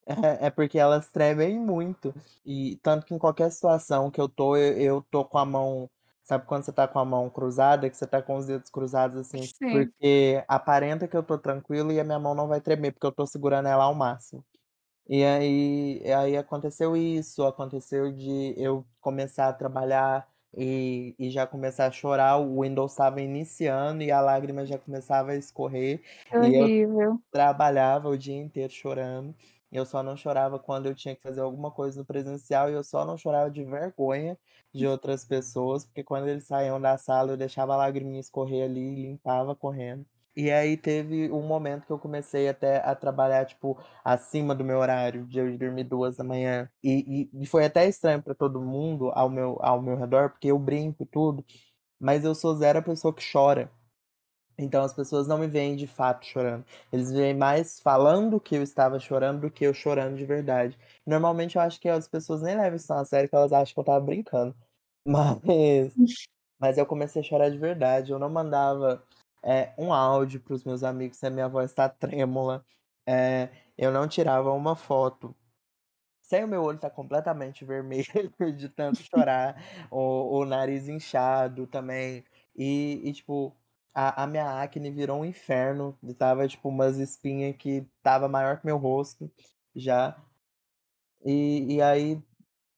é 0.07 0.47
é 0.47 0.49
porque 0.51 0.77
elas 0.79 1.09
tremem 1.09 1.59
muito, 1.59 2.13
e 2.45 2.77
tanto 2.83 3.05
que 3.05 3.13
em 3.13 3.19
qualquer 3.19 3.51
situação 3.51 4.11
que 4.11 4.19
eu 4.21 4.29
tô, 4.29 4.57
eu 4.57 4.77
eu 4.79 5.01
tô 5.11 5.25
com 5.25 5.37
a 5.37 5.45
mão 5.45 5.89
sabe 6.23 6.45
quando 6.47 6.63
você 6.65 6.71
tá 6.73 6.87
com 6.87 6.99
a 6.99 7.05
mão 7.05 7.29
cruzada, 7.29 7.89
que 7.89 7.97
você 7.97 8.07
tá 8.07 8.21
com 8.21 8.37
os 8.37 8.45
dedos 8.47 8.69
cruzados, 8.69 9.17
assim, 9.17 9.49
Sim. 9.59 9.93
porque 9.93 10.43
aparenta 10.47 11.07
que 11.07 11.17
eu 11.17 11.23
tô 11.23 11.37
tranquilo 11.37 11.91
e 11.91 11.99
a 11.99 12.03
minha 12.03 12.19
mão 12.19 12.33
não 12.35 12.47
vai 12.47 12.61
tremer, 12.61 12.91
porque 12.93 13.05
eu 13.07 13.11
tô 13.11 13.25
segurando 13.27 13.67
ela 13.67 13.85
ao 13.85 13.93
máximo. 13.95 14.45
E 15.09 15.23
aí 15.25 16.03
aí 16.13 16.37
aconteceu 16.37 16.95
isso, 16.97 17.43
aconteceu 17.45 18.11
de 18.13 18.55
eu 18.57 18.85
começar 19.01 19.49
a 19.49 19.53
trabalhar 19.53 20.27
e 20.55 21.15
e 21.19 21.29
já 21.31 21.47
começar 21.47 21.87
a 21.87 21.91
chorar, 21.91 22.37
o 22.37 22.61
Windows 22.61 22.91
estava 22.93 23.21
iniciando 23.21 24.03
e 24.03 24.11
a 24.11 24.21
lágrima 24.21 24.65
já 24.65 24.77
começava 24.77 25.31
a 25.31 25.35
escorrer, 25.35 26.01
e 26.39 26.53
eu 26.55 26.69
horrível. 26.69 27.23
trabalhava 27.31 28.09
o 28.09 28.17
dia 28.17 28.35
inteiro 28.37 28.71
chorando, 28.73 29.35
eu 29.71 29.85
só 29.85 30.03
não 30.03 30.15
chorava 30.17 30.59
quando 30.59 30.85
eu 30.87 30.95
tinha 30.95 31.15
que 31.15 31.21
fazer 31.21 31.41
alguma 31.41 31.71
coisa 31.71 31.99
no 31.99 32.05
presencial 32.05 32.69
e 32.69 32.73
eu 32.73 32.83
só 32.83 33.05
não 33.05 33.17
chorava 33.17 33.49
de 33.51 33.63
vergonha 33.65 34.37
de 34.73 34.87
outras 34.87 35.25
pessoas, 35.25 35.85
porque 35.85 36.03
quando 36.03 36.27
eles 36.27 36.45
saíam 36.45 36.79
da 36.81 36.97
sala 36.97 37.31
eu 37.33 37.37
deixava 37.37 37.73
a 37.73 37.77
lagriminha 37.77 38.19
escorrer 38.19 38.65
ali 38.65 38.81
e 38.81 38.95
limpava 39.07 39.55
correndo. 39.55 40.05
E 40.35 40.49
aí 40.51 40.75
teve 40.75 41.31
um 41.31 41.43
momento 41.45 41.85
que 41.85 41.91
eu 41.91 41.99
comecei 41.99 42.49
até 42.49 42.77
a 42.77 42.95
trabalhar, 42.95 43.45
tipo, 43.45 43.77
acima 44.03 44.55
do 44.55 44.63
meu 44.63 44.79
horário, 44.79 45.25
de 45.27 45.37
eu 45.37 45.47
ir 45.47 45.57
dormir 45.59 45.83
2h 45.83 46.67
e 46.83 47.29
e 47.33 47.43
e 47.43 47.45
foi 47.45 47.65
até 47.65 47.87
estranho 47.87 48.21
pra 48.21 48.33
todo 48.33 48.59
mundo 48.59 49.11
ao 49.13 49.29
meu 49.29 49.57
ao 49.61 49.79
meu 49.81 49.95
redor, 49.95 50.31
porque 50.31 50.47
eu 50.47 50.57
brinco 50.57 51.03
e 51.03 51.05
tudo, 51.05 51.45
mas 51.99 52.25
eu 52.25 52.35
sou 52.35 52.55
zero 52.55 52.79
a 52.79 52.81
pessoa 52.81 53.13
que 53.13 53.23
chora. 53.31 53.71
Então 54.59 54.83
as 54.83 54.93
pessoas 54.93 55.27
não 55.27 55.37
me 55.39 55.47
veem 55.47 55.75
de 55.75 55.87
fato 55.87 56.25
chorando, 56.25 56.65
eles 56.93 57.11
me 57.11 57.17
veem 57.19 57.35
mais 57.35 57.79
falando 57.81 58.39
que 58.41 58.55
eu 58.55 58.63
estava 58.63 58.99
chorando 58.99 59.41
do 59.41 59.51
que 59.51 59.65
eu 59.65 59.73
chorando 59.73 60.17
de 60.17 60.25
verdade. 60.25 60.77
Normalmente 61.07 61.57
eu 61.57 61.61
acho 61.63 61.79
que 61.81 61.89
as 61.89 62.07
pessoas 62.07 62.41
nem 62.43 62.57
levam 62.57 62.75
isso 62.77 62.93
a 62.93 63.05
sério 63.05 63.29
que 63.29 63.35
elas 63.35 63.53
acham 63.53 63.73
que 63.75 63.79
eu 63.79 63.83
estava 63.83 64.01
brincando. 64.05 64.55
Mas 65.07 65.93
mas 66.59 66.77
eu 66.77 66.85
comecei 66.87 67.21
a 67.21 67.25
chorar 67.25 67.49
de 67.51 67.57
verdade, 67.59 68.11
eu 68.13 68.19
não 68.19 68.29
mandava, 68.29 69.03
eh, 69.43 69.73
um 69.77 69.93
áudio 69.93 70.41
para 70.41 70.53
os 70.55 70.63
meus 70.63 70.83
amigos 70.83 71.17
se 71.17 71.27
a 71.27 71.29
minha 71.29 71.49
voz 71.49 71.73
tá 71.73 71.89
trêmula, 71.89 72.65
eh, 73.07 73.49
eu 73.77 73.91
não 73.91 74.07
tirava 74.07 74.51
uma 74.53 74.75
foto. 74.75 75.35
Sem 76.21 76.43
o 76.43 76.47
meu 76.47 76.63
olho 76.63 76.77
estar 76.77 76.89
completamente 76.89 77.65
vermelho 77.65 78.05
de 78.57 78.69
tanto 78.69 79.01
chorar, 79.03 79.87
o 79.91 80.39
o 80.39 80.45
nariz 80.45 80.87
inchado 80.87 81.67
também, 81.67 82.23
e 82.55 83.01
e 83.09 83.13
tipo, 83.13 83.55
a 83.93 84.23
a 84.23 84.27
minha 84.27 84.61
acne 84.61 84.91
virou 84.91 85.21
um 85.21 85.25
inferno, 85.25 85.97
estava 86.03 86.47
tipo 86.47 86.69
umas 86.69 86.97
espinha 86.97 87.53
que 87.53 87.87
estava 87.97 88.27
maior 88.29 88.59
que 88.59 88.65
meu 88.65 88.77
rosto, 88.77 89.31
já. 89.75 90.17
E 91.25 91.75
e 91.75 91.81
aí, 91.81 92.21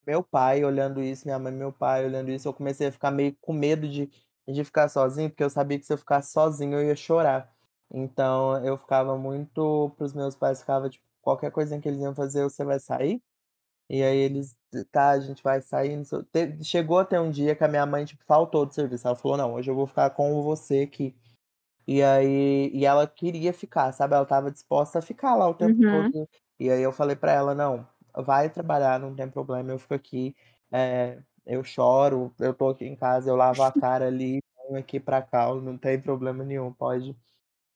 meu 0.08 0.24
pai 0.24 0.64
olhando 0.66 1.02
isso, 1.04 1.26
minha 1.26 1.40
mãe 1.40 1.52
meu 1.54 1.74
pai 1.74 2.06
olhando 2.06 2.32
isso, 2.32 2.48
eu 2.48 2.54
comecei 2.54 2.88
a 2.88 2.92
ficar 2.94 3.12
meio 3.12 3.36
com 3.42 3.54
medo 3.54 3.88
de 3.90 4.10
de 4.48 4.64
ficar 4.64 4.90
sozinho, 4.90 5.30
porque 5.30 5.44
eu 5.44 5.50
sabia 5.50 5.80
que 5.80 5.86
se 5.86 5.94
eu 5.94 5.98
ficasse 5.98 6.32
sozinho 6.34 6.74
eu 6.80 6.88
ia 6.88 6.96
chorar. 6.96 7.54
Então 7.94 8.64
eu 8.66 8.78
ficava 8.78 9.18
muito 9.18 9.92
para 9.98 10.06
os 10.06 10.14
meus 10.14 10.36
pais, 10.36 10.60
ficava 10.62 10.90
tipo, 10.90 11.06
qualquer 11.22 11.52
coisinha 11.52 11.80
que 11.82 11.88
eles 11.90 12.02
iam 12.02 12.16
fazer: 12.16 12.44
"Você 12.44 12.64
vai 12.66 12.80
sair?". 12.80 13.22
E 13.90 14.04
aí 14.04 14.18
eles: 14.18 14.56
"Tá, 14.92 15.12
a 15.12 15.20
gente 15.20 15.44
vai 15.44 15.62
sair, 15.62 15.96
não 15.98 16.06
sei" 16.06 16.24
te 16.34 16.64
chegou 16.64 17.00
a 17.00 17.06
ter 17.06 17.20
um 17.20 17.32
dia 17.32 17.56
que 17.56 17.64
a 17.64 17.68
minha 17.68 17.86
mãe, 17.86 18.06
tipo, 18.06 18.24
faltou 18.26 18.66
do 18.66 18.74
serviço, 18.74 19.08
ela 19.08 19.16
falou: 19.16 19.38
"Não, 19.38 19.54
hoje 19.56 19.72
eu 19.72 19.76
vou 19.76 19.88
ficar 19.88 20.10
com 20.12 20.42
você 20.44 20.82
aqui". 20.84 21.16
E 21.88 22.02
aí 22.04 22.70
e 22.74 22.86
ela 22.86 23.08
queria 23.08 23.54
ficar, 23.54 23.92
sabe, 23.94 24.16
ela 24.16 24.24
estava 24.24 24.52
disposta 24.52 25.00
a 25.00 25.02
ficar 25.02 25.36
lá 25.36 25.48
o 25.50 25.54
tempo 25.56 25.78
Uhum. 25.84 26.14
todo, 26.14 26.28
e 26.60 26.70
aí 26.72 26.82
eu 26.82 26.92
falei 26.94 27.16
pra 27.16 27.32
ela: 27.34 27.54
"Não, 27.56 27.88
vai 28.16 28.50
trabalhar, 28.50 29.00
não 29.00 29.16
tem 29.16 29.30
problema, 29.30 29.72
eu 29.72 29.80
fico 29.80 29.94
aqui, 29.94 30.36
eh, 30.72 31.22
eu 31.46 31.64
choro, 31.64 32.34
eu 32.40 32.54
tô 32.54 32.70
aqui 32.70 32.86
em 32.86 32.96
casa, 32.96 33.30
eu 33.30 33.36
lavo 33.36 33.62
a 33.64 33.72
cara 33.72 34.08
ali, 34.08 34.42
venho 34.68 34.80
aqui 34.80 35.00
pra 35.00 35.22
cá, 35.22 35.54
não 35.56 35.78
tem 35.78 36.02
problema 36.02 36.44
nenhum, 36.44 36.74
pode 36.74 37.16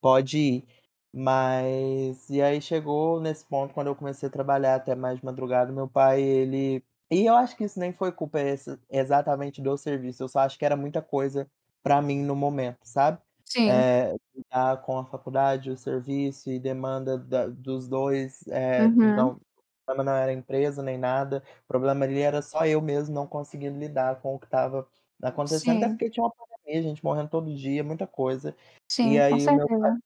pode 0.01 0.37
ir". 0.39 0.67
Mas 1.13 2.29
e 2.29 2.41
aí 2.41 2.61
chegou 2.61 3.19
nesse 3.21 3.45
ponto 3.45 3.73
quando 3.73 3.87
eu 3.87 3.95
comecei 3.95 4.29
a 4.29 4.31
trabalhar 4.31 4.75
até 4.75 4.95
mais 4.95 5.19
de 5.19 5.25
madrugada, 5.25 5.71
meu 5.73 5.87
pai 5.89 6.21
ele 6.23 6.83
e 7.11 7.25
eu 7.27 7.35
acho 7.35 7.57
que 7.57 7.63
isso 7.65 7.79
nem 7.79 7.93
foi 7.93 8.11
culpa 8.11 8.39
exa 8.41 8.79
exatamente 8.89 9.61
do 9.61 9.77
serviço, 9.77 10.23
eu 10.23 10.29
só 10.29 10.39
acho 10.41 10.59
que 10.59 10.65
era 10.65 10.75
muita 10.77 11.01
coisa 11.01 11.49
pra 11.83 12.01
mim 12.01 12.23
no 12.23 12.35
momento, 12.35 12.79
sabe. 12.85 13.19
Sim. 13.47 13.89
Lidar 14.35 14.81
com 14.83 14.97
a 14.99 15.05
faculdade, 15.05 15.71
o 15.71 15.77
serviço 15.77 16.49
e 16.51 16.59
demanda 16.59 17.17
da 17.17 17.47
dos 17.47 17.87
2, 17.89 18.43
eh, 18.47 18.89
Uhum. 18.89 19.13
não 19.13 19.35
o 19.35 19.41
problema 19.89 20.03
não 20.11 20.17
era 20.17 20.31
a 20.31 20.33
empresa 20.33 20.83
nem 20.83 20.97
nada, 20.97 21.43
o 21.65 21.67
problema 21.67 22.05
ali 22.05 22.19
era 22.21 22.41
só 22.41 22.65
eu 22.65 22.81
mesmo 22.81 23.13
não 23.15 23.27
conseguindo 23.27 23.77
lidar 23.79 24.21
com 24.21 24.35
o 24.35 24.39
que 24.39 24.45
estava 24.45 24.87
acontecendo, 25.21 25.77
até 25.77 25.89
Sim. 25.89 25.89
porque 25.89 26.09
tinha 26.09 26.23
uma 26.25 26.33
pandemia, 26.33 26.81
gente 26.83 27.03
morrendo 27.03 27.29
todo 27.29 27.53
dia, 27.55 27.83
muita 27.83 28.07
coisa. 28.07 28.55
E 29.03 29.17
Sim, 29.17 29.23
com 29.23 29.37
aí 29.37 29.47
o 29.47 29.51
meu 29.51 29.69
pai 29.79 29.91
certeza. 29.91 29.99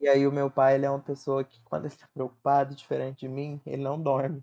e 0.00 0.08
aí 0.08 0.26
o 0.26 0.32
meu 0.32 0.50
pai 0.50 0.74
ele 0.76 0.86
é 0.86 0.90
uma 0.90 1.00
pessoa 1.02 1.44
que 1.44 1.62
quando 1.64 1.86
ele 1.86 1.96
tá 1.96 2.08
preocupado, 2.14 2.74
diferente 2.74 3.20
de 3.20 3.28
mim, 3.28 3.60
ele 3.66 3.82
não 3.82 4.00
dorme. 4.02 4.42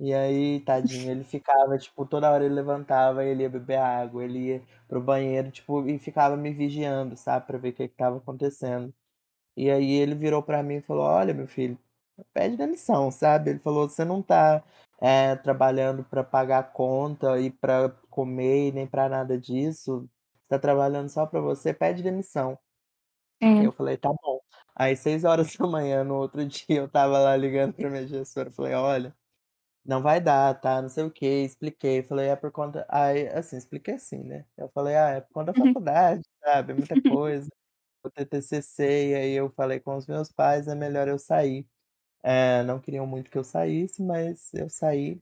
E 0.00 0.12
aí, 0.14 0.60
tadinho, 0.60 1.10
ele 1.10 1.24
ficava, 1.24 1.78
tipo, 1.78 2.06
toda 2.06 2.30
hora 2.30 2.44
ele 2.44 2.54
levantava, 2.54 3.24
ele 3.24 3.42
ia 3.44 3.50
beber 3.50 3.78
água, 3.78 4.24
ele 4.24 4.38
ia 4.48 4.62
para 4.88 4.98
o 4.98 5.02
banheiro, 5.02 5.50
tipo, 5.52 5.88
e 5.88 5.98
ficava 5.98 6.36
me 6.36 6.52
vigiando, 6.52 7.16
sabe, 7.16 7.46
pra 7.46 7.58
ver 7.58 7.70
o 7.70 7.72
que 7.74 7.88
que 7.88 7.94
estava 7.94 8.18
acontecendo. 8.18 8.94
E 9.56 9.70
aí 9.70 9.92
ele 9.92 10.14
virou 10.14 10.42
pra 10.42 10.62
mim 10.62 10.76
e 10.76 10.82
falou: 10.82 11.04
"Olha 11.04 11.34
meu 11.34 11.48
filho, 11.48 11.78
pede 12.32 12.56
demissão", 12.56 13.10
sabe, 13.10 13.50
ele 13.50 13.58
falou: 13.60 13.88
"Você 13.88 14.04
não 14.04 14.22
tá, 14.22 14.62
eh, 15.00 15.36
trabalhando 15.36 16.04
pra 16.04 16.22
pagar 16.24 16.58
a 16.60 16.62
conta 16.62 17.40
e 17.40 17.50
pra 17.50 17.90
comer 18.10 18.72
nem 18.72 18.86
pra 18.86 19.08
nada 19.08 19.38
disso, 19.38 20.08
você 20.42 20.48
tá 20.48 20.58
trabalhando 20.58 21.08
só 21.08 21.26
pra 21.26 21.40
você, 21.40 21.72
pede 21.74 22.02
demissão". 22.02 22.58
Aí 23.56 23.66
eu 23.66 23.72
falei: 23.72 23.96
"Tá 23.96 24.10
bom". 24.22 24.40
Aí 24.76 24.96
6h 24.96 26.04
no 26.04 26.16
outro 26.16 26.44
dia 26.48 26.78
eu 26.80 26.86
estava 26.86 27.18
lá 27.18 27.36
ligando 27.36 27.74
pra 27.74 27.90
minha 27.90 28.06
gestora, 28.06 28.50
falei: 28.52 28.74
"Olha, 28.74 29.16
não 29.84 30.02
vai 30.02 30.20
dar, 30.20 30.60
tá, 30.60 30.82
não 30.82 30.88
sei 30.90 31.04
o 31.04 31.10
quê", 31.12 31.44
expliquei, 31.44 32.02
falei: 32.04 32.28
"É 32.30 32.36
por 32.36 32.52
conta" 32.52 32.86
aí, 32.90 33.28
assim, 33.28 33.56
expliquei 33.58 33.94
assim, 33.96 34.18
né, 34.24 34.46
eu 34.56 34.70
falei: 34.74 34.96
"Ah, 34.96 35.10
é 35.10 35.20
por 35.22 35.32
conta 35.34 35.46
da 35.52 35.54
Uhum. 35.56 35.58
faculdade, 35.58 36.22
sabe, 36.44 36.72
é 36.72 36.76
muita 36.76 36.96
coisa, 37.08 37.48
vou 38.02 38.12
ter 38.12 38.26
TCC", 38.26 39.10
e 39.12 39.14
aí 39.16 39.32
eu 39.34 39.50
falei 39.52 39.80
com 39.80 39.96
os 39.96 40.06
meus 40.08 40.32
pais, 40.32 40.68
é 40.68 40.74
melhor 40.76 41.08
eu 41.08 41.18
sair. 41.18 41.68
Eh, 42.24 42.62
não 42.64 42.80
queriam 42.80 43.06
muito 43.06 43.30
que 43.30 43.38
eu 43.38 43.44
saísse, 43.44 44.02
mas 44.02 44.52
eu 44.54 44.68
saí. 44.70 45.20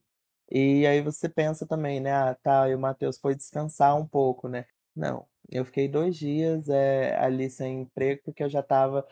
E 0.51 0.87
aí 0.87 1.03
você 1.03 1.29
pensa 1.29 1.67
também, 1.67 2.01
né: 2.01 2.13
"Ah, 2.13 2.35
tá, 2.37 2.69
e 2.71 2.75
o 2.75 2.79
Matheus 2.81 3.19
foi 3.19 3.35
descansar 3.37 3.97
um 3.99 4.07
pouco, 4.09 4.49
né". 4.49 4.67
Não, 4.97 5.27
eu 5.51 5.65
fiquei 5.65 5.89
2 5.89 6.17
dias, 6.17 6.69
eh, 6.69 7.17
ali 7.19 7.51
sem 7.51 7.83
emprego, 7.83 8.23
porque 8.25 8.43
eu 8.45 8.51
já 8.51 8.61
estava 8.61 9.07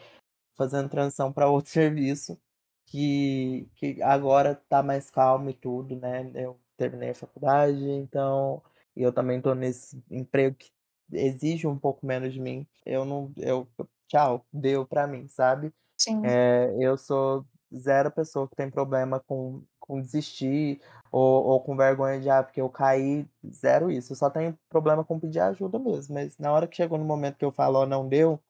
fazendo 0.57 0.89
transição 0.89 1.33
pra 1.33 1.49
outro 1.51 1.71
serviço, 1.73 2.39
que 2.87 3.69
que 3.77 4.03
agora 4.03 4.55
tá 4.69 4.83
mais 4.83 5.11
calmo 5.11 5.51
e 5.51 5.55
tudo, 5.55 5.97
né, 5.97 6.31
eu 6.35 6.61
terminei 6.77 7.11
a 7.11 7.15
faculdade, 7.15 7.83
então 7.91 8.63
e 8.97 9.03
eu 9.03 9.13
também 9.13 9.41
tô 9.41 9.55
nesse 9.55 10.03
emprego 10.11 10.57
que 10.57 10.71
exige 11.13 11.67
um 11.67 11.79
pouco 11.79 12.05
menos 12.07 12.33
de 12.33 12.41
mim, 12.41 12.67
eu 12.87 13.05
não 13.05 13.33
eu 13.39 13.69
tchau, 14.09 14.47
deu 14.53 14.87
pra 14.87 15.07
mim, 15.07 15.29
sabe. 15.29 15.73
Sim. 15.97 16.41
Eh, 16.43 16.77
eu 16.81 16.99
sou 16.99 17.47
zero 17.77 18.11
pessoa 18.11 18.49
que 18.49 18.57
tem 18.57 18.71
problema 18.71 19.21
com 19.21 19.63
com 19.79 20.01
desistir 20.01 20.81
ou 21.13 21.45
ou 21.47 21.61
com 21.63 21.77
vergonha 21.77 22.21
de: 22.21 22.29
"Ah, 22.31 22.43
porque 22.43 22.61
eu 22.61 22.69
caí", 22.71 23.27
zero 23.53 23.91
isso, 23.91 24.13
eu 24.13 24.17
só 24.17 24.31
tenho 24.31 24.59
problema 24.69 25.05
com 25.05 25.19
pedir 25.21 25.41
ajuda 25.41 25.79
mesmo, 25.79 26.15
mas 26.15 26.37
na 26.39 26.53
hora 26.53 26.67
que 26.69 26.77
chegou 26.77 26.99
no 26.99 27.05
momento 27.05 27.37
que 27.39 27.45
eu 27.45 27.53
falo: 27.53 27.79
"Ó, 27.81 27.87
não 27.87 28.09
deu", 28.09 28.41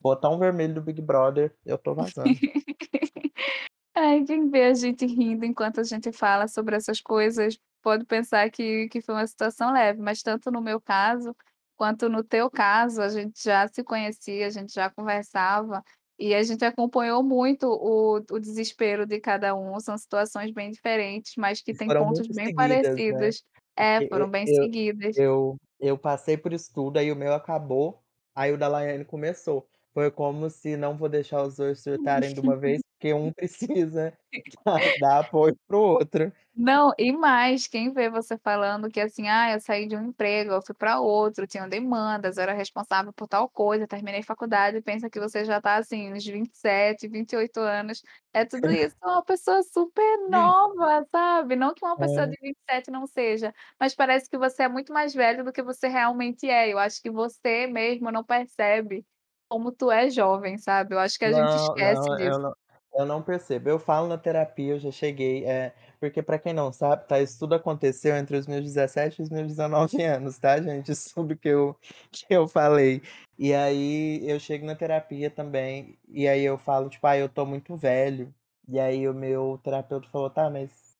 botão 0.00 0.38
vermelho 0.38 0.74
do 0.74 0.82
Big 0.82 1.00
Brother, 1.02 1.54
eu 1.64 1.78
tô 1.78 1.94
vazando. 1.94 2.40
Ai, 3.96 4.24
quem 4.24 4.50
vê 4.50 4.64
a 4.64 4.74
gente 4.74 5.06
rindo 5.06 5.44
enquanto 5.44 5.80
a 5.80 5.84
gente 5.84 6.12
fala 6.12 6.48
sobre 6.48 6.76
essas 6.76 7.00
coisas, 7.00 7.58
pode 7.82 8.04
pensar 8.06 8.50
que 8.50 8.88
que 8.88 9.00
foi 9.02 9.14
uma 9.14 9.26
situação 9.26 9.72
leve, 9.72 10.00
mas 10.00 10.22
tanto 10.22 10.50
no 10.50 10.60
meu 10.62 10.80
caso, 10.80 11.34
quanto 11.76 12.08
no 12.08 12.22
teu 12.24 12.50
caso, 12.50 13.02
a 13.02 13.08
gente 13.08 13.42
já 13.42 13.66
se 13.68 13.82
conhecia, 13.84 14.46
a 14.46 14.50
gente 14.50 14.72
já 14.74 14.90
conversava, 14.90 15.82
e 16.20 16.34
a 16.34 16.42
gente 16.42 16.64
acompanhou 16.64 17.22
muito 17.24 17.66
o 17.66 18.18
o 18.30 18.40
desespero 18.40 19.06
de 19.06 19.20
cada 19.20 19.54
um, 19.56 19.80
são 19.80 19.96
situações 19.98 20.52
bem 20.52 20.70
diferentes, 20.70 21.34
mas 21.38 21.62
que 21.62 21.74
têm 21.74 21.94
pontos 21.94 22.28
bem 22.28 22.48
seguidas, 22.48 23.00
né. 23.06 23.34
parecidos. 23.34 23.44
É, 23.76 24.00
Porque 24.00 24.08
foram 24.08 24.30
bem 24.30 24.46
e 24.46 24.50
eu 24.50 24.64
seguidas. 24.64 25.16
eu 25.16 25.56
eu 25.80 25.98
passei 25.98 26.36
por 26.36 26.52
isso 26.52 26.70
tudo, 26.74 26.98
aí 26.98 27.10
o 27.12 27.16
meu 27.16 27.34
acabou, 27.34 28.04
aí 28.34 28.52
o 28.52 28.58
da 28.58 28.68
Laiane 28.68 29.04
começou. 29.04 29.68
Foi 29.94 30.08
como 30.10 30.48
se 30.48 30.76
não 30.76 30.96
vou 30.96 31.08
deixar 31.08 31.42
os 31.42 31.56
2 31.56 31.80
surtarem 31.82 32.32
de 32.32 32.38
uma 32.40 32.56
vez, 32.56 32.80
porque 32.96 33.12
um 33.12 33.32
precisa 33.32 34.16
dar 34.96 35.20
apoio 35.20 35.56
para 35.66 35.76
o 35.76 35.80
outro. 35.80 36.32
Não, 36.54 36.92
e 36.98 37.12
mais, 37.12 37.68
quem 37.68 37.92
vê 37.92 38.10
você 38.10 38.36
falando 38.36 38.88
que 38.90 39.00
assim: 39.00 39.28
"Ah, 39.28 39.52
eu 39.52 39.60
saí 39.60 39.86
de 39.86 39.96
um 39.96 40.02
emprego, 40.08 40.50
eu 40.52 40.60
fui 40.62 40.74
pra 40.74 40.98
outro, 41.00 41.46
tinham 41.46 41.68
demandas, 41.68 42.36
eu 42.36 42.42
era 42.42 42.52
responsável 42.52 43.12
por 43.12 43.28
tal 43.28 43.48
coisa, 43.48 43.86
terminei 43.86 44.20
faculdade", 44.22 44.82
pensa 44.82 45.08
que 45.08 45.20
você 45.20 45.44
já 45.44 45.60
tá 45.60 45.76
assim 45.76 46.10
nos 46.10 46.26
27, 46.26 47.06
28 47.08 47.60
anos, 47.60 48.02
é 48.32 48.44
tudo 48.44 48.68
isso, 48.70 48.96
uma 49.02 49.24
pessoa 49.24 49.62
super 49.62 50.18
nova, 50.28 51.06
sabe. 51.10 51.54
Não 51.54 51.72
que 51.72 51.84
uma 51.84 51.96
pessoa 51.96 52.26
É. 52.26 52.30
de 52.30 52.36
27 52.42 52.90
não 52.90 53.06
seja, 53.06 53.54
mas 53.78 53.94
parece 53.94 54.28
que 54.28 54.36
você 54.36 54.64
é 54.64 54.68
muito 54.68 54.92
mais 54.92 55.14
velho 55.14 55.44
do 55.44 55.52
que 55.52 55.62
você 55.62 55.86
realmente 55.86 56.48
é, 56.50 56.68
eu 56.72 56.78
acho 56.80 57.00
que 57.00 57.10
você 57.10 57.66
mesmo 57.68 58.10
não 58.10 58.24
percebe 58.24 59.06
como 59.50 59.72
tu 59.72 59.90
é 59.92 60.10
jovem, 60.10 60.58
sabe, 60.58 60.94
eu 60.94 61.00
acho 61.00 61.18
que 61.18 61.24
a 61.26 61.32
gente 61.32 61.56
Não, 61.56 61.76
esquece 61.76 62.14
não, 62.16 62.16
disso. 62.16 62.32
eu 62.32 62.38
não 62.38 62.54
eu 62.92 63.06
não 63.06 63.22
percebo. 63.22 63.68
Eu 63.70 63.78
falo 63.78 64.08
na 64.08 64.18
terapia, 64.18 64.72
eu 64.74 64.78
já 64.80 64.90
cheguei, 64.90 65.44
eh, 65.46 65.72
porque 66.00 66.20
pra 66.24 66.40
quem 66.40 66.52
não 66.52 66.72
sabe, 66.72 67.06
tá, 67.06 67.20
isso 67.20 67.38
tudo 67.38 67.54
aconteceu 67.54 68.16
entre 68.16 68.36
os 68.36 68.48
meus 68.48 68.64
17 68.64 69.20
e 69.20 69.22
os 69.22 69.30
meus 69.30 69.46
19 69.46 70.02
anos, 70.02 70.38
tá 70.38 70.60
gente, 70.60 70.90
isso 70.90 71.14
tudo 71.14 71.36
que 71.36 71.48
eu 71.48 71.76
que 72.10 72.26
eu 72.30 72.48
falei. 72.48 73.00
E 73.38 73.54
aí 73.54 74.28
eu 74.28 74.40
chego 74.40 74.66
na 74.66 74.74
terapia 74.74 75.30
também, 75.30 75.98
e 76.08 76.26
aí 76.26 76.42
eu 76.42 76.58
falo 76.58 76.88
tipo: 76.90 77.06
"Ai, 77.06 77.22
eu 77.22 77.28
tô 77.28 77.46
muito 77.46 77.76
velho", 77.76 78.34
e 78.68 78.78
aí 78.80 79.08
o 79.08 79.14
meu 79.14 79.56
terapeuta 79.62 80.08
falou: 80.08 80.28
"Tá, 80.30 80.50
mas 80.50 80.96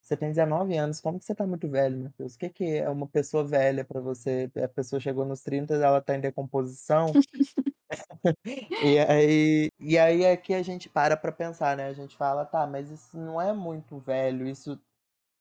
você 0.00 0.16
tem 0.16 0.30
19 0.30 0.76
anos, 0.76 1.00
como 1.00 1.18
que 1.18 1.24
você 1.26 1.34
tá 1.34 1.46
muito 1.46 1.68
velho, 1.70 1.98
Matheus? 2.04 2.34
O 2.36 2.38
que 2.38 2.50
que 2.50 2.64
é 2.78 2.88
uma 2.90 3.08
pessoa 3.08 3.44
velha 3.44 3.84
pra 3.84 4.00
você? 4.00 4.50
A 4.64 4.68
pessoa 4.68 5.00
chegou 5.00 5.24
nos 5.26 5.42
30, 5.42 5.74
ela 5.74 6.00
tá 6.02 6.16
em 6.16 6.20
decomposição?". 6.20 7.18
E 8.78 8.98
aí 8.98 9.70
e 9.80 9.98
aí 9.98 10.22
é 10.24 10.36
que 10.36 10.54
a 10.54 10.62
gente 10.62 10.88
para 10.88 11.16
pra 11.16 11.32
pensar, 11.32 11.76
né, 11.76 11.86
a 11.86 11.92
gente 11.94 12.16
fala: 12.16 12.44
"Tá, 12.46 12.66
mas 12.66 12.90
isso 12.90 13.18
não 13.18 13.40
é 13.40 13.52
muito 13.52 13.98
velho, 14.00 14.46
isso 14.48 14.80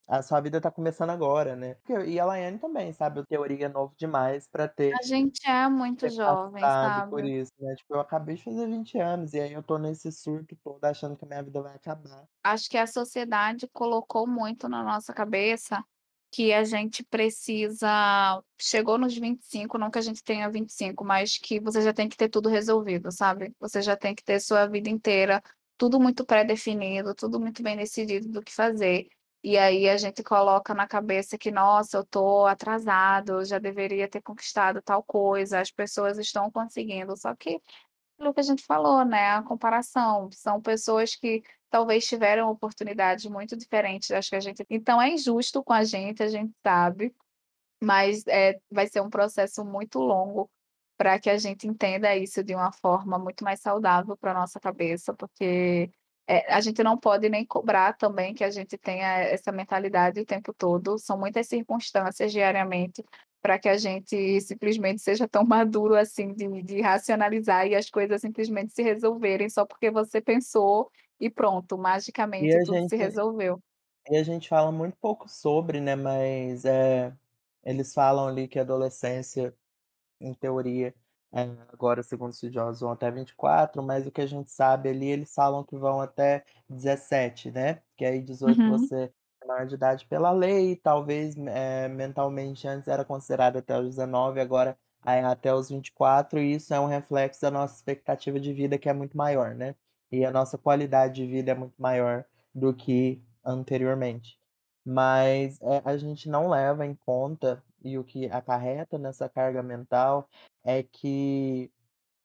a 0.08 0.22
sua 0.24 0.42
vida 0.42 0.62
tá 0.62 0.72
começando 0.72 1.12
agora, 1.12 1.56
né". 1.56 1.76
Porque 1.76 1.94
e 2.12 2.20
a 2.20 2.26
Laiane 2.26 2.60
também, 2.60 2.94
sabe, 2.94 3.20
o 3.22 3.26
teoria 3.28 3.68
é 3.68 3.70
novo 3.70 3.96
demais 3.98 4.48
pra 4.48 4.68
ter 4.68 5.00
A 5.00 5.04
gente 5.06 5.48
é 5.48 5.68
muito 5.70 6.08
ter 6.08 6.10
jovem, 6.10 6.70
passado 6.70 7.04
por 7.10 7.24
sabe. 7.24 7.26
isso, 7.26 7.54
né, 7.60 7.76
tipo, 7.76 7.96
eu 7.96 8.02
acabei 8.02 8.36
de 8.36 8.44
fazer 8.44 8.68
20 8.68 8.98
anos, 9.00 9.34
e 9.34 9.40
aí 9.42 9.54
eu 9.54 9.64
tô 9.64 9.78
nesse 9.80 10.12
surto 10.12 10.56
todo 10.64 10.84
achando 10.86 11.18
que 11.18 11.26
a 11.26 11.28
minha 11.28 11.44
vida 11.44 11.62
vai 11.62 11.76
acabar. 11.76 12.28
Acho 12.44 12.70
que 12.70 12.78
a 12.78 12.86
sociedade 12.88 13.68
colocou 13.74 14.28
muito 14.28 14.70
na 14.70 14.84
nossa 14.84 15.14
cabeça, 15.14 15.84
que 16.32 16.54
a 16.54 16.64
gente 16.64 17.04
precisa 17.04 18.42
chegou 18.62 18.98
nos 18.98 19.16
25, 19.18 19.78
não 19.78 19.90
que 19.92 20.00
a 20.00 20.02
gente 20.02 20.24
tenha 20.24 20.50
25, 20.50 21.06
mas 21.06 21.38
que 21.38 21.60
você 21.60 21.82
já 21.82 21.94
tem 21.94 22.10
que 22.10 22.18
ter 22.18 22.30
tudo 22.30 22.50
resolvido, 22.50 23.12
sabe. 23.12 23.54
Você 23.60 23.82
já 23.82 23.96
tem 23.98 24.14
que 24.16 24.24
ter 24.24 24.40
sua 24.40 24.68
vida 24.68 24.90
inteira, 24.90 25.42
tudo 25.78 26.00
muito 26.00 26.26
pré-definido, 26.26 27.16
tudo 27.16 27.40
muito 27.40 27.64
bem 27.64 27.78
decidido 27.78 28.30
do 28.30 28.42
que 28.44 28.54
fazer. 28.54 29.08
E 29.44 29.58
aí 29.58 29.88
a 29.90 29.98
gente 29.98 30.24
coloca 30.24 30.74
na 30.74 30.88
cabeça 30.88 31.38
que: 31.38 31.52
"Nossa, 31.52 31.98
eu 31.98 32.06
tô 32.06 32.46
atrasado, 32.48 33.34
eu 33.42 33.46
já 33.46 33.60
deveria 33.60 34.08
ter 34.10 34.22
conquistado 34.22 34.82
tal 34.82 35.04
coisa, 35.04 35.60
as 35.62 35.72
pessoas 35.72 36.18
estão 36.18 36.52
conseguindo", 36.52 37.16
só 37.18 37.36
que, 37.36 37.62
aquilo 38.20 38.34
que 38.34 38.40
a 38.42 38.44
gente 38.44 38.64
falou, 38.66 39.06
né, 39.06 39.32
a 39.32 39.44
comparação, 39.44 40.30
são 40.32 40.62
pessoas 40.62 41.16
que 41.16 41.44
talvez 41.76 42.06
tiveram 42.08 42.50
oportunidades 42.50 43.26
muito 43.26 43.58
diferentes 43.58 44.08
das 44.10 44.30
que 44.30 44.36
a 44.38 44.40
gente 44.40 44.66
então 44.70 45.02
é 45.02 45.10
injusto 45.10 45.62
com 45.62 45.74
a 45.74 45.84
gente, 45.84 46.24
a 46.24 46.28
gente 46.30 46.54
sabe, 46.66 47.14
mas, 47.84 48.24
eh, 48.28 48.60
vai 48.72 48.88
ser 48.88 49.02
um 49.02 49.10
processo 49.10 49.66
muito 49.66 50.00
longo 50.00 50.50
pra 50.98 51.20
que 51.20 51.30
a 51.30 51.38
gente 51.38 51.68
entenda 51.68 52.16
isso 52.16 52.44
de 52.44 52.56
uma 52.56 52.72
forma 52.72 53.20
muito 53.20 53.44
mais 53.44 53.62
saudável 53.62 54.18
pra 54.18 54.34
nossa 54.34 54.60
cabeça, 54.60 55.14
porque, 55.14 55.90
eh, 56.28 56.54
a 56.54 56.62
gente 56.62 56.84
não 56.84 56.98
pode 56.98 57.30
nem 57.30 57.46
cobrar 57.46 57.94
também 57.98 58.34
que 58.34 58.44
a 58.44 58.52
gente 58.52 58.78
tenha 58.78 59.08
essa 59.20 59.52
mentalidade 59.52 60.22
o 60.22 60.26
tempo 60.26 60.54
todo, 60.54 60.98
são 61.00 61.18
muitas 61.20 61.48
circunstâncias 61.48 62.32
diariamente 62.32 63.04
pra 63.42 63.60
que 63.60 63.70
a 63.70 63.78
gente 63.78 64.42
simplesmente 64.42 65.02
seja 65.02 65.28
tão 65.28 65.44
maduro 65.46 65.96
assim 65.96 66.34
de 66.34 66.64
de 66.64 66.82
racionalizar 66.82 67.68
e 67.68 67.76
as 67.76 67.90
coisas 67.90 68.22
simplesmente 68.22 68.74
se 68.74 68.84
resolverem 68.84 69.50
só 69.50 69.66
porque 69.66 69.92
você 69.92 70.22
pensou 70.22 70.90
e 71.20 71.30
pronto, 71.30 71.78
E 72.40 72.54
magicamente 72.58 72.58
a 72.58 72.64
tudo 72.64 72.82
se 72.88 72.96
gente 72.96 72.96
resolveu. 72.98 73.62
e 74.10 74.18
a 74.18 74.24
gente 74.24 74.50
fala 74.50 74.72
muito 74.72 74.98
pouco 74.98 75.28
sobre, 75.30 75.82
né, 75.82 75.96
mas, 75.96 76.66
eh, 76.66 77.16
eles 77.64 77.94
falam 77.94 78.28
ali 78.28 78.48
que 78.48 78.60
a 78.60 78.64
adolescência, 78.64 79.56
em 80.22 80.34
teoria, 80.34 80.96
eh, 81.34 81.42
agora 81.74 82.04
segundo 82.04 82.34
estudiosos 82.34 82.82
vão 82.82 82.92
até 82.92 83.12
24, 83.12 83.84
mas 83.84 84.08
o 84.08 84.12
que 84.12 84.22
a 84.22 84.28
gente 84.28 84.52
sabe 84.52 84.90
ali, 84.90 85.08
eles 85.08 85.34
falam 85.36 85.64
que 85.66 85.78
vão 85.78 86.02
até 86.02 86.46
17, 86.70 87.52
né, 87.52 87.84
que 87.98 88.06
aí 88.06 88.22
18 88.24 88.64
Uhum. 88.64 88.90
você 88.90 89.14
é 89.44 89.48
maior 89.48 89.68
de 89.68 89.76
idade 89.76 90.08
pela 90.08 90.32
lei, 90.32 90.76
talvez, 90.78 91.36
eh, 91.38 91.88
mentalmente 91.90 92.68
antes 92.68 92.88
era 92.90 93.06
considerado 93.06 93.58
até 93.58 93.80
os 93.80 93.88
19, 93.90 94.40
agora 94.42 94.78
é 95.06 95.22
até 95.24 95.54
os 95.56 95.70
24 95.70 96.40
e 96.40 96.56
isso 96.56 96.74
é 96.74 96.80
um 96.80 96.88
reflexo 96.88 97.42
da 97.42 97.52
nossa 97.52 97.76
expectativa 97.76 98.40
de 98.40 98.54
vida 98.54 98.78
que 98.80 98.90
é 98.90 98.94
muito 98.94 99.18
maior, 99.18 99.56
né. 99.56 99.76
E 100.20 100.26
a 100.26 100.32
nossa 100.32 100.58
qualidade 100.58 101.16
de 101.16 101.28
vida 101.28 101.52
é 101.52 101.56
muito 101.56 101.76
maior 101.82 102.26
do 102.54 102.74
que 102.76 103.24
anteriormente. 103.46 104.40
Mas, 104.86 105.60
eh, 105.62 105.82
a 105.86 105.98
gente 105.98 106.30
não 106.30 106.50
leva 106.50 106.86
em 106.86 106.96
conta, 106.96 107.64
e 107.84 107.98
o 107.98 108.04
que 108.04 108.28
acarreta 108.30 108.98
nessa 109.00 109.30
carga 109.30 109.64
mental, 109.64 110.30
é 110.64 110.84
que, 110.84 111.72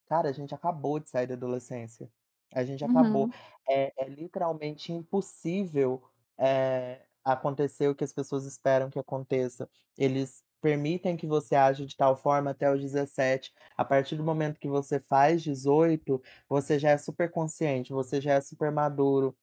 cara, 0.09 0.29
a 0.31 0.33
gente 0.33 0.55
acabou 0.55 1.01
de 1.01 1.11
sair 1.11 1.27
da 1.29 1.35
adolescência, 1.35 2.11
a 2.55 2.65
gente 2.65 2.85
acabou. 2.85 3.29
Uhum. 3.29 3.33
É 3.69 3.93
é 4.05 4.09
literalmente 4.09 4.93
impossível, 4.93 6.03
eh, 6.39 7.07
acontecer 7.25 7.89
o 7.89 7.95
que 7.97 8.05
as 8.05 8.13
pessoas 8.15 8.45
esperam 8.47 8.91
que 8.91 8.99
aconteça. 9.01 9.69
Eles 9.99 10.45
permitem 10.61 11.17
que 11.17 11.27
você 11.27 11.55
aja 11.57 11.87
de 11.87 11.97
tal 11.97 12.17
forma 12.17 12.51
até 12.53 12.71
os 12.73 12.81
17, 12.81 13.53
a 13.77 13.85
partir 13.85 14.17
do 14.17 14.25
momento 14.25 14.59
que 14.61 14.69
você 14.69 15.01
faz 15.01 15.43
18, 15.43 16.23
você 16.49 16.79
já 16.79 16.91
é 16.91 16.99
super 16.99 17.31
consciente, 17.31 17.93
você 17.93 18.21
já 18.21 18.35
é 18.35 18.41
super 18.41 18.71
maduro. 18.73 19.37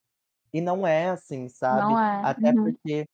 E 0.54 0.62
não 0.62 0.86
é 0.88 1.10
assim, 1.10 1.48
Não 1.70 1.98
sabe. 1.98 2.00
é. 2.00 2.22
Até 2.22 2.54
Uhum. 2.56 2.62
porque 2.62 3.06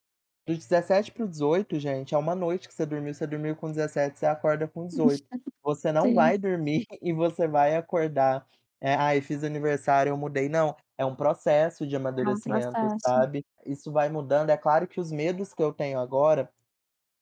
dos 0.46 0.58
17 0.58 1.12
para 1.12 1.24
o 1.24 1.28
18, 1.28 1.78
gente, 1.80 2.14
é 2.14 2.18
uma 2.18 2.34
noite 2.34 2.68
que 2.68 2.74
você 2.74 2.86
dormiu, 2.86 3.14
você 3.14 3.26
dormiu 3.26 3.56
com 3.56 3.70
17, 3.70 4.18
você 4.20 4.26
acorda 4.26 4.68
com 4.68 4.86
18. 4.86 5.26
Você 5.62 5.92
não 5.92 6.12
Sim. 6.12 6.14
vai 6.14 6.38
dormir 6.38 6.86
e 7.02 7.12
você 7.12 7.48
vai 7.48 7.76
acordar, 7.76 8.46
eh, 8.80 8.94
"Ai, 8.96 9.20
fiz 9.22 9.44
aniversário, 9.44 10.10
eu 10.10 10.16
mudei", 10.18 10.48
não, 10.48 10.76
é 10.98 11.04
um 11.06 11.16
processo 11.16 11.86
de 11.86 11.96
É 12.22 12.28
um 12.28 12.40
amadurecimento, 12.40 12.40
processo. 12.40 13.04
sabe. 13.04 13.44
Isso 13.66 13.92
vai 13.92 14.08
mudando, 14.10 14.50
é 14.50 14.56
claro 14.58 14.88
que 14.88 15.00
os 15.00 15.12
medos 15.12 15.54
que 15.54 15.62
eu 15.62 15.72
tenho 15.72 15.98
agora, 16.00 16.50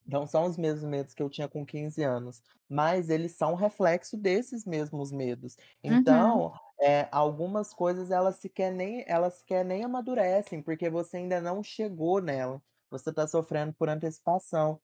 não 0.06 0.26
são 0.26 0.44
os 0.46 0.56
mesmos 0.56 0.84
medos 0.88 1.14
que 1.14 1.22
eu 1.22 1.30
tinha 1.30 1.48
com 1.48 1.64
15 1.66 2.02
anos, 2.02 2.42
mas 2.68 3.08
eles 3.10 3.32
são 3.32 3.54
reflexo 3.54 4.16
desses 4.16 4.64
mesmos 4.64 5.12
medos. 5.12 5.56
Uhum. 5.88 6.42
Então, 6.42 6.52
eh, 6.80 7.08
algumas 7.12 7.72
coisas 7.74 8.10
elas 8.10 8.36
sequer 8.36 8.72
nem 8.72 9.04
elas 9.06 9.34
sequer 9.34 9.64
nem 9.64 9.84
amadurecem, 9.84 10.62
porque 10.62 10.90
você 10.90 11.18
ainda 11.18 11.40
não 11.40 11.62
chegou 11.62 12.20
nela, 12.20 12.62
você 12.90 13.12
tá 13.12 13.26
sofrendo 13.26 13.72
por 13.74 13.88
antecipação, 13.88 14.80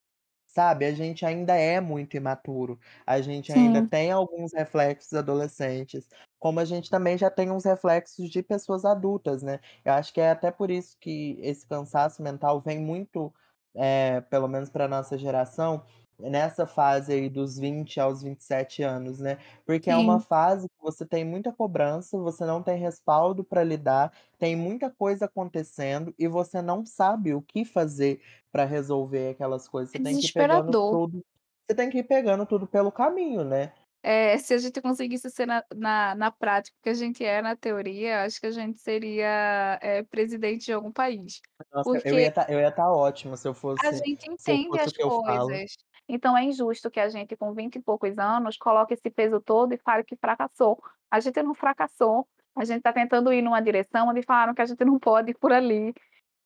sabe. 0.47 0.87
A 0.87 0.93
gente 0.95 1.25
ainda 1.27 1.55
é 1.57 1.81
muito 1.81 2.17
imaturo, 2.17 2.79
a 3.07 3.21
gente 3.21 3.53
ainda 3.53 3.83
Sim. 3.83 3.91
tem 3.91 4.11
alguns 4.13 4.53
reflexos 4.55 5.13
adolescentes, 5.15 6.09
como 6.39 6.61
a 6.61 6.65
gente 6.65 6.91
também 6.91 7.19
já 7.19 7.31
tem 7.31 7.51
uns 7.51 7.65
reflexos 7.65 8.31
de 8.31 8.43
pessoas 8.43 8.85
adultas, 8.85 9.43
né. 9.43 9.61
Eu 9.85 9.93
acho 9.95 10.13
que 10.15 10.21
é 10.21 10.31
até 10.31 10.51
por 10.51 10.71
isso 10.71 10.97
que 11.01 11.39
esse 11.43 11.67
cansaço 11.67 12.23
mental 12.23 12.61
vem 12.63 12.81
muito, 12.81 13.33
eh, 13.75 14.21
pelo 14.23 14.49
menos 14.49 14.71
pra 14.71 14.89
nossa 14.89 15.17
geração, 15.19 15.85
nessa 16.19 16.67
fase 16.67 17.13
aí 17.13 17.29
dos 17.31 17.57
20 17.59 18.01
aos 18.01 18.23
27 18.23 18.83
anos, 18.83 19.21
né. 19.21 19.39
Porque 19.67 19.91
é 19.91 19.97
uma 19.97 20.19
Sim. 20.19 20.23
fase 20.23 20.69
que 20.69 20.75
você 20.81 21.07
tem 21.07 21.25
muita 21.25 21.53
cobrança, 21.53 22.19
você 22.19 22.45
não 22.45 22.63
tem 22.63 22.79
respaldo 22.79 23.45
pra 23.45 23.63
lidar, 23.65 24.13
tem 24.39 24.57
muita 24.57 24.91
coisa 24.91 25.27
acontecendo 25.27 26.15
e 26.19 26.27
você 26.29 26.61
não 26.63 26.85
sabe 26.85 27.35
o 27.35 27.43
que 27.43 27.65
fazer 27.65 28.21
pra 28.53 28.65
resolver 28.65 29.31
aquelas 29.31 29.69
coisas, 29.69 29.93
você 29.93 29.99
É 29.99 30.01
tem 30.01 30.17
que 30.17 30.27
ir 30.27 30.33
pegando 30.33 30.75
tudo 30.89 31.25
você 31.71 31.75
tem 31.77 31.91
que 31.91 31.99
ir 31.99 32.05
pegando 32.05 32.47
tudo 32.47 32.67
pelo 32.67 32.91
caminho, 32.91 33.45
né. 33.45 33.73
É, 34.03 34.39
se 34.39 34.55
a 34.55 34.59
gente 34.59 34.81
conseguisse 34.81 35.29
ser 35.29 35.47
na 35.47 35.65
na 35.75 36.15
na 36.15 36.31
prática 36.31 36.77
o 36.79 36.83
que 36.83 36.89
a 36.89 36.95
gente 36.95 37.25
é 37.25 37.43
na 37.43 37.57
teoria, 37.57 38.23
acho 38.23 38.41
que 38.41 38.47
a 38.47 38.51
gente 38.51 38.79
seria, 38.79 39.79
eh, 39.83 40.05
presidente 40.05 40.67
de 40.67 40.73
algum 40.73 40.93
país, 40.93 41.41
Nossa, 41.73 41.91
eu 41.91 41.95
ia 41.95 42.01
porque 42.03 42.21
estar 42.21 42.51
eu 42.51 42.61
ia 42.61 42.69
estar 42.69 42.91
ótimo 42.93 43.37
se 43.37 43.49
eu 43.49 43.53
a 43.53 43.55
fosse 43.55 43.93
gente 43.93 44.21
se 44.39 44.51
eu 44.51 44.55
entende 44.55 44.79
as 44.79 44.93
coisas, 44.93 45.77
então 46.09 46.37
é 46.37 46.45
injusto 46.45 46.91
que 46.91 47.01
a 47.01 47.09
gente 47.09 47.37
com 47.37 47.53
20 47.53 47.77
e 47.77 47.83
poucos 47.83 48.17
anos 48.19 48.57
coloque 48.57 48.95
esse 48.95 49.11
peso 49.11 49.41
todo 49.41 49.75
e 49.75 49.79
fale 49.79 50.05
que 50.05 50.17
fracassou. 50.17 50.81
A 51.11 51.21
gente 51.21 51.43
não 51.43 51.55
fracassou, 51.55 52.27
a 52.57 52.65
gente 52.65 52.83
tá 52.83 52.93
tentando 52.93 53.33
ir 53.33 53.43
numa 53.43 53.61
direção 53.61 54.09
onde 54.09 54.23
falaram 54.23 54.55
que 54.55 54.63
a 54.63 54.67
gente 54.67 54.85
não 54.85 54.99
pode 54.99 55.33
ir 55.33 55.39
por 55.39 55.53
ali. 55.53 55.93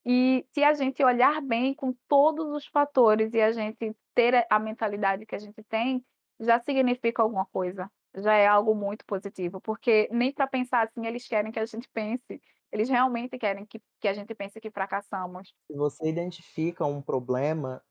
E 0.04 0.44
se 0.52 0.64
a 0.64 0.74
gente 0.74 1.02
olhar 1.04 1.40
bem 1.42 1.74
com 1.74 1.94
todos 2.08 2.46
os 2.52 2.66
fatores 2.66 3.32
e 3.34 3.40
a 3.40 3.52
gente 3.52 3.94
ter 4.14 4.34
a 4.34 4.46
a 4.50 4.58
mentalidade 4.58 5.24
que 5.26 5.34
a 5.34 5.38
gente 5.38 5.62
tem, 5.64 6.04
já 6.42 6.60
significa 6.60 7.22
alguma 7.22 7.46
coisa, 7.46 7.90
já 8.16 8.34
é 8.34 8.46
algo 8.46 8.74
muito 8.74 9.04
positivo, 9.06 9.60
porque 9.60 10.08
nem 10.12 10.32
pra 10.34 10.46
pensar 10.48 10.84
assim 10.88 11.06
eles 11.06 11.26
querem 11.28 11.52
que 11.52 11.60
a 11.60 11.66
gente 11.66 11.88
pense, 11.92 12.40
eles 12.72 12.88
realmente 12.90 13.38
querem 13.38 13.66
que 13.66 13.80
que 14.00 14.08
a 14.08 14.14
gente 14.14 14.34
pense 14.34 14.60
que 14.60 14.70
fracassamos. 14.70 15.54
Se 15.70 15.76
você 15.76 16.08
identifica 16.08 16.84
um 16.86 17.00
problema, 17.02 17.82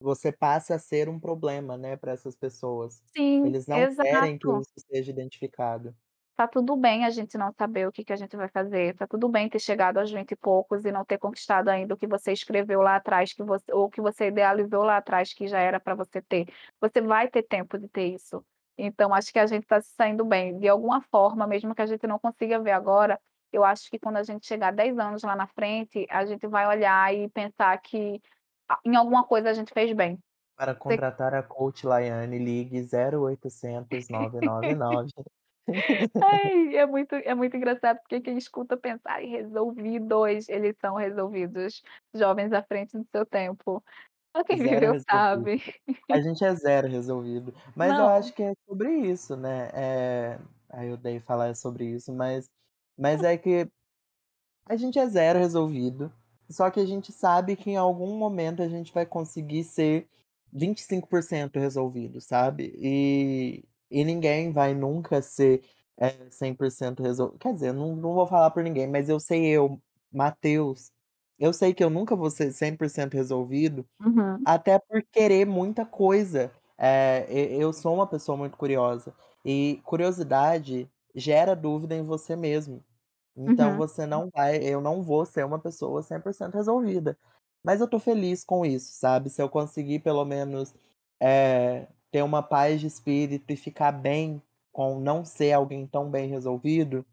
você 0.00 0.32
passa 0.32 0.74
a 0.76 0.78
ser 0.78 1.08
um 1.08 1.18
problema, 1.20 1.76
né, 1.78 1.96
pra 1.96 2.12
essas 2.12 2.36
pessoas. 2.36 3.02
Sim, 3.14 3.42
Eles 3.42 3.66
não 3.66 3.86
querem 4.00 4.38
que 4.38 4.50
exato. 4.50 4.60
isso 4.60 4.72
seja 4.90 5.10
identificado. 5.10 5.96
Tá 6.40 6.48
tudo 6.48 6.74
bem 6.74 7.04
a 7.04 7.10
gente 7.10 7.36
não 7.36 7.52
saber 7.52 7.86
o 7.86 7.92
que 7.92 8.02
que 8.02 8.14
a 8.14 8.16
gente 8.16 8.34
vai 8.34 8.48
fazer, 8.48 8.96
tá 8.96 9.06
tudo 9.06 9.28
bem 9.28 9.46
ter 9.46 9.58
chegado 9.58 9.98
aos 9.98 10.10
20 10.10 10.30
e 10.30 10.36
poucos 10.36 10.86
e 10.86 10.90
não 10.90 11.04
ter 11.04 11.18
conquistado 11.18 11.68
ainda 11.68 11.92
o 11.92 11.98
que 11.98 12.06
você 12.06 12.32
escreveu 12.32 12.80
lá 12.80 12.96
atrás 12.96 13.34
que 13.34 13.42
você 13.42 13.70
ou 13.74 13.90
que 13.90 14.00
você 14.00 14.28
idealizou 14.28 14.82
lá 14.82 14.96
atrás 14.96 15.34
que 15.34 15.46
já 15.46 15.58
era 15.58 15.78
pra 15.78 15.94
você 15.94 16.22
ter. 16.22 16.48
Você 16.80 17.02
vai 17.02 17.28
ter 17.28 17.42
tempo 17.42 17.76
de 17.76 17.88
ter 17.88 18.14
isso. 18.14 18.42
Então 18.78 19.12
acho 19.12 19.30
que 19.30 19.38
a 19.38 19.44
gente 19.44 19.66
tá 19.66 19.82
se 19.82 19.90
saindo 19.90 20.24
bem, 20.24 20.58
de 20.58 20.66
alguma 20.66 21.02
forma, 21.02 21.46
mesmo 21.46 21.74
que 21.74 21.82
a 21.82 21.86
gente 21.86 22.06
não 22.06 22.18
consiga 22.18 22.58
ver 22.58 22.70
agora, 22.70 23.20
eu 23.52 23.62
acho 23.62 23.90
que 23.90 23.98
quando 23.98 24.16
a 24.16 24.22
gente 24.22 24.46
chegar 24.46 24.72
10 24.72 24.98
anos 24.98 25.22
lá 25.22 25.36
na 25.36 25.46
frente, 25.46 26.06
a 26.08 26.24
gente 26.24 26.46
vai 26.46 26.66
olhar 26.66 27.14
e 27.14 27.28
pensar 27.28 27.76
que 27.82 28.18
em 28.82 28.96
alguma 28.96 29.24
coisa 29.24 29.50
a 29.50 29.52
gente 29.52 29.74
fez 29.74 29.92
bem. 29.92 30.18
Para 30.56 30.74
contratar 30.74 31.34
a 31.34 31.42
coach 31.42 31.86
Laiane, 31.86 32.38
ligue 32.38 32.80
0800 32.80 34.08
999. 34.08 35.12
Ai, 36.20 36.76
é 36.76 36.86
muito 36.86 37.14
é 37.14 37.34
muito 37.34 37.56
engraçado, 37.56 37.98
porque 38.00 38.20
quem 38.20 38.36
escuta 38.38 38.76
pensar: 38.76 39.14
"Ai, 39.16 39.26
resolvidos", 39.26 40.48
eles 40.48 40.76
são 40.80 40.94
resolvidos, 40.96 41.82
jovens 42.14 42.52
à 42.52 42.62
frente 42.62 42.96
do 42.98 43.06
seu 43.14 43.24
tempo. 43.26 43.82
Só 44.36 44.44
quem 44.44 44.62
Zero 44.62 44.62
viveu 44.62 44.94
resolvido. 44.94 45.10
sabe. 45.10 45.62
A 46.10 46.20
gente 46.20 46.44
é 46.44 46.54
zero 46.56 46.88
resolvido. 46.88 47.54
Mas 47.76 47.98
eu 47.98 48.06
Não. 48.06 48.08
acho 48.08 48.34
que 48.34 48.42
é 48.42 48.52
sobre 48.68 48.90
isso, 49.10 49.36
né, 49.36 49.70
eh, 49.74 50.40
ai 50.70 50.90
eu 50.90 50.94
odeio 50.94 51.20
falar 51.22 51.54
sobre 51.56 51.86
isso, 51.86 52.12
mas 52.14 52.50
mas 52.98 53.22
é 53.22 53.36
que 53.38 53.70
a 54.66 54.76
gente 54.76 54.98
é 54.98 55.06
zero 55.08 55.38
resolvido, 55.38 56.12
só 56.50 56.70
que 56.70 56.80
a 56.80 56.86
gente 56.86 57.12
sabe 57.12 57.56
que 57.56 57.70
em 57.70 57.76
algum 57.76 58.16
momento 58.18 58.62
a 58.62 58.68
gente 58.68 58.92
vai 58.94 59.06
conseguir 59.06 59.64
ser 59.64 60.08
25% 60.52 61.58
resolvido, 61.60 62.20
sabe. 62.20 62.72
E 62.76 63.64
e 63.90 64.04
ninguém 64.04 64.52
vai 64.52 64.74
nunca 64.74 65.22
ser, 65.22 65.62
eh, 65.98 66.30
100% 66.30 67.02
resol 67.02 67.32
quer 67.38 67.54
dizer, 67.54 67.72
não 67.72 67.96
não 67.96 68.14
vou 68.14 68.26
falar 68.26 68.50
por 68.50 68.62
ninguém, 68.64 68.86
mas 68.88 69.08
eu 69.08 69.20
sei 69.20 69.46
eu, 69.48 69.80
Matheus, 70.12 70.92
eu 71.38 71.52
sei 71.52 71.74
que 71.74 71.82
eu 71.84 71.90
nunca 71.90 72.16
vou 72.16 72.30
ser 72.30 72.52
100% 72.52 73.14
resolvido, 73.14 73.86
Uhum. 73.98 74.46
até 74.46 74.78
por 74.78 75.02
querer 75.12 75.46
muita 75.46 75.86
coisa. 75.86 76.52
E 77.30 77.58
eu 77.60 77.72
sou 77.72 77.94
uma 77.94 78.06
pessoa 78.08 78.36
muito 78.38 78.56
curiosa, 78.58 79.14
e 79.44 79.80
curiosidade 79.84 80.90
gera 81.14 81.54
dúvida 81.56 81.94
em 81.96 82.04
você 82.04 82.36
mesmo. 82.36 82.84
Então 83.36 83.74
Uhum. 83.74 83.76
você 83.76 84.06
não 84.06 84.30
vai 84.34 84.58
eu 84.64 84.80
não 84.82 85.02
vou 85.02 85.24
ser 85.26 85.44
uma 85.46 85.58
pessoa 85.60 86.02
100% 86.02 86.54
resolvida. 86.56 87.18
Mas 87.64 87.80
eu 87.82 87.88
tô 87.88 87.98
feliz 88.00 88.44
com 88.44 88.64
isso, 88.66 88.92
sabe. 88.94 89.30
Se 89.30 89.42
eu 89.42 89.48
conseguir 89.50 90.00
pelo 90.00 90.24
menos, 90.26 90.74
eh, 91.20 91.88
ter 92.10 92.22
uma 92.22 92.42
paz 92.42 92.80
de 92.80 92.86
espírito 92.86 93.52
e 93.52 93.56
ficar 93.56 93.92
bem 93.92 94.42
com 94.72 95.00
não 95.00 95.24
ser 95.24 95.52
alguém 95.52 95.86
tão 95.86 96.10
bem 96.10 96.28
resolvido, 96.28 97.04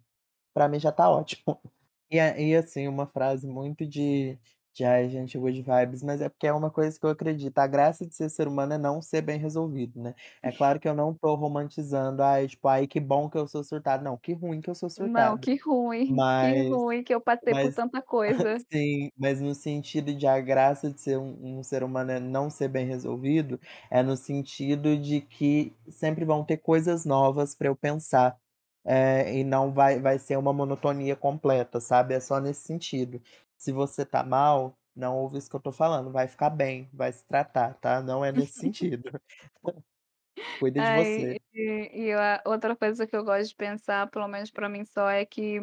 pra 0.54 0.68
mim 0.70 0.80
já 0.80 0.92
tá 0.92 1.10
ótimo. 1.10 1.44
E 2.12 2.20
a 2.20 2.40
e 2.40 2.56
assim, 2.56 2.88
uma 2.88 3.08
frase 3.08 3.48
muito 3.48 3.86
de 3.86 4.40
de 4.78 4.86
ai 4.86 5.10
gente, 5.10 5.38
good 5.38 5.62
vibes, 5.62 6.04
mas 6.04 6.22
é 6.22 6.30
porque 6.30 6.48
é 6.48 6.54
uma 6.54 6.72
coisa 6.72 7.00
que 7.00 7.06
eu 7.06 7.10
acredito, 7.10 7.58
a 7.60 7.68
graça 7.68 8.06
de 8.08 8.16
ser 8.16 8.30
ser 8.30 8.48
humano 8.48 8.74
é 8.74 8.78
não 8.78 9.02
ser 9.02 9.22
bem 9.22 9.40
resolvido, 9.40 10.02
né. 10.02 10.14
É 10.42 10.52
claro 10.52 10.80
que 10.80 10.88
eu 10.88 10.94
não 10.96 11.14
tô 11.14 11.36
romantizando, 11.36 12.22
ai 12.24 12.48
tipo: 12.48 12.68
"Ai 12.68 12.88
que 12.88 13.00
bom 13.00 13.30
que 13.30 13.38
eu 13.38 13.48
sou 13.48 13.64
surtado", 13.64 14.04
não, 14.04 14.18
que 14.18 14.34
ruim 14.34 14.62
que 14.62 14.70
eu 14.70 14.76
sou 14.76 14.90
Não, 14.98 15.38
surtado. 15.38 15.40
que 15.40 15.56
ruim, 15.56 16.24
que 16.38 16.54
Mas 16.56 16.68
ruim 16.70 17.04
que 17.04 17.14
eu 17.14 17.22
passei 17.22 17.56
por 17.56 17.72
mas 17.72 17.74
tanta 17.74 18.02
coisa. 18.02 18.64
sim, 18.72 19.12
mas 19.18 19.42
no 19.42 19.56
sentido 19.56 20.14
de 20.16 20.28
a 20.28 20.40
graça 20.42 20.92
de 20.92 21.00
ser 21.02 21.18
um 21.20 21.60
um 21.60 21.64
ser 21.64 21.84
humano 21.84 22.12
é 22.12 22.20
não 22.20 22.50
ser 22.50 22.68
bem 22.70 22.86
resolvido, 22.88 23.60
é 23.92 24.04
no 24.04 24.18
sentido 24.18 24.98
de 24.98 25.22
que 25.22 25.76
sempre 25.90 26.26
vão 26.26 26.44
ter 26.46 26.58
coisas 26.58 27.06
novas 27.06 27.56
pra 27.56 27.68
eu 27.70 27.76
pensar, 27.76 28.38
eh, 28.86 29.40
e 29.40 29.44
não 29.44 29.74
vai 29.74 30.00
vai 30.02 30.20
ser 30.20 30.38
uma 30.38 30.54
monotonia 30.54 31.16
completa, 31.16 31.80
sabe, 31.82 32.14
é 32.16 32.20
só 32.20 32.40
nesse 32.40 32.62
sentido. 32.64 33.22
Se 33.58 33.72
você 33.72 34.06
tá 34.06 34.24
mal, 34.24 34.78
não 34.96 35.18
ouve 35.18 35.38
isso 35.38 35.50
que 35.50 35.56
eu 35.56 35.60
tô 35.62 35.72
falando, 35.72 36.12
vai 36.12 36.28
ficar 36.28 36.50
bem, 36.50 36.90
vai 36.94 37.12
se 37.12 37.26
tratar, 37.26 37.74
tá, 37.76 38.02
não 38.02 38.24
é 38.24 38.32
nesse 38.32 38.54
sentido. 38.60 39.12
Cuida 40.60 40.82
de 40.82 40.92
Ai, 40.92 40.94
você. 40.94 41.38
e 41.54 42.08
e 42.10 42.14
a 42.14 42.42
outra 42.46 42.76
coisa 42.76 43.08
que 43.08 43.16
eu 43.16 43.24
gosto 43.24 43.50
de 43.50 43.56
pensar, 43.56 44.10
pelo 44.10 44.28
menos 44.28 44.52
pra 44.52 44.70
mim 44.70 44.86
só, 44.86 45.10
é 45.10 45.26
que 45.26 45.62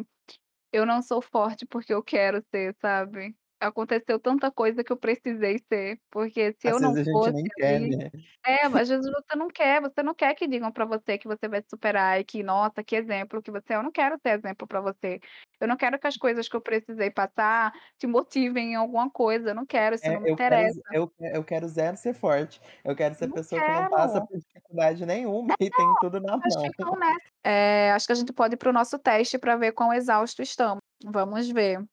eu 0.73 0.85
não 0.85 1.01
sou 1.03 1.21
forte 1.21 1.65
porque 1.67 1.93
eu 1.93 2.03
quero 2.03 2.41
ser, 2.51 2.75
sabe. 2.81 3.35
Aconteceu 3.67 4.19
tanta 4.19 4.51
coisa 4.51 4.83
que 4.83 4.91
eu 4.91 4.97
precisei 4.97 5.57
ser, 5.71 5.99
porque 6.11 6.53
se 6.61 6.67
Às 6.67 6.73
eu 6.73 6.79
não 6.79 6.95
vezes 6.95 6.97
a 6.97 7.03
gente 7.03 7.29
fosse 7.29 7.33
nem 7.33 7.49
quer, 7.55 7.79
ali 7.79 7.97
né. 7.97 8.09
é, 8.45 8.65
às 8.65 8.89
vezes 8.89 9.05
você 9.11 9.35
não 9.35 9.47
quer, 9.49 9.81
você 9.81 10.03
não 10.03 10.13
quer 10.15 10.35
que 10.35 10.47
digam 10.47 10.71
pra 10.71 10.85
você 10.85 11.17
que 11.17 11.27
você 11.27 11.47
vai 11.49 11.63
superar 11.69 12.19
e 12.19 12.23
que 12.25 12.43
nossa, 12.43 12.83
que 12.83 12.95
exemplo 12.95 13.41
que 13.41 13.51
você 13.51 13.73
é, 13.73 13.75
eu 13.77 13.83
não 13.83 13.91
quero 13.91 14.17
ser 14.25 14.37
exemplo 14.39 14.67
pra 14.67 14.81
você. 14.81 15.19
Eu 15.59 15.67
não 15.67 15.77
quero 15.77 15.99
que 15.99 16.07
as 16.07 16.17
coisas 16.17 16.47
que 16.47 16.55
eu 16.55 16.61
precisei 16.61 17.09
passar 17.11 17.73
te 17.97 18.07
motivem 18.07 18.73
em 18.73 18.75
alguma 18.75 19.09
coisa, 19.11 19.49
eu 19.51 19.55
não 19.55 19.65
quero, 19.65 19.95
isso 19.95 20.11
não 20.11 20.21
É, 20.21 20.21
me 20.21 20.31
eu 20.31 20.37
quero 20.39 20.69
interessa. 20.69 20.81
eu 20.91 21.07
que 21.09 21.23
eu 21.23 21.43
quero 21.43 21.67
zero 21.69 21.95
ser 21.97 22.13
forte, 22.13 22.59
eu 22.83 22.95
quero 22.95 23.15
ser 23.15 23.27
Não 23.27 23.29
pessoa 23.29 23.61
que 23.61 23.71
não 23.71 23.85
passa 23.87 24.21
quero. 24.21 24.25
por 24.25 24.37
dificuldade 24.37 25.05
nenhuma 25.05 25.53
É, 25.53 25.55
e 25.59 25.71
tem 25.71 25.95
tudo 25.95 26.19
na 26.19 26.37
não, 26.37 26.41
pessoas 26.41 26.55
mão. 26.75 26.75
ficam 26.75 26.97
nessa. 26.99 27.19
Eh, 27.45 27.91
acho 27.91 28.07
que 28.07 28.11
a 28.13 28.15
gente 28.15 28.33
pode 28.33 28.55
ir 28.55 28.57
para 28.57 28.69
o 28.69 28.73
nosso 28.73 28.97
teste 28.99 29.37
pra 29.39 29.55
ver 29.57 29.73
quão 29.73 29.93
exausto 29.93 30.41
estamos. 30.41 30.81
Vamos 31.05 31.49
ver. 31.49 31.85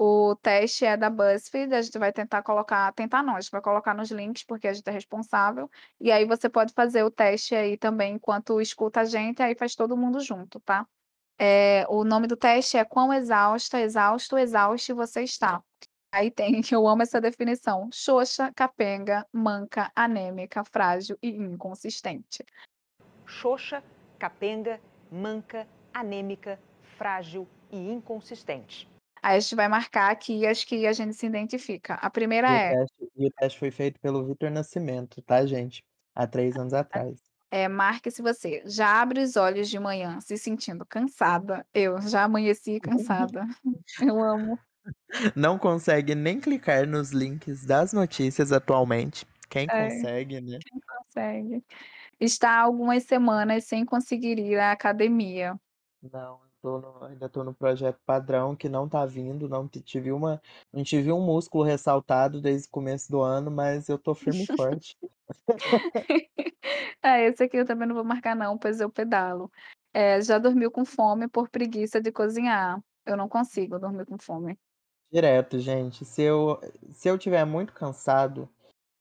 O 0.00 0.36
teste 0.36 0.84
é 0.84 0.96
da 0.96 1.10
BuzzFeed, 1.10 1.74
a 1.74 1.82
gente 1.82 1.98
vai 1.98 2.12
tentar 2.12 2.40
colocar 2.44 2.92
tentar 2.92 3.20
não, 3.20 3.34
a 3.34 3.40
gente 3.40 3.50
vai 3.50 3.60
colocar 3.60 3.94
nos 3.94 4.12
links, 4.12 4.44
porque 4.44 4.68
a 4.68 4.72
gente 4.72 4.86
é 4.88 4.92
responsável, 4.92 5.68
e 6.00 6.12
aí 6.12 6.24
você 6.24 6.48
pode 6.48 6.72
fazer 6.72 7.02
o 7.02 7.10
teste 7.10 7.54
aí 7.56 7.76
também 7.76 8.14
enquanto 8.14 8.60
escuta 8.60 9.00
a 9.00 9.04
gente, 9.04 9.42
aí 9.42 9.56
faz 9.56 9.74
todo 9.74 9.96
mundo 9.96 10.20
junto, 10.20 10.60
tá. 10.60 10.86
Eh, 11.36 11.84
o 11.88 12.04
nome 12.04 12.28
do 12.28 12.36
teste 12.36 12.76
é 12.76 12.84
"Quão 12.84 13.12
exausta, 13.12 13.80
exausto, 13.80 14.38
exauste 14.38 14.92
você 14.92 15.22
está?". 15.24 15.62
Aí 16.12 16.30
tem 16.30 16.60
eu 16.72 16.86
amo 16.86 17.02
essa 17.02 17.20
definição: 17.20 17.90
xoxa, 17.92 18.52
capenga, 18.54 19.26
manca, 19.32 19.90
anêmica, 19.96 20.62
frágil 20.64 21.18
e 21.20 21.30
inconsistente. 21.30 22.44
Xoxa, 23.26 23.82
capenga, 24.18 24.80
manca, 25.10 25.66
anêmica, 25.92 26.58
frágil 26.96 27.48
e 27.70 27.76
inconsistente. 27.76 28.88
Aí 29.22 29.36
a 29.36 29.40
gente 29.40 29.54
vai 29.56 29.68
marcar 29.68 30.10
aqui 30.10 30.46
as 30.46 30.64
que 30.64 30.86
a 30.86 30.92
gente 30.92 31.14
se 31.14 31.26
identifica. 31.26 31.94
A 31.94 32.10
primeira 32.10 32.48
E 32.48 32.52
o 32.54 32.60
é 32.68 32.68
teste 32.68 32.96
e 33.16 33.26
o 33.26 33.30
teste 33.32 33.58
foi 33.58 33.70
feito 33.70 34.00
pelo 34.00 34.26
Vitor 34.26 34.50
Nascimento, 34.50 35.22
tá 35.22 35.44
gente, 35.46 35.84
há 36.14 36.26
3 36.26 36.56
anos 36.56 36.72
atrás. 36.72 37.22
É, 37.50 37.66
marque 37.66 38.10
se 38.10 38.20
você 38.20 38.62
já 38.66 39.00
abre 39.00 39.20
os 39.22 39.34
olhos 39.36 39.70
de 39.70 39.78
manhã 39.78 40.20
se 40.20 40.36
sentindo 40.36 40.84
cansada, 40.84 41.66
eu 41.72 41.98
já 42.02 42.24
amanheci 42.24 42.78
cansada. 42.80 43.44
Eu 44.00 44.20
amo. 44.22 44.58
Não 45.34 45.58
consegue 45.58 46.14
nem 46.14 46.38
clicar 46.40 46.86
nos 46.86 47.10
links 47.12 47.64
das 47.64 47.92
notícias 47.94 48.52
atualmente, 48.52 49.26
quem 49.48 49.68
É, 49.70 49.70
consegue, 49.70 50.40
né. 50.40 50.60
quem 50.60 50.80
consegue. 50.86 51.64
Está 52.20 52.60
algumas 52.60 53.04
semanas 53.04 53.64
sem 53.66 53.84
conseguir 53.86 54.38
ir 54.40 54.58
à 54.58 54.72
academia. 54.72 55.60
Não. 56.02 56.47
Tô 56.62 56.78
no 56.80 57.04
ainda 57.04 57.28
tô 57.28 57.44
no 57.44 57.54
projeto 57.54 58.00
padrão 58.04 58.56
que 58.56 58.68
não 58.68 58.88
tá 58.88 59.06
vindo, 59.06 59.48
não 59.48 59.68
tive 59.68 60.10
uma 60.12 60.40
não 60.72 60.82
tive 60.84 61.12
um 61.12 61.20
músculo 61.24 61.64
ressaltado 61.64 62.40
desde 62.40 62.68
o 62.68 62.70
começo 62.70 63.10
do 63.10 63.20
ano, 63.22 63.50
mas 63.50 63.88
eu 63.88 63.98
tô 63.98 64.14
firme 64.14 64.44
e 64.44 64.46
forte. 64.46 64.96
Ah, 67.02 67.18
esse 67.20 67.42
aqui 67.44 67.56
eu 67.56 67.66
também 67.66 67.88
não 67.88 67.94
vou 67.94 68.04
marcar 68.04 68.34
não, 68.36 68.58
pois 68.58 68.80
eu 68.80 68.90
pedalo. 68.90 69.50
Eh, 69.92 70.20
já 70.22 70.38
dormiu 70.38 70.70
com 70.70 70.84
fome 70.84 71.28
por 71.28 71.48
preguiça 71.50 72.00
de 72.00 72.12
cozinhar? 72.12 72.80
Eu 73.06 73.16
não 73.16 73.28
consigo 73.28 73.78
dormir 73.78 74.06
com 74.06 74.18
fome. 74.18 74.58
Direto, 75.10 75.58
gente. 75.58 76.04
Se 76.04 76.22
eu 76.22 76.60
se 76.92 77.08
eu 77.08 77.16
estiver 77.16 77.44
muito 77.44 77.72
cansado, 77.72 78.48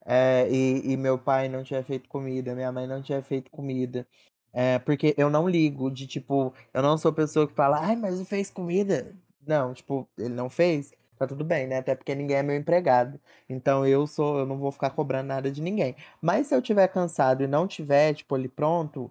eh, 0.06 0.50
e 0.52 0.94
e 0.94 0.98
meu 0.98 1.20
pai 1.20 1.50
não 1.50 1.64
tiver 1.64 1.84
feito 1.84 2.10
comida, 2.10 2.56
minha 2.56 2.72
mãe 2.72 2.88
não 2.88 3.02
tiver 3.02 3.24
feito 3.24 3.52
comida, 3.52 4.08
eh, 4.54 4.80
porque 4.80 5.14
eu 5.18 5.30
não 5.30 5.48
ligo 5.50 5.90
de 5.92 6.08
tipo, 6.08 6.54
eu 6.74 6.82
não 6.82 6.98
sou 6.98 7.14
pessoa 7.14 7.48
que 7.48 7.54
fala: 7.54 7.80
"Ai, 7.82 7.96
mas 7.96 8.18
não 8.20 8.26
fez 8.26 8.50
comida". 8.50 9.16
Não, 9.46 9.74
tipo, 9.74 10.08
ele 10.18 10.30
não 10.34 10.50
fez, 10.50 10.92
tá 11.18 11.26
tudo 11.28 11.44
bem, 11.46 11.68
né, 11.68 11.78
até 11.78 11.96
porque 11.96 12.14
ninguém 12.16 12.38
é 12.38 12.44
meu 12.44 12.56
empregado. 12.56 13.20
Então 13.50 13.86
eu 13.88 14.06
sou 14.08 14.40
eu 14.40 14.46
não 14.46 14.58
vou 14.58 14.72
ficar 14.72 14.90
cobrando 14.92 15.28
nada 15.28 15.52
de 15.52 15.62
ninguém. 15.62 15.96
Mas 16.22 16.48
se 16.48 16.56
eu 16.56 16.60
estiver 16.60 16.88
cansado 16.90 17.44
e 17.44 17.48
não 17.48 17.68
tiver, 17.68 18.14
tipo, 18.14 18.36
ali 18.36 18.48
pronto, 18.50 19.10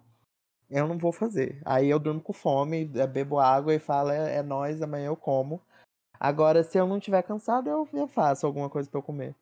eu 0.69 0.87
não 0.87 0.97
vou 0.97 1.11
fazer. 1.11 1.61
Aí 1.65 1.89
eu 1.89 1.99
durmo 1.99 2.21
com 2.21 2.33
fome, 2.33 2.89
eh, 2.95 3.07
bebo 3.07 3.39
água 3.39 3.73
e 3.75 3.79
falo: 3.79 4.11
"É 4.11 4.37
é 4.37 4.43
nóis, 4.43 4.81
amanhã 4.81 5.07
eu 5.07 5.15
como". 5.17 5.61
Agora 6.19 6.63
se 6.63 6.77
eu 6.79 6.87
não 6.87 6.97
estiver 6.99 7.23
cansado, 7.23 7.69
eu 7.69 7.87
eu 7.93 8.07
faço 8.07 8.45
alguma 8.47 8.69
coisa 8.69 8.89
pra 8.89 8.99
eu 8.99 9.03
comer. 9.03 9.35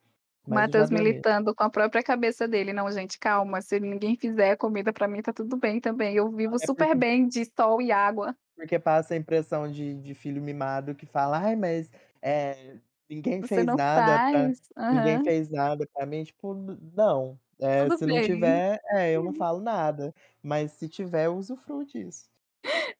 Matheus 0.49 0.89
militando 0.91 1.53
com 1.55 1.63
a 1.63 1.69
própria 1.69 2.03
cabeça 2.03 2.47
dele: 2.47 2.73
"Não, 2.73 2.91
gente, 2.91 3.17
calma, 3.19 3.61
se 3.61 3.79
ninguém 3.79 4.15
fizer 4.17 4.55
comida 4.57 4.93
pra 4.93 5.07
mim, 5.07 5.21
tá 5.21 5.33
tudo 5.33 5.57
bem 5.57 5.79
também, 5.81 6.15
eu 6.15 6.31
Não, 6.31 6.31
vivo 6.31 6.59
é 6.61 6.67
super 6.67 6.95
porque 6.95 6.97
bem 6.97 7.27
de 7.27 7.45
sol 7.57 7.81
e 7.81 7.91
água". 7.91 8.35
porque 8.55 8.79
passa 8.79 9.13
a 9.13 9.17
impressão 9.17 9.69
de 9.71 9.95
de 9.95 10.13
filho 10.15 10.41
mimado 10.41 10.95
que 10.95 11.05
fala: 11.05 11.39
"Ai, 11.39 11.55
mas, 11.55 11.89
eh, 12.21 12.79
ninguém 13.09 13.43
fez 13.43 13.67
não 13.67 13.75
nada 13.75 14.19
pra 14.29 14.51
faz. 14.51 14.59
ninguém 14.89 15.19
fez 15.19 15.49
nada 15.49 15.85
pra 15.93 16.05
mim", 16.05 16.23
tipo, 16.23 16.53
não. 16.55 17.39
Eh, 17.59 17.89
Tudo 17.89 17.97
se 17.97 18.05
não 18.07 18.19
bem. 18.19 18.21
tiver 18.21 18.79
é, 18.91 19.11
eu 19.11 19.23
não 19.23 19.33
falo 19.33 19.61
nada, 19.61 20.13
mas 20.43 20.73
se 20.73 20.89
tiver, 20.89 21.25
eu 21.27 21.35
usufruo 21.37 21.85
disso. 21.85 22.29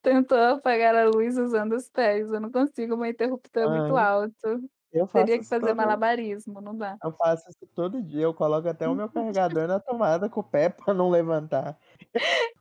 Tentou 0.02 0.38
apagar 0.38 0.96
a 0.96 1.06
luz 1.06 1.38
usando 1.38 1.74
os 1.76 1.90
pés, 1.90 2.30
eu 2.32 2.40
não 2.40 2.52
consigo, 2.52 2.96
meu 2.98 3.10
interruptor 3.10 3.64
é 3.64 3.68
muito 3.68 3.96
alto. 3.96 4.70
Eu 4.96 5.08
Teria 5.14 5.38
faço 5.38 5.40
que 5.40 5.46
isso 5.46 5.56
fazer 5.56 5.74
todo 5.76 5.76
malabarismo, 5.76 6.62
não 6.62 6.78
dá. 6.78 6.98
eu 7.04 7.12
faço 7.14 7.50
isso 7.50 7.68
todo 7.76 8.02
dia, 8.02 8.22
eu 8.24 8.34
coloco 8.34 8.68
até 8.68 8.88
o 8.90 8.96
meu 8.96 9.10
carregador 9.10 9.68
na 9.68 9.80
tomada 9.80 10.30
com 10.30 10.40
o 10.40 10.44
pé 10.44 10.70
pra 10.70 10.94
não 10.94 11.10
levantar. 11.10 11.80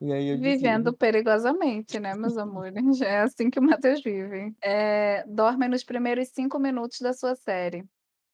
Eu 0.01 0.17
Vivendo 0.41 0.97
perigosamente, 0.97 2.01
né, 2.01 2.15
meus 2.15 2.37
amores, 2.37 3.01
é 3.01 3.21
assim 3.21 3.51
que 3.51 3.59
o 3.61 3.63
Matheus 3.63 4.03
vive. 4.03 4.53
Eh, 4.63 5.25
dorme 5.29 5.69
nos 5.69 5.85
primeiros 5.85 6.29
5 6.35 6.59
minutos 6.59 6.99
da 7.01 7.13
sua 7.13 7.37
série. 7.37 7.85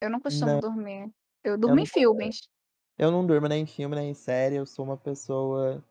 Eu 0.00 0.08
não 0.10 0.18
costumo 0.20 0.56
Não. 0.56 0.60
dormir. 0.60 1.10
Eu 1.44 1.58
Eu 1.66 1.76
durmo 1.76 1.76
não 1.76 1.84
em 1.84 1.86
co 1.86 1.88
filmes. 1.88 2.36
eu 2.98 3.10
não 3.10 3.26
durmo 3.26 3.48
nem 3.48 3.62
em 3.64 3.66
filme, 3.66 3.96
nem 3.96 4.10
em 4.10 4.14
série, 4.14 4.56
eu 4.56 4.66
sou 4.66 4.84
uma 4.84 4.96
pessoa, 4.96 5.82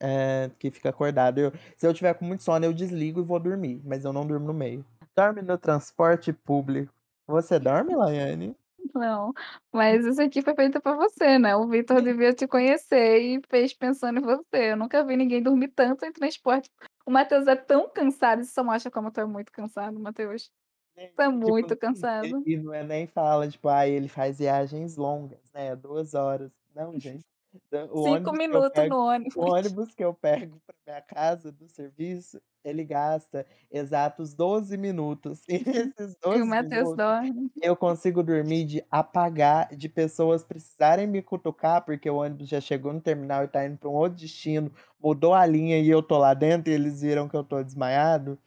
eh, 0.00 0.50
que 0.58 0.70
fica 0.70 0.90
acordado. 0.90 1.38
Eu 1.38 1.52
se 1.76 1.86
eu 1.86 1.94
tiver 1.94 2.14
com 2.14 2.24
muito 2.24 2.42
sono, 2.42 2.64
eu 2.64 2.72
desligo 2.74 3.20
e 3.20 3.24
vou 3.24 3.40
dormir, 3.40 3.80
mas 3.84 4.04
eu 4.04 4.12
não 4.12 4.26
durmo 4.26 4.46
no 4.46 4.54
meio. 4.54 4.84
Dorme 5.14 5.42
no 5.42 5.58
transporte 5.58 6.32
público. 6.32 6.94
Você 7.28 7.60
dorme, 7.60 7.94
Laiane? 7.94 8.56
Não, 8.94 9.32
mas 9.72 10.04
isso 10.04 10.20
aqui 10.22 10.40
foi 10.42 10.54
feito 10.54 10.80
pra 10.80 10.94
você, 10.94 11.38
né, 11.38 11.54
o 11.56 11.68
Vitor 11.68 12.00
devia 12.02 12.32
te 12.32 12.46
conhecer 12.48 13.20
e 13.20 13.40
fez 13.48 13.74
pensando 13.74 14.18
em 14.18 14.22
você. 14.22 14.72
Eu 14.72 14.76
nunca 14.76 15.04
vi 15.04 15.16
ninguém 15.16 15.42
dormir 15.42 15.68
tanto 15.68 16.04
em 16.04 16.12
transporte. 16.12 16.70
O 17.06 17.10
Matheus 17.10 17.46
é 17.46 17.56
tão 17.56 17.88
cansado, 17.90 18.40
isso 18.42 18.52
só 18.54 18.64
mostra 18.64 18.90
como 18.90 19.10
tu 19.10 19.20
é 19.20 19.26
muito 19.26 19.52
cansado, 19.52 19.98
Matheus. 20.00 20.50
Gente, 20.96 21.12
tipo 21.12 21.30
muito 21.30 21.76
e 21.76 21.76
cansado. 21.76 22.42
e 22.44 22.56
não 22.56 22.74
é 22.74 22.82
nem 22.84 23.06
fala, 23.06 23.48
tipo: 23.48 23.68
"Ai, 23.68 23.90
ele 23.90 24.08
faz 24.08 24.38
viagens 24.38 24.96
longas, 24.96 25.40
né, 25.52 25.76
2 25.76 26.14
horas". 26.14 26.50
Não, 26.74 26.92
gente, 27.00 27.24
o 27.90 28.00
5 28.02 28.12
ônibus 28.14 28.40
que 28.48 28.56
eu 28.56 28.62
minutos 28.62 28.70
pego 28.72 28.94
no 28.94 28.98
o 29.34 29.42
ônibus. 29.44 29.54
ônibus 29.54 29.94
que 29.94 30.04
eu 30.04 30.14
pego 30.14 30.60
pra 30.66 30.74
minha 30.86 31.02
casa 31.02 31.52
do 31.52 31.68
serviço, 31.68 32.40
ele 32.64 32.84
gasta 32.84 33.46
exatos 33.70 34.34
12 34.34 34.76
minutos. 34.76 35.44
E 35.48 35.58
nesses 35.64 36.16
E 36.34 36.40
o 36.42 36.46
12 36.46 36.46
Matheus 36.46 36.90
minutos, 36.90 36.96
dorme. 36.96 37.50
eu 37.62 37.76
consigo 37.76 38.22
dormir 38.22 38.64
de 38.66 38.84
apagar, 38.90 39.74
de 39.76 39.88
pessoas 39.88 40.44
precisarem 40.44 41.06
me 41.06 41.22
cutucar, 41.22 41.84
porque 41.84 42.08
o 42.10 42.16
ônibus 42.16 42.48
já 42.48 42.60
chegou 42.60 42.92
no 42.92 43.00
terminal 43.00 43.44
e 43.44 43.48
tá 43.48 43.66
indo 43.66 43.78
pra 43.78 43.88
um 43.90 43.94
outro 43.94 44.18
destino, 44.18 44.72
mudou 45.02 45.34
a 45.34 45.46
linha 45.46 45.78
e 45.80 45.88
eu 45.90 46.02
tô 46.02 46.18
lá 46.18 46.34
dentro 46.34 46.70
e 46.70 46.74
eles 46.74 47.02
viram 47.02 47.28
que 47.28 47.36
eu 47.36 47.44
tô 47.44 47.62
desmaiado, 47.62 48.38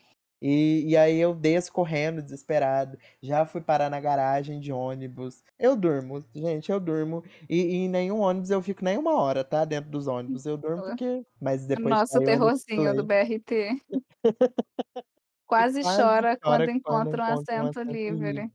e 0.42 0.86
e 0.92 0.98
aí 0.98 1.18
eu 1.20 1.34
desço 1.36 1.72
correndo 1.74 2.22
desesperado. 2.22 2.98
Já 3.22 3.46
fui 3.46 3.62
parar 3.62 3.90
na 3.90 4.00
garagem 4.00 4.60
de 4.60 4.72
ônibus. 4.74 5.44
Eu 5.60 5.76
durmo, 5.76 6.26
gente, 6.36 6.72
eu 6.72 6.80
durmo, 6.80 7.24
e 7.50 7.58
e 7.62 7.76
em 7.86 7.90
nenhum 7.90 8.20
ônibus 8.20 8.50
eu 8.50 8.62
fico 8.62 8.84
nem 8.84 8.98
1 8.98 9.16
hora, 9.16 9.44
tá, 9.44 9.66
dentro 9.66 9.90
dos 9.92 10.08
ônibus. 10.08 10.46
Eu 10.46 10.58
durmo 10.58 10.84
porque 10.84 11.26
mas 11.40 11.66
depois 11.68 11.98
de 11.98 12.02
Nosso 12.02 12.22
terrorzinho 12.22 12.94
do. 12.94 13.04
BRT. 13.04 13.82
Quase 15.48 15.84
quase 15.84 15.96
chora 15.96 16.38
quando 16.42 16.70
chora 16.70 16.70
quando 16.84 17.18
encontra 17.18 17.24
um 17.24 17.26
um 17.28 17.34
assento 17.34 17.82
livre. 17.84 17.84
livre. 17.84 18.52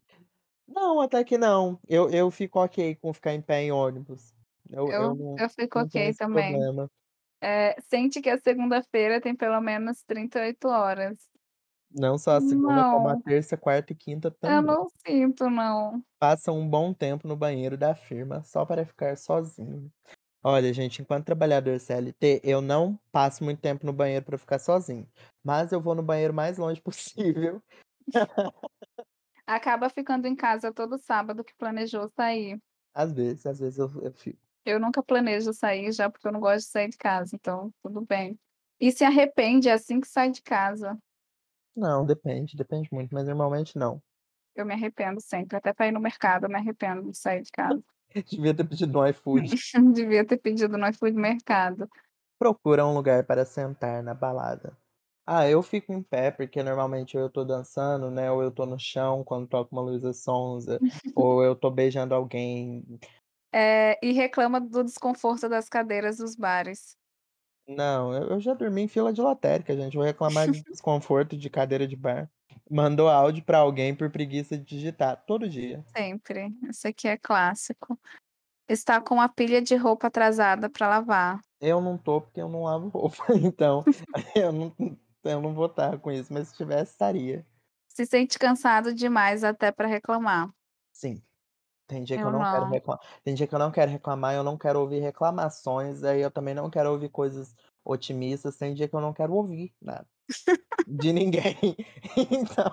Não, 0.68 1.00
até 1.00 1.24
que 1.24 1.38
não. 1.38 1.80
Eu 1.88 2.10
eu 2.10 2.30
fico 2.30 2.60
ok 2.60 2.96
com 2.96 3.12
ficar 3.14 3.34
em 3.34 3.42
pé 3.42 3.62
em 3.62 3.72
ônibus. 3.72 4.34
Eu 4.70 4.94
eu 4.96 5.14
Eu 5.14 5.16
não 5.16 5.38
eu 5.38 5.48
fico 5.50 5.78
ok 5.80 6.14
também. 6.14 6.64
Eh, 7.42 7.76
sente 7.82 8.20
que 8.22 8.30
a 8.30 8.38
segunda-feira 8.38 9.20
tem 9.20 9.36
pelo 9.36 9.60
menos 9.60 10.02
38 10.04 10.68
horas. 10.68 11.18
Não 11.90 12.18
só 12.18 12.32
a 12.36 12.40
segunda, 12.40 12.84
como 12.84 13.08
a 13.08 13.16
Não. 13.16 13.22
terça, 13.24 13.56
quarta 13.56 13.92
e 13.92 13.96
quinta 13.96 14.30
Eu 14.44 14.62
também. 14.62 14.62
não 14.62 14.86
sinto 15.06 15.48
não. 15.50 16.02
Passa 16.20 16.50
um 16.50 16.66
bom 16.68 16.94
tempo 16.94 17.28
no 17.28 17.36
banheiro 17.36 17.76
da 17.76 17.94
firma 17.94 18.42
só 18.42 18.64
para 18.64 18.86
ficar 18.86 19.16
sozinho. 19.18 19.92
Olha, 20.44 20.72
gente, 20.72 21.02
enquanto 21.02 21.26
trabalhador 21.26 21.80
CLT, 21.80 22.40
eu 22.44 22.60
não 22.62 22.98
passo 23.12 23.44
muito 23.44 23.60
tempo 23.60 23.84
no 23.86 23.92
banheiro 23.92 24.24
pra 24.26 24.38
ficar 24.38 24.58
sozinho, 24.60 25.08
mas 25.44 25.72
eu 25.72 25.80
vou 25.80 25.94
no 25.96 26.02
banheiro 26.04 26.34
mais 26.34 26.58
longe 26.58 26.80
possível. 26.82 27.62
Acaba 29.46 29.88
ficando 29.90 30.26
em 30.26 30.36
casa 30.36 30.72
todo 30.72 30.98
sábado 30.98 31.44
que 31.44 31.54
planejou 31.56 32.08
sair. 32.08 32.60
Às 32.94 33.12
vezes, 33.12 33.46
às 33.46 33.58
vezes 33.60 33.78
eu 33.78 33.88
eu 34.02 34.12
fico. 34.12 34.40
Eu 34.64 34.80
nunca 34.80 35.02
planejo 35.02 35.52
sair 35.52 35.92
já, 35.92 36.10
porque 36.10 36.26
eu 36.26 36.32
não 36.32 36.40
gosto 36.40 36.66
de 36.66 36.72
sair 36.72 36.88
de 36.90 36.96
casa, 36.98 37.36
então 37.36 37.72
tudo 37.82 38.04
bem. 38.04 38.38
E 38.80 38.90
se 38.92 39.04
arrepende 39.04 39.70
assim 39.70 40.00
que 40.00 40.08
sai 40.08 40.30
de 40.30 40.42
casa? 40.42 40.98
Não, 41.76 42.06
depende, 42.06 42.56
depende 42.56 42.88
muito, 42.90 43.14
mas 43.14 43.26
normalmente 43.26 43.76
não. 43.76 44.00
Eu 44.54 44.64
me 44.64 44.72
arrependo 44.72 45.20
sempre, 45.20 45.56
até 45.56 45.72
pra 45.72 45.86
ir 45.86 45.92
no 45.92 46.00
mercado 46.00 46.46
eu 46.46 46.48
me 46.48 46.56
arrependo 46.56 47.10
de 47.10 47.18
sair 47.18 47.42
de 47.42 47.50
casa. 47.50 47.82
Devia 48.30 48.54
ter 48.54 48.64
pedido 48.64 48.92
no 48.92 49.06
iFood. 49.06 49.42
Devia 49.92 50.24
ter 50.24 50.38
pedido 50.38 50.78
no 50.78 50.88
iFood 50.88 51.12
Mercado. 51.14 51.88
Procura 52.38 52.86
um 52.86 52.94
lugar 52.94 53.24
para 53.24 53.44
sentar 53.44 54.02
na 54.02 54.14
balada. 54.14 54.76
Ah, 55.26 55.48
eu 55.48 55.62
fico 55.62 55.92
em 55.92 56.02
pé, 56.02 56.30
porque 56.30 56.62
normalmente 56.62 57.16
eu 57.16 57.28
tô 57.28 57.44
dançando, 57.44 58.10
né, 58.10 58.30
ou 58.30 58.42
eu 58.42 58.50
tô 58.50 58.64
no 58.64 58.78
chão 58.78 59.24
quando 59.24 59.48
toca 59.48 59.74
uma 59.74 59.82
Luísa 59.82 60.12
Sonza, 60.12 60.80
ou 61.16 61.42
eu 61.42 61.56
tô 61.56 61.68
beijando 61.70 62.14
alguém. 62.14 62.84
Eh, 63.52 63.98
e 64.02 64.12
reclama 64.12 64.60
do 64.60 64.84
desconforto 64.84 65.48
das 65.48 65.68
cadeiras 65.68 66.18
dos 66.18 66.36
bares. 66.36 66.96
Não, 67.68 68.12
eu 68.14 68.30
eu 68.30 68.40
já 68.40 68.54
dormi 68.54 68.82
em 68.82 68.88
fila 68.88 69.12
de 69.12 69.20
lotérica, 69.20 69.74
gente, 69.76 69.94
vou 69.96 70.04
reclamar 70.04 70.48
de 70.48 70.62
desconforto 70.62 71.36
de 71.36 71.50
cadeira 71.50 71.86
de 71.86 71.96
bar. 71.96 72.30
Mandou 72.70 73.08
áudio 73.08 73.44
pra 73.44 73.58
alguém 73.58 73.94
por 73.94 74.08
preguiça 74.10 74.56
de 74.56 74.64
digitar, 74.64 75.24
todo 75.26 75.48
dia. 75.48 75.84
Sempre, 75.94 76.48
esse 76.68 76.88
aqui 76.88 77.08
é 77.08 77.16
clássico. 77.16 77.98
Está 78.68 79.00
com 79.00 79.20
a 79.20 79.28
pilha 79.28 79.62
de 79.62 79.76
roupa 79.76 80.08
atrasada 80.08 80.70
pra 80.70 80.88
lavar. 80.88 81.40
Eu 81.60 81.80
não 81.80 81.96
tô, 81.96 82.20
porque 82.20 82.40
eu 82.40 82.48
não 82.48 82.64
lavo 82.64 82.88
roupa, 82.88 83.24
então 83.42 83.84
eu 84.36 84.52
não 84.52 84.74
eu 85.24 85.40
não 85.42 85.54
vou 85.54 85.66
estar 85.66 85.98
com 85.98 86.12
isso, 86.12 86.32
mas 86.32 86.48
se 86.48 86.56
tivesse, 86.56 86.92
estaria. 86.92 87.46
Se 87.88 88.04
sente 88.04 88.38
cansado 88.38 88.92
demais 88.94 89.42
até 89.44 89.70
pra 89.72 89.86
reclamar. 89.86 90.50
Sim. 90.94 91.22
Tem 91.86 92.02
dia 92.02 92.18
que 92.18 92.26
eu 92.26 92.30
Eu 92.30 92.32
não 92.32 92.44
quero 92.44 92.66
não. 92.66 92.66
recla 92.66 92.98
tem 93.24 93.34
dia 93.34 93.46
que 93.46 93.54
eu 93.54 93.58
não 93.58 93.70
quero 93.70 93.90
reclamar, 93.90 94.34
eu 94.34 94.42
não 94.44 94.58
quero 94.58 94.80
ouvir 94.80 95.00
reclamações, 95.00 96.02
aí 96.02 96.20
eu 96.20 96.30
também 96.30 96.54
não 96.54 96.68
quero 96.70 96.90
ouvir 96.92 97.08
coisas 97.10 97.54
otimistas, 97.84 98.56
tem 98.56 98.74
dia 98.74 98.88
que 98.88 98.94
eu 98.96 99.00
não 99.00 99.12
quero 99.12 99.32
ouvir 99.34 99.72
nada. 99.80 100.08
De 100.86 101.12
ninguém. 101.12 101.76
Então 102.32 102.70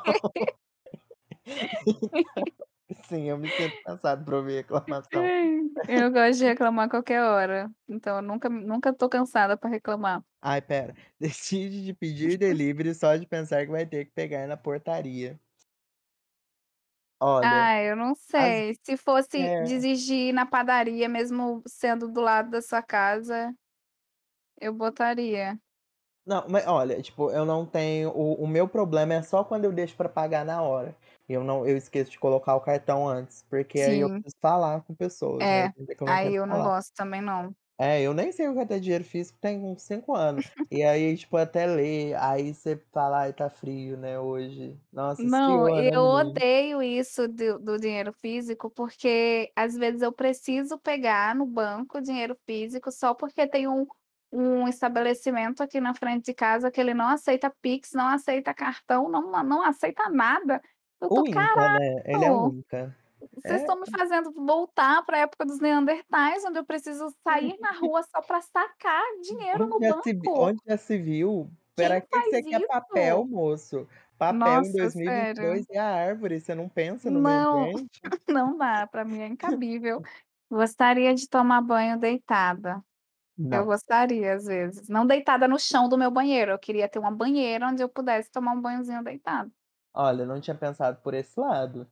sim, 3.08 3.30
eu 3.30 3.38
me 3.38 3.50
sinto 3.52 3.78
cansado 3.84 4.24
pra 4.26 4.38
ouvir 4.38 4.56
reclamação. 4.58 5.34
Eu 5.88 6.12
gosto 6.12 6.40
de 6.40 6.46
reclamar 6.46 6.86
a 6.88 6.90
qualquer 6.90 7.22
hora, 7.22 7.72
então 7.88 8.18
eu 8.18 8.22
nunca 8.22 8.50
nunca 8.50 8.94
tô 8.94 9.10
cansada 9.10 9.58
pra 9.58 9.70
reclamar. 9.70 10.24
Ai, 10.42 10.60
espera, 10.60 10.94
decide 11.20 11.84
de 11.86 11.94
pedir 11.94 12.38
delivery 12.38 12.94
só 12.94 13.16
de 13.16 13.26
pensar 13.26 13.66
que 13.66 13.72
vai 13.72 13.86
ter 13.86 14.06
que 14.06 14.12
pegar 14.12 14.48
na 14.48 14.58
portaria. 14.58 15.40
Olha, 17.20 17.68
Ah, 17.68 17.82
eu 17.82 17.96
não 17.96 18.16
sei, 18.16 18.74
se 18.86 18.96
fosse 18.98 19.38
é. 19.38 19.58
exigir 19.60 20.30
ir 20.30 20.34
na 20.34 20.46
padaria 20.46 21.10
mesmo 21.10 21.62
sendo 21.68 22.08
do 22.08 22.22
lado 22.22 22.50
da 22.52 22.62
sua 22.62 22.82
casa 22.82 23.54
eu 24.60 24.74
botaria. 24.74 25.60
Não, 26.26 26.48
mas 26.48 26.66
olha, 26.68 27.02
tipo, 27.02 27.30
eu 27.32 27.44
não 27.46 27.66
tenho 27.66 28.10
o 28.12 28.44
o 28.44 28.48
meu 28.48 28.68
problema 28.68 29.14
é 29.16 29.22
só 29.22 29.44
quando 29.44 29.66
eu 29.66 29.74
deixo 29.74 29.96
pra 29.98 30.08
pagar 30.08 30.46
na 30.46 30.62
hora. 30.62 30.96
Eu 31.28 31.44
não 31.44 31.66
eu 31.68 31.76
esqueço 31.76 32.12
de 32.12 32.20
colocar 32.20 32.56
o 32.56 32.62
cartão 32.62 33.08
antes, 33.08 33.44
porque 33.50 33.80
aí 33.82 34.00
eu 34.00 34.10
Sim. 34.10 34.24
preciso 34.24 34.36
falar 34.42 34.82
com 34.84 34.96
pessoas, 34.96 35.50
né, 35.52 35.68
É, 35.68 35.74
tem 35.76 35.84
dia 35.86 35.96
que 35.96 36.02
eu 36.04 36.08
não 36.08 36.18
aí 36.18 36.34
eu 36.36 36.46
não 36.46 36.62
falar. 36.62 36.62
gosto 36.62 36.94
também 36.96 37.22
não. 37.22 37.56
É, 37.80 38.02
eu 38.04 38.14
nem 38.14 38.32
sei 38.32 38.48
o 38.48 38.54
que 38.54 38.60
é 38.60 38.66
ter 38.66 38.80
dinheiro 38.80 39.04
físico 39.04 39.38
tem 39.40 39.60
uns 39.64 39.82
5 39.82 40.14
anos. 40.16 40.52
E 40.70 40.84
aí, 40.84 41.18
tipo, 41.18 41.36
até 41.38 41.66
ler, 41.66 42.14
aí 42.16 42.54
você 42.54 42.78
fala: 42.92 43.22
"Ai, 43.22 43.34
tá 43.34 43.50
frio, 43.50 43.98
né, 43.98 44.20
hoje". 44.20 44.80
Nossa, 44.92 45.26
Não, 45.26 45.66
esfriou, 45.66 45.82
né, 45.84 45.92
eu 45.94 46.02
menina? 46.02 46.44
odeio 46.44 46.82
isso 46.82 47.28
do 47.28 47.60
do 47.60 47.78
dinheiro 47.80 48.12
físico, 48.14 48.70
porque 48.72 49.52
às 49.56 49.76
vezes 49.76 50.02
eu 50.02 50.12
preciso 50.12 50.80
pegar 50.80 51.36
no 51.36 51.46
banco 51.46 52.02
dinheiro 52.02 52.36
físico 52.48 52.92
só 52.92 53.14
porque 53.14 53.48
tem 53.48 53.68
um 53.68 53.86
um 54.36 54.68
estabelecimento 54.68 55.62
aqui 55.62 55.80
na 55.80 55.94
frente 55.94 56.26
de 56.26 56.34
casa 56.34 56.72
que 56.72 56.82
ele 56.82 56.96
não 56.96 57.08
aceita 57.08 57.54
Pix, 57.62 57.92
não 57.94 58.08
aceita 58.08 58.52
cartão, 58.56 59.08
não 59.08 59.30
não 59.44 59.62
aceita 59.62 60.10
nada. 60.10 60.60
Eu 61.00 61.12
tô: 61.12 61.22
O 61.22 61.28
Inca, 61.28 61.70
"Caraca, 61.70 61.70
né, 61.70 62.02
ele 62.06 62.26
é 62.26 62.32
o 62.34 62.44
Inca. 62.58 62.94
Vocês 63.32 63.62
É 63.62 63.62
estão 63.62 63.80
me 63.80 63.88
fazendo 63.90 64.32
voltar 64.34 65.04
pra 65.06 65.20
época 65.20 65.46
dos 65.46 65.60
neandertais, 65.60 66.44
onde 66.46 66.60
eu 66.60 66.66
preciso 66.66 67.10
sair 67.24 67.58
na 67.62 67.72
rua 67.80 68.04
só 68.04 68.22
pra 68.22 68.42
sacar 68.42 69.04
dinheiro 69.22 69.68
Onde 69.68 69.76
no 69.76 69.86
se 70.02 70.14
banco". 70.14 70.34
onde 70.36 70.60
já 70.68 70.78
se 70.78 70.98
viu? 70.98 71.52
Pra 71.76 72.02
que 72.02 72.22
você 72.22 72.42
quer 72.44 72.60
papel, 72.62 73.26
moço? 73.26 73.88
Papel 74.18 74.64
em 74.66 74.72
Nossa, 74.72 74.74
dois 74.74 74.96
mil 74.96 75.08
e 75.08 75.12
vinte 75.12 75.34
e 75.36 75.38
sério. 75.38 75.40
dois 75.40 75.66
é 75.70 75.78
árvore, 75.80 76.40
você 76.40 76.56
não 76.56 76.68
pensa 76.70 77.10
no 77.12 77.22
meio 77.22 77.42
Não, 77.42 77.70
ambiente? 77.70 78.02
não 78.28 78.58
dá, 78.58 78.88
pra 78.88 79.04
mim 79.04 79.20
é 79.22 79.28
incabível. 79.28 80.02
Gostaria 80.50 81.14
de 81.14 81.28
tomar 81.28 81.62
banho 81.62 82.00
deitada. 82.00 82.82
Eu 83.52 83.66
Não. 83.66 83.68
gostaria 83.68 84.36
às 84.36 84.46
vezes, 84.46 84.90
não 84.90 85.08
deitada 85.08 85.48
no 85.48 85.60
chão 85.60 85.90
do 85.90 85.98
meu 85.98 86.12
banheiro, 86.12 86.52
eu 86.52 86.60
queria 86.60 86.90
ter 86.90 87.00
uma 87.00 87.12
banheira 87.12 87.68
onde 87.68 87.84
eu 87.84 87.90
pudesse 87.90 88.32
tomar 88.32 88.54
um 88.54 88.62
banhozinho 88.62 89.04
deitada. 89.04 89.52
Olha, 89.96 90.24
não 90.26 90.40
tinha 90.42 90.56
pensado 90.58 91.02
por 91.02 91.14
esse 91.16 91.40
lado. 91.40 91.88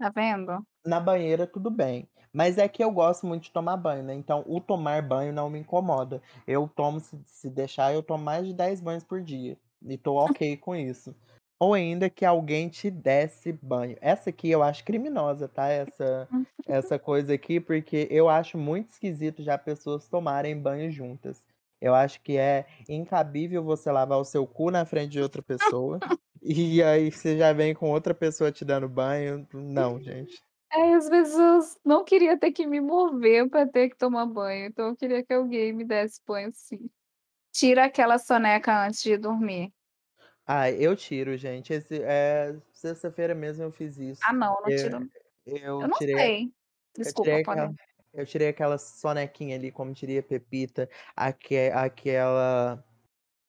Tá 0.00 0.08
vendo? 0.10 0.66
Na 0.84 0.98
banheira 0.98 1.46
tudo 1.46 1.70
bem, 1.70 2.08
mas 2.32 2.56
é 2.56 2.66
que 2.68 2.82
eu 2.82 2.90
gosto 2.90 3.26
muito 3.26 3.42
de 3.44 3.50
tomar 3.52 3.76
banho, 3.76 4.02
né, 4.02 4.14
então 4.14 4.42
o 4.46 4.60
tomar 4.60 5.02
banho 5.02 5.32
não 5.32 5.50
me 5.50 5.58
incomoda. 5.58 6.22
Eu 6.46 6.66
tomo 6.68 7.00
se 7.00 7.18
se 7.26 7.50
deixar 7.50 7.92
eu 7.92 8.02
tomo 8.02 8.24
mais 8.24 8.46
de 8.46 8.54
10 8.54 8.80
banhos 8.80 9.04
por 9.04 9.22
dia, 9.22 9.58
e 9.82 9.98
tô 9.98 10.14
ok 10.24 10.56
com 10.56 10.74
isso. 10.74 11.14
Ou 11.58 11.74
ainda 11.74 12.08
que 12.08 12.24
alguém 12.24 12.68
te 12.70 12.90
desse 12.90 13.52
banho. 13.52 13.96
Essa 14.00 14.30
aqui 14.30 14.50
eu 14.50 14.62
acho 14.62 14.84
criminosa, 14.84 15.46
tá, 15.48 15.68
essa 15.68 16.30
essa 16.66 16.98
coisa 16.98 17.34
aqui, 17.34 17.60
porque 17.60 18.06
eu 18.10 18.28
acho 18.28 18.56
muito 18.56 18.90
esquisito 18.90 19.42
já 19.42 19.58
pessoas 19.58 20.08
tomarem 20.08 20.58
banho 20.58 20.90
juntas. 20.90 21.44
Eu 21.80 21.94
acho 21.94 22.20
que 22.22 22.36
é 22.36 22.66
incabível 22.88 23.62
você 23.64 23.90
lavar 23.90 24.18
o 24.18 24.24
seu 24.24 24.46
cu 24.46 24.70
na 24.70 24.84
frente 24.84 25.12
de 25.12 25.20
outra 25.20 25.42
pessoa, 25.42 26.02
e 26.42 26.82
aí 26.82 27.10
você 27.10 27.38
já 27.38 27.52
vem 27.52 27.74
com 27.74 27.90
outra 27.90 28.14
pessoa 28.14 28.52
te 28.52 28.64
dando 28.64 28.88
banho, 28.88 29.46
não 29.52 30.00
gente. 30.00 30.42
É, 30.72 30.94
às 30.94 31.08
vezes 31.08 31.34
eu 31.36 31.58
não 31.84 32.04
queria 32.04 32.38
ter 32.38 32.52
que 32.52 32.64
me 32.66 32.80
mover 32.80 33.48
pra 33.50 33.66
ter 33.66 33.88
que 33.90 33.96
tomar 33.96 34.26
banho, 34.26 34.66
então 34.66 34.88
eu 34.88 34.96
queria 34.96 35.24
que 35.24 35.32
alguém 35.32 35.72
me 35.72 35.84
desse 35.84 36.20
banho 36.26 36.50
sim. 36.54 36.88
Tira 37.52 37.86
aquela 37.86 38.18
soneca 38.18 38.86
antes 38.86 39.02
de 39.02 39.16
dormir. 39.18 39.72
Ai, 40.46 40.76
eu 40.78 40.96
tiro 40.96 41.36
gente, 41.36 41.72
esse 41.72 42.02
eh, 42.02 42.60
sexta-feira 42.72 43.34
mesmo 43.34 43.64
eu 43.64 43.70
fiz 43.72 43.96
isso, 43.98 44.22
Ah 44.22 44.32
não, 44.32 44.54
não 44.62 44.72
tiro 44.74 44.98
eu 45.46 45.80
eu 45.80 45.88
não 45.88 45.98
tirei 45.98 46.16
sei. 46.16 46.52
eu 47.04 47.12
Desculpa, 47.12 47.40
tirei 47.40 47.40
pode 47.40 47.62
aquela 47.62 47.74
eu 48.12 48.26
tirei 48.26 48.48
aquela 48.48 48.78
sonequinha 48.78 49.56
ali, 49.56 49.70
como 49.72 49.92
diria 49.92 50.22
Pepita, 50.22 50.88
aque 51.16 51.56
aquela 51.70 52.84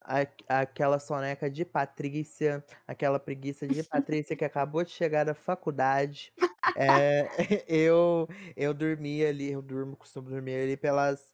aque 0.02 0.44
aquela 0.50 1.00
soneca 1.00 1.50
de 1.50 1.66
Patrícia, 1.66 2.66
aquela 2.88 3.20
preguiça 3.20 3.68
de 3.68 3.84
Patrícia 3.84 4.36
que 4.36 4.46
acabou 4.46 4.84
de 4.84 4.92
chegar 4.92 5.24
da 5.26 5.34
faculdade. 5.36 6.34
Eh, 6.76 7.28
eu 7.68 8.28
eu 8.56 8.74
dormi 8.74 9.26
ali, 9.26 9.52
eu 9.52 9.62
durmo 9.62 9.96
costumo 9.98 10.30
dormir 10.30 10.56
ali 10.64 10.78
pelas 10.78 11.34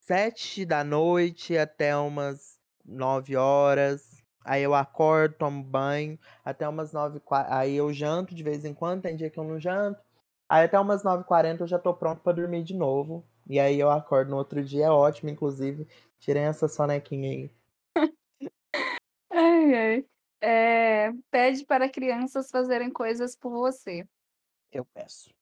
19h 0.00 1.58
até 1.58 1.96
umas 1.96 2.58
21h, 2.86 4.24
aí 4.44 4.62
eu 4.62 4.74
acordo, 4.74 5.36
tomo 5.36 5.62
banho, 5.64 6.18
até 6.44 6.68
umas 6.68 6.92
9 6.92 7.18
e 7.18 7.20
qua 7.20 7.46
aí 7.50 7.76
eu 7.76 7.92
janto 7.92 8.34
de 8.34 8.42
vez 8.42 8.64
em 8.64 8.74
quando, 8.74 9.02
tem 9.02 9.16
dia 9.16 9.30
que 9.30 9.38
eu 9.38 9.44
não 9.44 9.58
janto, 9.60 10.02
aí 10.48 10.64
até 10.64 10.78
umas 10.78 11.02
9h40 11.04 11.62
eu 11.64 11.66
já 11.66 11.78
tô 11.78 11.94
pronto 11.94 12.20
pra 12.22 12.32
dormir 12.32 12.62
de 12.64 12.74
novo, 12.74 13.24
e 13.48 13.60
aí 13.60 13.78
eu 13.80 13.90
acordo 13.90 14.30
no 14.30 14.36
outro 14.36 14.62
dia 14.64 14.92
ótimo 14.92 15.30
inclusive, 15.30 15.86
tirei 16.18 16.42
essa 16.44 16.68
sonequinha 16.68 17.30
aí. 17.30 17.50
Ai, 19.32 19.74
ai. 19.74 20.06
Eh, 20.42 21.12
pede 21.30 21.64
para 21.66 21.90
crianças 21.90 22.50
fazerem 22.50 22.92
coisas 22.92 23.36
por 23.36 23.50
você. 23.52 24.06
Eu 24.72 24.84
peço. 24.84 25.34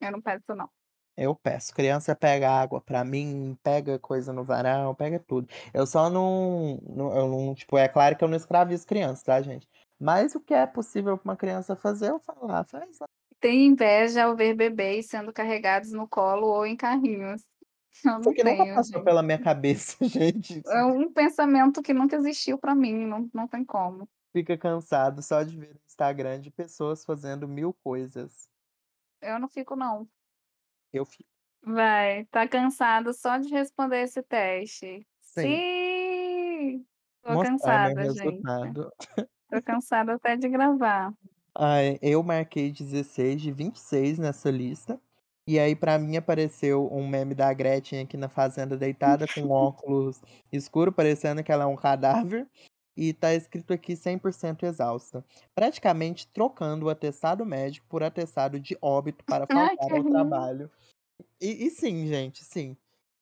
Eu 0.00 0.12
não 0.12 0.22
peço 0.22 0.54
não. 0.54 0.70
Eu 1.16 1.34
peço, 1.34 1.74
criança 1.74 2.14
pega 2.14 2.48
água 2.48 2.80
pra 2.80 3.04
mim, 3.04 3.58
pega 3.62 3.98
coisa 3.98 4.32
no 4.32 4.44
varal, 4.44 4.94
pega 4.94 5.18
tudo. 5.18 5.48
Eu 5.74 5.84
só 5.86 6.08
não 6.08 6.76
não 6.88 7.16
eu 7.16 7.28
não 7.28 7.54
tipo, 7.54 7.76
é 7.76 7.88
claro 7.88 8.16
que 8.16 8.22
eu 8.22 8.28
não 8.28 8.36
escravizo 8.36 8.86
criança, 8.86 9.24
tá 9.24 9.42
gente. 9.42 9.68
Mas 9.98 10.34
o 10.36 10.40
que 10.40 10.54
é 10.54 10.64
possível 10.66 11.18
pra 11.18 11.30
uma 11.32 11.36
criança 11.36 11.74
fazer, 11.74 12.10
eu 12.10 12.20
falo: 12.20 12.48
"Ah, 12.52 12.62
faz 12.64 12.98
lá". 13.00 13.08
Tenho 13.40 13.72
inveja 13.72 14.24
ao 14.24 14.36
ver 14.36 14.54
bebês 14.54 15.06
sendo 15.06 15.32
carregados 15.32 15.92
no 15.92 16.08
colo 16.08 16.46
ou 16.48 16.66
em 16.66 16.76
carrinhos. 16.76 17.42
Eu 18.04 18.20
Isso 18.20 18.30
não 18.30 18.32
aqui 18.32 18.44
nunca 18.44 18.44
tenho 18.44 18.74
passou 18.74 18.98
gente. 18.98 19.04
pela 19.04 19.22
minha 19.22 19.38
cabeça 19.40 19.96
gente. 20.06 20.62
É 20.66 20.84
um 20.84 21.12
pensamento 21.12 21.82
que 21.82 21.92
nunca 21.92 22.16
existiu 22.16 22.58
pra 22.58 22.74
mim, 22.74 23.06
não 23.06 23.28
não 23.34 23.48
tem 23.48 23.64
como. 23.64 24.08
Fica 24.32 24.56
cansado 24.56 25.22
só 25.22 25.42
de 25.42 25.56
ver 25.56 25.74
no 25.74 25.80
Instagram 25.86 26.40
de 26.40 26.50
pessoas 26.50 27.04
fazendo 27.04 27.48
1000 27.48 27.72
coisas. 27.82 28.48
Eu 29.20 29.38
não 29.38 29.48
fico 29.48 29.74
não. 29.74 30.08
Eu 30.92 31.04
fico. 31.04 31.28
Vai, 31.62 32.24
tá 32.26 32.46
cansado 32.46 33.12
só 33.12 33.36
de 33.38 33.48
responder 33.48 34.02
esse 34.02 34.22
teste. 34.22 35.06
Sim. 35.20 35.42
Sim, 35.42 36.86
tô 37.22 37.34
Mostrar 37.34 37.50
cansada 37.50 38.04
gente. 38.04 38.18
resultado. 38.22 38.90
Tô 39.50 39.62
cansada 39.62 40.14
até 40.14 40.36
de 40.36 40.48
gravar. 40.48 41.12
Eu 42.00 42.22
marquei 42.22 42.70
16 42.70 43.40
de 43.42 43.50
26 43.50 44.18
nessa 44.18 44.50
lista, 44.50 45.00
e 45.46 45.58
aí 45.58 45.74
pra 45.74 45.98
mim 45.98 46.16
apareceu 46.16 46.88
um 46.92 47.06
meme 47.08 47.34
da 47.34 47.52
Gretchen 47.52 48.00
aqui 48.02 48.16
na 48.16 48.28
fazenda 48.28 48.76
deitada 48.76 49.26
com 49.26 49.48
óculos 49.50 50.20
escuro 50.52 50.92
parecendo 50.92 51.42
que 51.42 51.50
ela 51.50 51.64
é 51.64 51.66
um 51.66 51.74
cadáver, 51.76 52.48
e 52.96 53.12
tá 53.12 53.34
escrito 53.34 53.72
aqui 53.72 53.96
100% 53.96 54.64
exausta, 54.64 55.24
praticamente 55.54 56.28
trocando 56.32 56.86
o 56.86 56.90
atestado 56.90 57.44
médico 57.46 57.86
por 57.88 58.02
atestado 58.02 58.60
de 58.60 58.76
óbito 58.80 59.24
para 59.26 59.46
faltar 59.46 59.92
ao 59.92 60.04
trabalho. 60.04 60.70
E 61.40 61.66
e 61.66 61.70
sim 61.70 62.06
gente, 62.06 62.44
sim. 62.44 62.76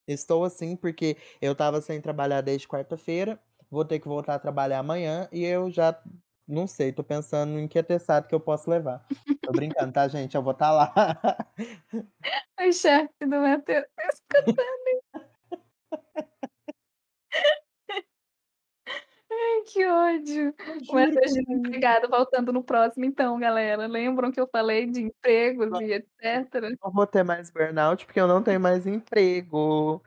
Estou 0.08 0.44
assim, 0.44 0.76
porque 0.76 1.16
eu 1.40 1.52
estava 1.52 1.80
sem 1.82 2.00
trabalhar 2.00 2.40
desde 2.42 2.68
quarta-feira, 2.68 3.40
vou 3.70 3.84
ter 3.84 4.00
que 4.00 4.08
voltar 4.08 4.36
a 4.36 4.38
trabalhar 4.38 4.78
amanhã 4.80 5.28
e 5.32 5.44
eu 5.44 5.70
já 5.70 6.00
não 6.46 6.66
sei, 6.66 6.92
tô 6.92 7.02
pensando 7.02 7.58
em 7.58 7.66
que 7.66 7.78
atestado 7.78 8.28
que 8.28 8.34
eu 8.34 8.40
posso 8.40 8.70
levar. 8.70 9.04
Tô 9.42 9.52
brincando, 9.52 9.92
tá 9.92 10.06
gente, 10.08 10.34
eu 10.36 10.42
vou 10.42 10.52
estar 10.52 10.70
lá. 10.72 10.92
O 12.58 12.72
chefe 12.72 13.12
do 13.20 13.36
Matheus 13.36 13.84
tá 13.94 14.08
escutando. 14.08 15.26
Ai, 19.30 19.62
que 19.66 19.86
ódio. 19.86 20.54
O 20.88 20.94
Matheus 20.94 21.34
desempregado 21.34 22.08
voltando 22.08 22.52
no 22.52 22.64
próximo 22.64 23.04
então 23.04 23.38
galera, 23.38 23.86
lembram 23.86 24.32
que 24.32 24.40
eu 24.40 24.48
falei 24.48 24.86
de 24.86 25.02
empregos 25.02 25.68
e 25.80 25.92
etcétera? 25.92 26.70
Não 26.82 26.90
vou 26.90 27.06
ter 27.06 27.22
mais 27.22 27.50
burnout, 27.50 28.06
porque 28.06 28.20
eu 28.20 28.26
não 28.26 28.42
tenho 28.42 28.60
mais 28.60 28.86
emprego. 28.86 30.02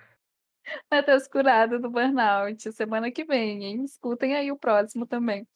Matheus 0.91 1.27
curado 1.27 1.79
do 1.79 1.89
burnout, 1.89 2.71
semana 2.71 3.11
que 3.11 3.23
vem, 3.23 3.63
hein, 3.63 3.83
escutem 3.83 4.35
aí 4.35 4.51
o 4.51 4.57
próximo 4.57 5.05
também. 5.05 5.47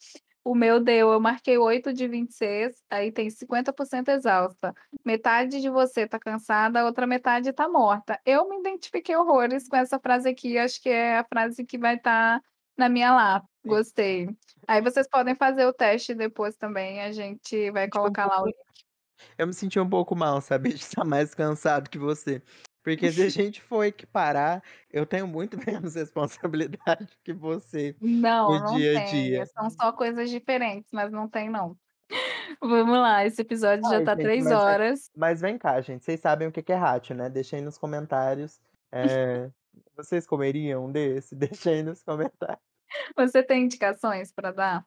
O 0.45 0.53
meu 0.53 0.79
deu, 0.79 1.11
eu 1.11 1.19
marquei 1.21 1.57
8 1.57 1.93
de 1.93 2.05
26, 2.05 2.83
aí 2.89 3.13
tem 3.13 3.29
50% 3.29 4.09
exausta, 4.09 4.75
metade 5.05 5.61
de 5.61 5.69
você 5.69 6.05
tá 6.05 6.19
cansada, 6.19 6.81
a 6.81 6.85
outra 6.85 7.07
metade 7.07 7.53
tá 7.53 7.69
morta. 7.69 8.19
Eu 8.25 8.49
me 8.49 8.59
identifiquei 8.59 9.15
horrores 9.15 9.69
com 9.69 9.77
essa 9.77 9.97
frase 9.97 10.27
aqui, 10.27 10.57
acho 10.57 10.81
que 10.81 10.89
é 10.89 11.19
a 11.19 11.23
frase 11.23 11.65
que 11.65 11.77
vai 11.77 11.95
estar 11.95 12.41
na 12.77 12.89
minha 12.89 13.13
lápide, 13.13 13.49
Sim. 13.61 13.69
gostei. 13.69 14.29
Aí 14.67 14.81
vocês 14.81 15.07
podem 15.07 15.33
fazer 15.33 15.65
o 15.65 15.73
teste 15.73 16.13
depois 16.13 16.57
também, 16.57 17.01
a 17.01 17.11
gente 17.13 17.71
vai 17.71 17.87
colocar 17.87 18.25
lá 18.25 18.41
o 18.41 18.45
link. 18.45 18.57
eu 19.37 19.47
me 19.47 19.53
senti 19.53 19.79
um 19.79 19.89
pouco 19.89 20.13
mal, 20.13 20.41
sabe, 20.41 20.69
de 20.73 20.81
estar 20.81 21.05
mais 21.05 21.33
cansado 21.33 21.89
que 21.89 21.97
você, 21.97 22.41
porque 22.83 23.11
se 23.13 23.21
a 23.23 23.29
gente 23.29 23.61
for 23.61 23.83
equiparar, 23.85 24.63
eu 24.91 25.05
tenho 25.05 25.27
muito 25.27 25.57
menos 25.67 25.95
responsabilidade 25.95 27.17
que 27.23 27.33
você 27.33 27.95
Não, 28.01 28.49
no 28.49 28.59
não 28.59 28.81
dia 28.81 28.97
a 28.97 28.99
tem, 28.99 29.01
dia. 29.01 29.49
são 29.55 29.69
só 29.69 29.91
coisas 29.93 30.29
diferentes, 30.29 30.91
mas 30.91 31.11
não 31.11 31.27
tem 31.29 31.49
não. 31.49 31.77
Vamos 32.61 32.97
lá, 32.99 33.25
esse 33.25 33.41
episódio 33.41 33.85
já 33.87 34.01
Ai 34.01 34.03
tá 34.03 34.15
gente, 34.15 34.17
3 34.17 34.41
mas 34.41 34.63
é 34.67 34.73
horas. 34.73 35.09
mas 35.15 35.41
vem 35.41 35.57
cá 35.57 35.81
gente, 35.81 36.03
vocês 36.05 36.19
sabem 36.19 36.47
o 36.47 36.51
que 36.51 36.71
é 36.71 36.75
ratio, 36.75 37.15
né, 37.15 37.29
deixa 37.29 37.55
aí 37.55 37.61
nos 37.61 37.77
comentários, 37.77 38.61
eh 38.91 39.51
Vocês 39.95 40.25
comeriam 40.27 40.85
um 40.85 40.91
desse? 40.91 41.35
Deixa 41.37 41.69
aí 41.71 41.83
nos 41.83 42.03
comentários. 42.03 42.61
Você 43.15 43.43
tem 43.43 43.63
indicações 43.65 44.31
pra 44.31 44.51
dar? 44.51 44.85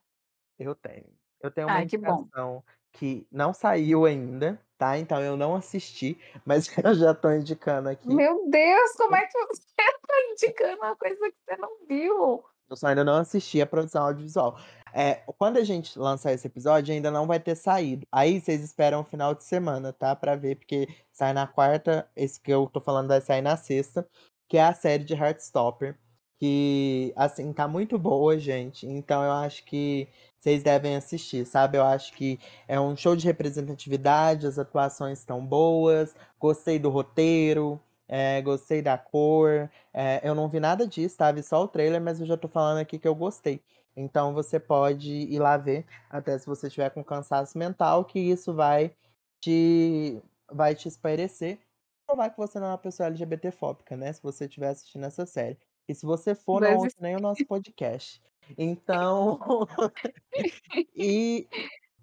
Eu 0.58 0.74
tenho. 0.74 1.14
Eu 1.40 1.50
tenho 1.50 1.68
uma 1.68 1.78
Ai, 1.78 1.82
indicação 1.82 2.64
que 2.98 3.26
não 3.30 3.52
saiu 3.52 4.04
ainda, 4.04 4.60
tá, 4.78 4.98
então 4.98 5.20
eu 5.20 5.36
não 5.36 5.54
assisti, 5.54 6.18
mas 6.44 6.66
eu 6.84 6.94
já 6.94 7.14
tô 7.14 7.30
indicando 7.30 7.88
aqui. 7.88 8.08
Meu 8.08 8.48
Deus, 8.50 8.92
como 8.96 9.16
é 9.16 9.26
que 9.26 9.38
você 9.46 9.62
tá 9.76 10.14
indicando 10.32 10.76
uma 10.76 10.96
coisa 10.96 11.16
que 11.16 11.36
você 11.44 11.56
não 11.56 11.70
viu? 11.88 12.44
Eu 12.68 12.76
só 12.76 12.88
ainda 12.88 13.04
não 13.04 13.14
assisti 13.14 13.60
a 13.60 13.66
produção 13.66 14.04
audiovisual. 14.04 14.58
Eh, 14.92 15.22
quando 15.38 15.58
a 15.58 15.64
gente 15.64 15.98
lançar 15.98 16.32
esse 16.32 16.46
episódio, 16.46 16.92
ainda 16.92 17.10
não 17.10 17.26
vai 17.26 17.38
ter 17.38 17.54
saído. 17.54 18.06
Aí 18.10 18.40
vocês 18.40 18.62
esperam 18.62 19.00
o 19.00 19.04
final 19.04 19.34
de 19.34 19.44
semana, 19.44 19.92
tá, 19.92 20.16
pra 20.16 20.34
ver, 20.34 20.56
porque 20.56 20.88
sai 21.12 21.32
na 21.32 21.46
quarta, 21.46 22.08
esse 22.16 22.40
que 22.40 22.50
eu 22.50 22.66
tô 22.66 22.80
falando 22.80 23.08
vai 23.08 23.20
sair 23.20 23.42
na 23.42 23.56
sexta, 23.56 24.08
que 24.48 24.56
é 24.56 24.64
a 24.64 24.74
série 24.74 25.04
de 25.04 25.14
Heartstopper, 25.14 25.96
que, 26.38 27.12
assim, 27.16 27.52
tá 27.52 27.68
muito 27.68 27.98
boa, 27.98 28.38
gente, 28.38 28.86
então 28.86 29.22
eu 29.22 29.32
acho 29.32 29.64
que 29.64 30.08
vocês 30.40 30.62
devem 30.62 30.96
assistir, 30.96 31.44
sabe. 31.46 31.78
Eu 31.78 31.84
acho 31.84 32.12
que 32.14 32.38
é 32.68 32.78
um 32.80 32.96
show 32.96 33.16
de 33.16 33.26
representatividade, 33.26 34.46
as 34.46 34.58
atuações 34.58 35.18
estão 35.18 35.44
boas, 35.44 36.14
gostei 36.38 36.78
do 36.78 36.88
roteiro, 36.90 37.80
eh, 38.08 38.40
gostei 38.42 38.82
da 38.82 38.96
cor, 38.98 39.70
eh, 39.92 40.20
eu 40.22 40.34
não 40.34 40.48
vi 40.48 40.60
nada 40.60 40.86
disso, 40.86 41.16
tá, 41.16 41.32
vi 41.32 41.42
só 41.42 41.62
o 41.64 41.68
trailer, 41.68 42.00
mas 42.00 42.20
eu 42.20 42.26
já 42.26 42.36
tô 42.36 42.48
falando 42.48 42.78
aqui 42.78 42.98
que 42.98 43.08
eu 43.08 43.14
gostei. 43.14 43.62
Então 43.96 44.34
você 44.34 44.60
pode 44.60 45.10
ir 45.10 45.38
lá 45.38 45.56
ver, 45.56 45.86
até 46.10 46.38
se 46.38 46.46
você 46.46 46.66
estiver 46.68 46.90
com 46.90 47.02
cansaço 47.04 47.56
mental, 47.58 48.04
que 48.04 48.18
isso 48.18 48.54
vai 48.54 48.94
te 49.40 50.20
vai 50.50 50.74
te 50.74 50.86
espairecer, 50.88 51.58
provar 52.06 52.30
que 52.30 52.36
você 52.38 52.58
não 52.60 52.68
é 52.68 52.70
uma 52.70 52.78
pessoa 52.78 53.08
LGBTfóbica, 53.08 53.96
né, 53.96 54.12
se 54.12 54.22
você 54.22 54.44
estiver 54.46 54.68
assistindo 54.68 55.04
essa 55.06 55.26
série. 55.26 55.58
E 55.88 55.94
se 55.94 56.04
você 56.04 56.34
for, 56.34 56.60
não 56.60 56.78
ouça 56.78 56.96
nem 57.00 57.16
o 57.16 57.20
nosso 57.20 57.44
podcast. 57.46 58.22
Então 58.56 59.38
e 60.94 61.48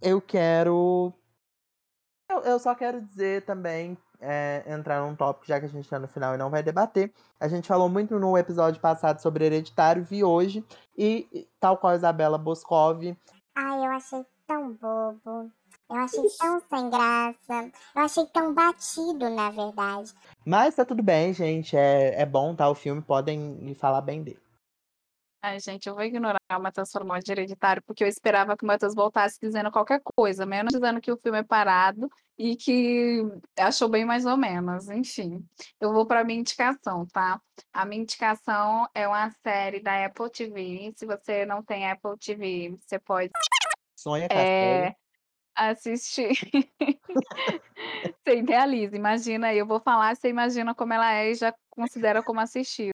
eu 0.02 0.22
quero 0.22 1.14
eu 2.30 2.42
eu 2.42 2.60
só 2.60 2.74
quero 2.76 3.02
dizer 3.02 3.46
também, 3.46 3.98
eh, 4.20 4.64
entrar 4.68 5.02
num 5.02 5.16
tópico, 5.16 5.46
já 5.46 5.60
que 5.60 5.66
a 5.66 5.70
gente 5.70 5.90
tá 5.90 6.00
no 6.00 6.08
final 6.08 6.34
e 6.34 6.38
não 6.38 6.50
vai 6.50 6.64
debater, 6.64 7.14
a 7.40 7.48
gente 7.48 7.68
falou 7.68 7.90
muito 7.90 8.18
no 8.20 8.38
episódio 8.38 8.82
passado 8.82 9.22
sobre 9.22 9.46
Hereditário, 9.46 10.04
vi 10.04 10.24
hoje, 10.24 10.66
e 10.98 11.48
tal 11.60 11.78
qual 11.78 11.94
a 11.94 11.96
Isabela 11.96 12.38
Boscov 12.38 13.04
Ai, 13.56 13.78
eu 13.86 13.92
achei 13.92 14.26
tão 14.48 14.74
bobo, 14.74 15.52
eu 15.90 15.96
achei 15.96 16.24
tão 16.38 16.60
sem 16.60 16.90
graça, 16.90 17.72
eu 17.96 18.02
achei 18.02 18.26
tão 18.28 18.54
batido, 18.54 19.30
na 19.30 19.50
verdade. 19.50 20.14
Mas 20.46 20.76
tá 20.76 20.86
tudo 20.86 21.04
bem, 21.04 21.34
gente, 21.34 21.76
é 21.76 22.22
é 22.22 22.26
bom, 22.26 22.56
tá, 22.56 22.70
o 22.70 22.76
filme, 22.76 23.02
podem 23.02 23.74
falar 23.76 24.02
bem 24.02 24.24
dele. 24.24 24.44
Ai, 25.46 25.60
gente, 25.60 25.90
eu 25.90 25.94
vou 25.94 26.06
ignorar 26.06 26.40
o 26.52 26.60
Matheus 26.62 26.90
mal 27.06 27.20
de 27.20 27.30
Hereditário, 27.30 27.84
porque 27.86 28.02
eu 28.02 28.08
esperava 28.08 28.56
que 28.56 28.64
o 28.64 28.68
Matheus 28.68 28.96
voltasse 28.96 29.38
dizendo 29.42 29.70
qualquer 29.70 30.02
coisa, 30.16 30.46
menos 30.46 30.72
dizendo 30.72 31.02
que 31.02 31.12
o 31.12 31.18
filme 31.18 31.40
é 31.40 31.44
parado 31.44 32.10
e 32.38 32.56
que 32.56 33.22
achou 33.60 33.90
bem 33.90 34.06
mais 34.06 34.26
ou 34.26 34.38
menos, 34.38 34.90
enfim. 34.90 35.46
Eu 35.82 35.92
vou 35.92 36.06
pra 36.06 36.24
minha 36.24 36.40
indicação, 36.40 37.06
tá. 37.08 37.42
A 37.74 37.86
minha 37.86 38.04
indicação 38.04 38.88
é 38.96 39.06
uma 39.06 39.30
série 39.44 39.82
da 39.82 40.06
Apple 40.06 40.30
TV, 40.30 40.94
se 40.96 41.06
você 41.06 41.46
não 41.46 41.62
tem 41.62 41.92
Apple 41.92 42.18
TV, 42.18 42.78
você 42.80 42.98
pode 42.98 43.30
Sonha 43.98 44.30
com 44.30 44.38
a 44.38 45.03
assistir. 45.56 46.32
Você 48.26 48.38
idealiza, 48.38 48.96
imagina, 48.96 49.54
eu 49.54 49.66
vou 49.66 49.80
falar, 49.80 50.16
você 50.16 50.30
imagina 50.30 50.74
como 50.74 50.94
ela 50.94 51.14
é 51.14 51.32
e 51.32 51.36
já 51.36 51.54
considera 51.70 52.24
como 52.24 52.40
assistido. 52.40 52.92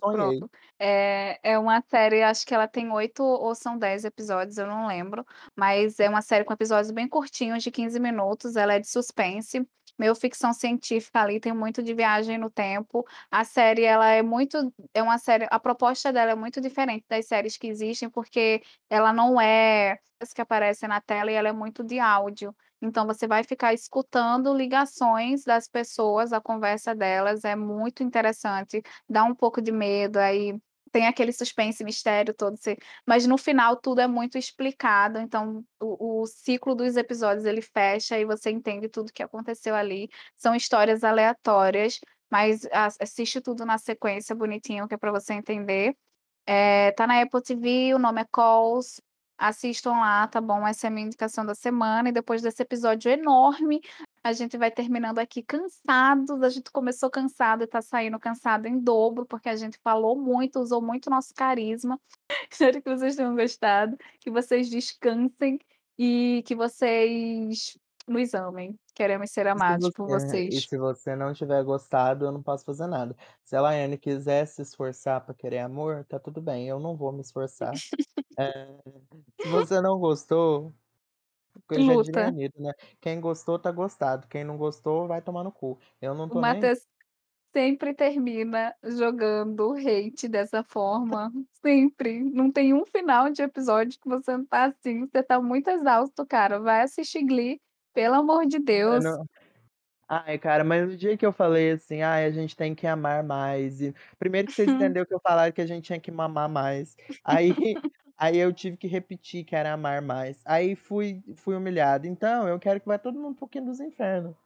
Pronto. 0.00 0.50
Eh, 0.78 1.38
é 1.42 1.58
uma 1.58 1.82
série, 1.82 2.22
acho 2.22 2.46
que 2.46 2.54
ela 2.54 2.66
tem 2.66 2.90
8 2.90 3.22
ou 3.22 3.54
são 3.54 3.78
10 3.78 4.04
episódios, 4.04 4.56
eu 4.56 4.66
não 4.66 4.86
lembro, 4.86 5.24
mas 5.54 6.00
é 6.00 6.08
uma 6.08 6.22
série 6.22 6.44
com 6.44 6.52
episódios 6.54 6.90
bem 6.90 7.06
curtinhos, 7.06 7.62
de 7.62 7.70
15 7.70 8.00
minutos, 8.00 8.56
ela 8.56 8.74
é 8.74 8.80
de 8.80 8.88
suspense, 8.88 9.66
meio 9.98 10.14
ficção 10.14 10.52
científica 10.52 11.20
ali, 11.20 11.40
tem 11.40 11.52
muito 11.52 11.82
de 11.82 11.94
viagem 11.94 12.38
no 12.38 12.50
tempo. 12.50 13.04
A 13.30 13.44
série 13.44 13.84
ela 13.84 14.08
é 14.10 14.22
muito 14.22 14.72
é 14.94 15.02
uma 15.02 15.18
série 15.18 15.46
a 15.50 15.58
proposta 15.58 16.12
dela 16.12 16.32
é 16.32 16.34
muito 16.34 16.60
diferente 16.60 17.04
das 17.08 17.26
séries 17.26 17.56
que 17.56 17.66
existem, 17.68 18.08
porque 18.10 18.62
ela 18.88 19.12
não 19.12 19.40
é 19.40 19.98
as 20.20 20.32
que 20.32 20.40
aparecem 20.40 20.88
na 20.88 21.00
tela 21.00 21.30
e 21.30 21.34
ela 21.34 21.48
é 21.48 21.52
muito 21.52 21.84
de 21.84 21.98
áudio. 21.98 22.54
Então 22.80 23.06
você 23.06 23.26
vai 23.26 23.42
ficar 23.44 23.74
escutando 23.74 24.54
ligações 24.54 25.44
das 25.44 25.68
pessoas, 25.68 26.32
a 26.32 26.40
conversa 26.40 26.94
delas, 26.94 27.44
é 27.44 27.56
muito 27.56 28.02
interessante, 28.02 28.82
dá 29.08 29.24
um 29.24 29.34
pouco 29.34 29.60
de 29.60 29.72
medo, 29.72 30.16
aí 30.18 30.56
tem 30.88 31.06
aquele 31.06 31.32
suspense, 31.32 31.84
mistério 31.84 32.34
todo, 32.34 32.56
mas 33.06 33.26
no 33.26 33.38
final 33.38 33.76
tudo 33.76 34.00
é 34.00 34.06
muito 34.06 34.38
explicado, 34.38 35.18
então 35.18 35.64
o 35.80 36.22
o 36.22 36.26
ciclo 36.26 36.74
dos 36.74 36.96
episódios 36.96 37.44
ele 37.44 37.62
fecha 37.62 38.18
e 38.18 38.24
você 38.24 38.50
entende 38.50 38.88
tudo 38.88 39.12
que 39.12 39.22
aconteceu 39.22 39.74
ali. 39.74 40.08
São 40.36 40.54
histórias 40.54 41.04
aleatórias, 41.04 42.00
mas 42.30 42.66
as 42.72 42.96
assiste 43.00 43.40
tudo 43.40 43.64
na 43.64 43.78
sequência 43.78 44.34
bonitinho, 44.34 44.88
que 44.88 44.94
é 44.94 44.98
pra 44.98 45.12
você 45.12 45.34
entender. 45.34 45.94
Eh, 46.46 46.92
tá 46.92 47.06
na 47.06 47.20
Apple 47.22 47.42
TV, 47.42 47.94
o 47.94 47.98
nome 47.98 48.22
é 48.22 48.26
Calls, 48.32 49.00
assistam 49.38 49.92
lá, 49.92 50.26
tá 50.28 50.40
bom, 50.40 50.66
essa 50.66 50.86
é 50.86 50.88
a 50.88 50.90
minha 50.90 51.06
indicação 51.06 51.46
da 51.46 51.54
semana 51.54 52.08
e 52.08 52.12
depois 52.12 52.42
desse 52.42 52.62
episódio 52.62 53.10
enorme, 53.10 53.80
a 54.22 54.32
gente 54.32 54.58
vai 54.58 54.70
terminando 54.70 55.18
aqui 55.18 55.42
cansados, 55.42 56.42
a 56.42 56.48
gente 56.48 56.70
começou 56.70 57.10
cansado 57.10 57.62
e 57.62 57.66
tá 57.66 57.80
saindo 57.82 58.18
cansado 58.18 58.66
em 58.66 58.78
dobro, 58.78 59.26
porque 59.26 59.48
a 59.48 59.56
gente 59.56 59.78
falou 59.78 60.16
muito, 60.20 60.60
usou 60.60 60.82
muito 60.82 61.06
o 61.06 61.10
nosso 61.10 61.34
carisma. 61.34 62.00
Espero 62.50 62.82
que 62.82 62.90
vocês 62.90 63.16
tenham 63.16 63.34
gostado, 63.36 63.96
que 64.20 64.30
vocês 64.30 64.68
descansem 64.68 65.58
e 65.98 66.42
que 66.46 66.54
vocês 66.54 67.78
nos 68.06 68.34
amem. 68.34 68.78
Queremos 68.94 69.30
ser 69.30 69.46
E 69.46 69.50
se 69.50 69.50
amados 69.50 69.90
por 69.90 70.08
você 70.08 70.46
e 70.48 70.52
vocês. 70.52 70.66
se 70.66 70.76
você 70.78 71.14
não 71.16 71.32
tiver 71.34 71.62
gostado, 71.64 72.26
eu 72.26 72.32
não 72.32 72.42
posso 72.42 72.64
fazer 72.64 72.86
nada. 72.86 73.16
Se 73.44 73.56
a 73.56 73.60
Laiane 73.60 73.98
quiser 73.98 74.46
se 74.46 74.62
esforçar 74.62 75.24
pra 75.24 75.34
querer 75.34 75.60
amor, 75.60 76.04
tá 76.06 76.18
tudo 76.18 76.40
bem, 76.40 76.68
eu 76.68 76.80
não 76.80 76.96
vou 76.96 77.12
me 77.12 77.20
esforçar. 77.20 77.82
Eh, 78.40 78.68
se 79.42 79.48
você 79.48 79.80
não 79.80 79.98
gostou, 79.98 80.72
já 81.82 81.96
diria 81.96 82.26
a 82.28 82.30
Luta. 82.30 82.36
Né, 82.56 82.72
quem 83.00 83.20
gostou 83.20 83.58
tá 83.58 83.70
gostado, 83.72 84.28
quem 84.28 84.44
não 84.44 84.56
gostou 84.58 85.06
vai 85.08 85.22
tomar 85.22 85.44
no 85.44 85.52
cu, 85.52 85.78
eu 86.00 86.14
não 86.14 86.30
O 86.30 86.34
tô 86.34 86.42
nem 86.42 86.64
aí. 86.64 86.70
Matheus 86.70 86.80
sempre 87.56 87.94
termina 87.94 88.74
jogando 88.84 89.74
hate 89.74 90.28
dessa 90.28 90.62
forma, 90.64 91.32
sempre. 91.62 92.20
Não 92.22 92.52
tem 92.52 92.74
um 92.74 92.86
final 92.86 93.30
de 93.30 93.42
episódio 93.42 94.00
que 94.00 94.08
você 94.08 94.36
não 94.36 94.46
tá 94.46 94.66
assim, 94.66 95.06
você 95.06 95.22
tá 95.22 95.40
muito 95.42 95.68
exausto, 95.70 96.26
cara, 96.26 96.60
vai 96.60 96.82
assistir 96.82 97.24
Glee, 97.24 97.60
pelo 97.94 98.16
amor 98.16 98.46
de 98.46 98.58
Deus. 98.60 99.18
Ai, 100.08 100.38
cara, 100.38 100.64
mas 100.64 100.90
o 100.92 100.96
dia 100.96 101.16
que 101.18 101.26
eu 101.26 101.32
falei 101.32 101.72
assim: 101.72 102.02
"Ai, 102.02 102.24
a 102.24 102.30
gente 102.30 102.56
tem 102.56 102.74
que 102.74 102.86
amar 102.86 103.22
mais", 103.22 103.80
e 103.82 103.94
primeiro 104.18 104.48
que 104.48 104.54
vocês 104.54 104.70
entenderam 104.72 105.06
que 105.06 105.14
eu 105.14 105.20
falava 105.20 105.52
que 105.52 105.60
a 105.60 105.66
gente 105.66 105.84
tinha 105.86 106.00
que 106.00 106.10
mamar 106.10 106.48
mais, 106.48 106.96
aí 107.22 107.54
aí 108.18 108.36
eu 108.36 108.52
tive 108.52 108.76
que 108.76 108.88
repetir 108.88 109.44
que 109.44 109.54
era 109.54 109.72
amar 109.72 110.02
mais, 110.02 110.42
aí 110.44 110.74
fui 110.74 111.22
fui 111.36 111.54
humilhado. 111.54 112.06
Então 112.06 112.48
eu 112.48 112.58
quero 112.58 112.80
que 112.80 112.88
vá 112.88 112.98
todo 112.98 113.18
mundo 113.18 113.36
para 113.36 113.46
o 113.46 113.48
quinto 113.48 113.66
dos 113.66 113.80
inferno. 113.80 114.36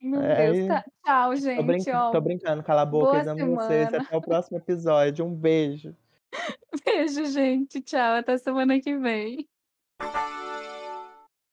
Meu 0.00 0.20
Deus, 0.20 0.30
aí 0.30 0.68
tá 0.68 0.84
tchau 1.04 1.30
tô 1.30 1.36
gente, 1.36 1.90
ó, 1.90 2.10
tô 2.10 2.20
brincando, 2.20 2.62
cala 2.62 2.82
a 2.82 2.86
boca, 2.86 3.16
eles 3.16 3.28
amam 3.28 3.54
vocês, 3.54 3.86
semana. 3.86 4.04
até 4.04 4.16
o 4.16 4.20
próximo 4.20 4.58
episódio, 4.58 5.24
um 5.24 5.34
beijo. 5.34 5.96
Beijo 6.84 7.26
gente, 7.26 7.80
tchau, 7.80 8.16
até 8.16 8.36
semana 8.38 8.80
que 8.80 8.96
vem. 8.96 9.48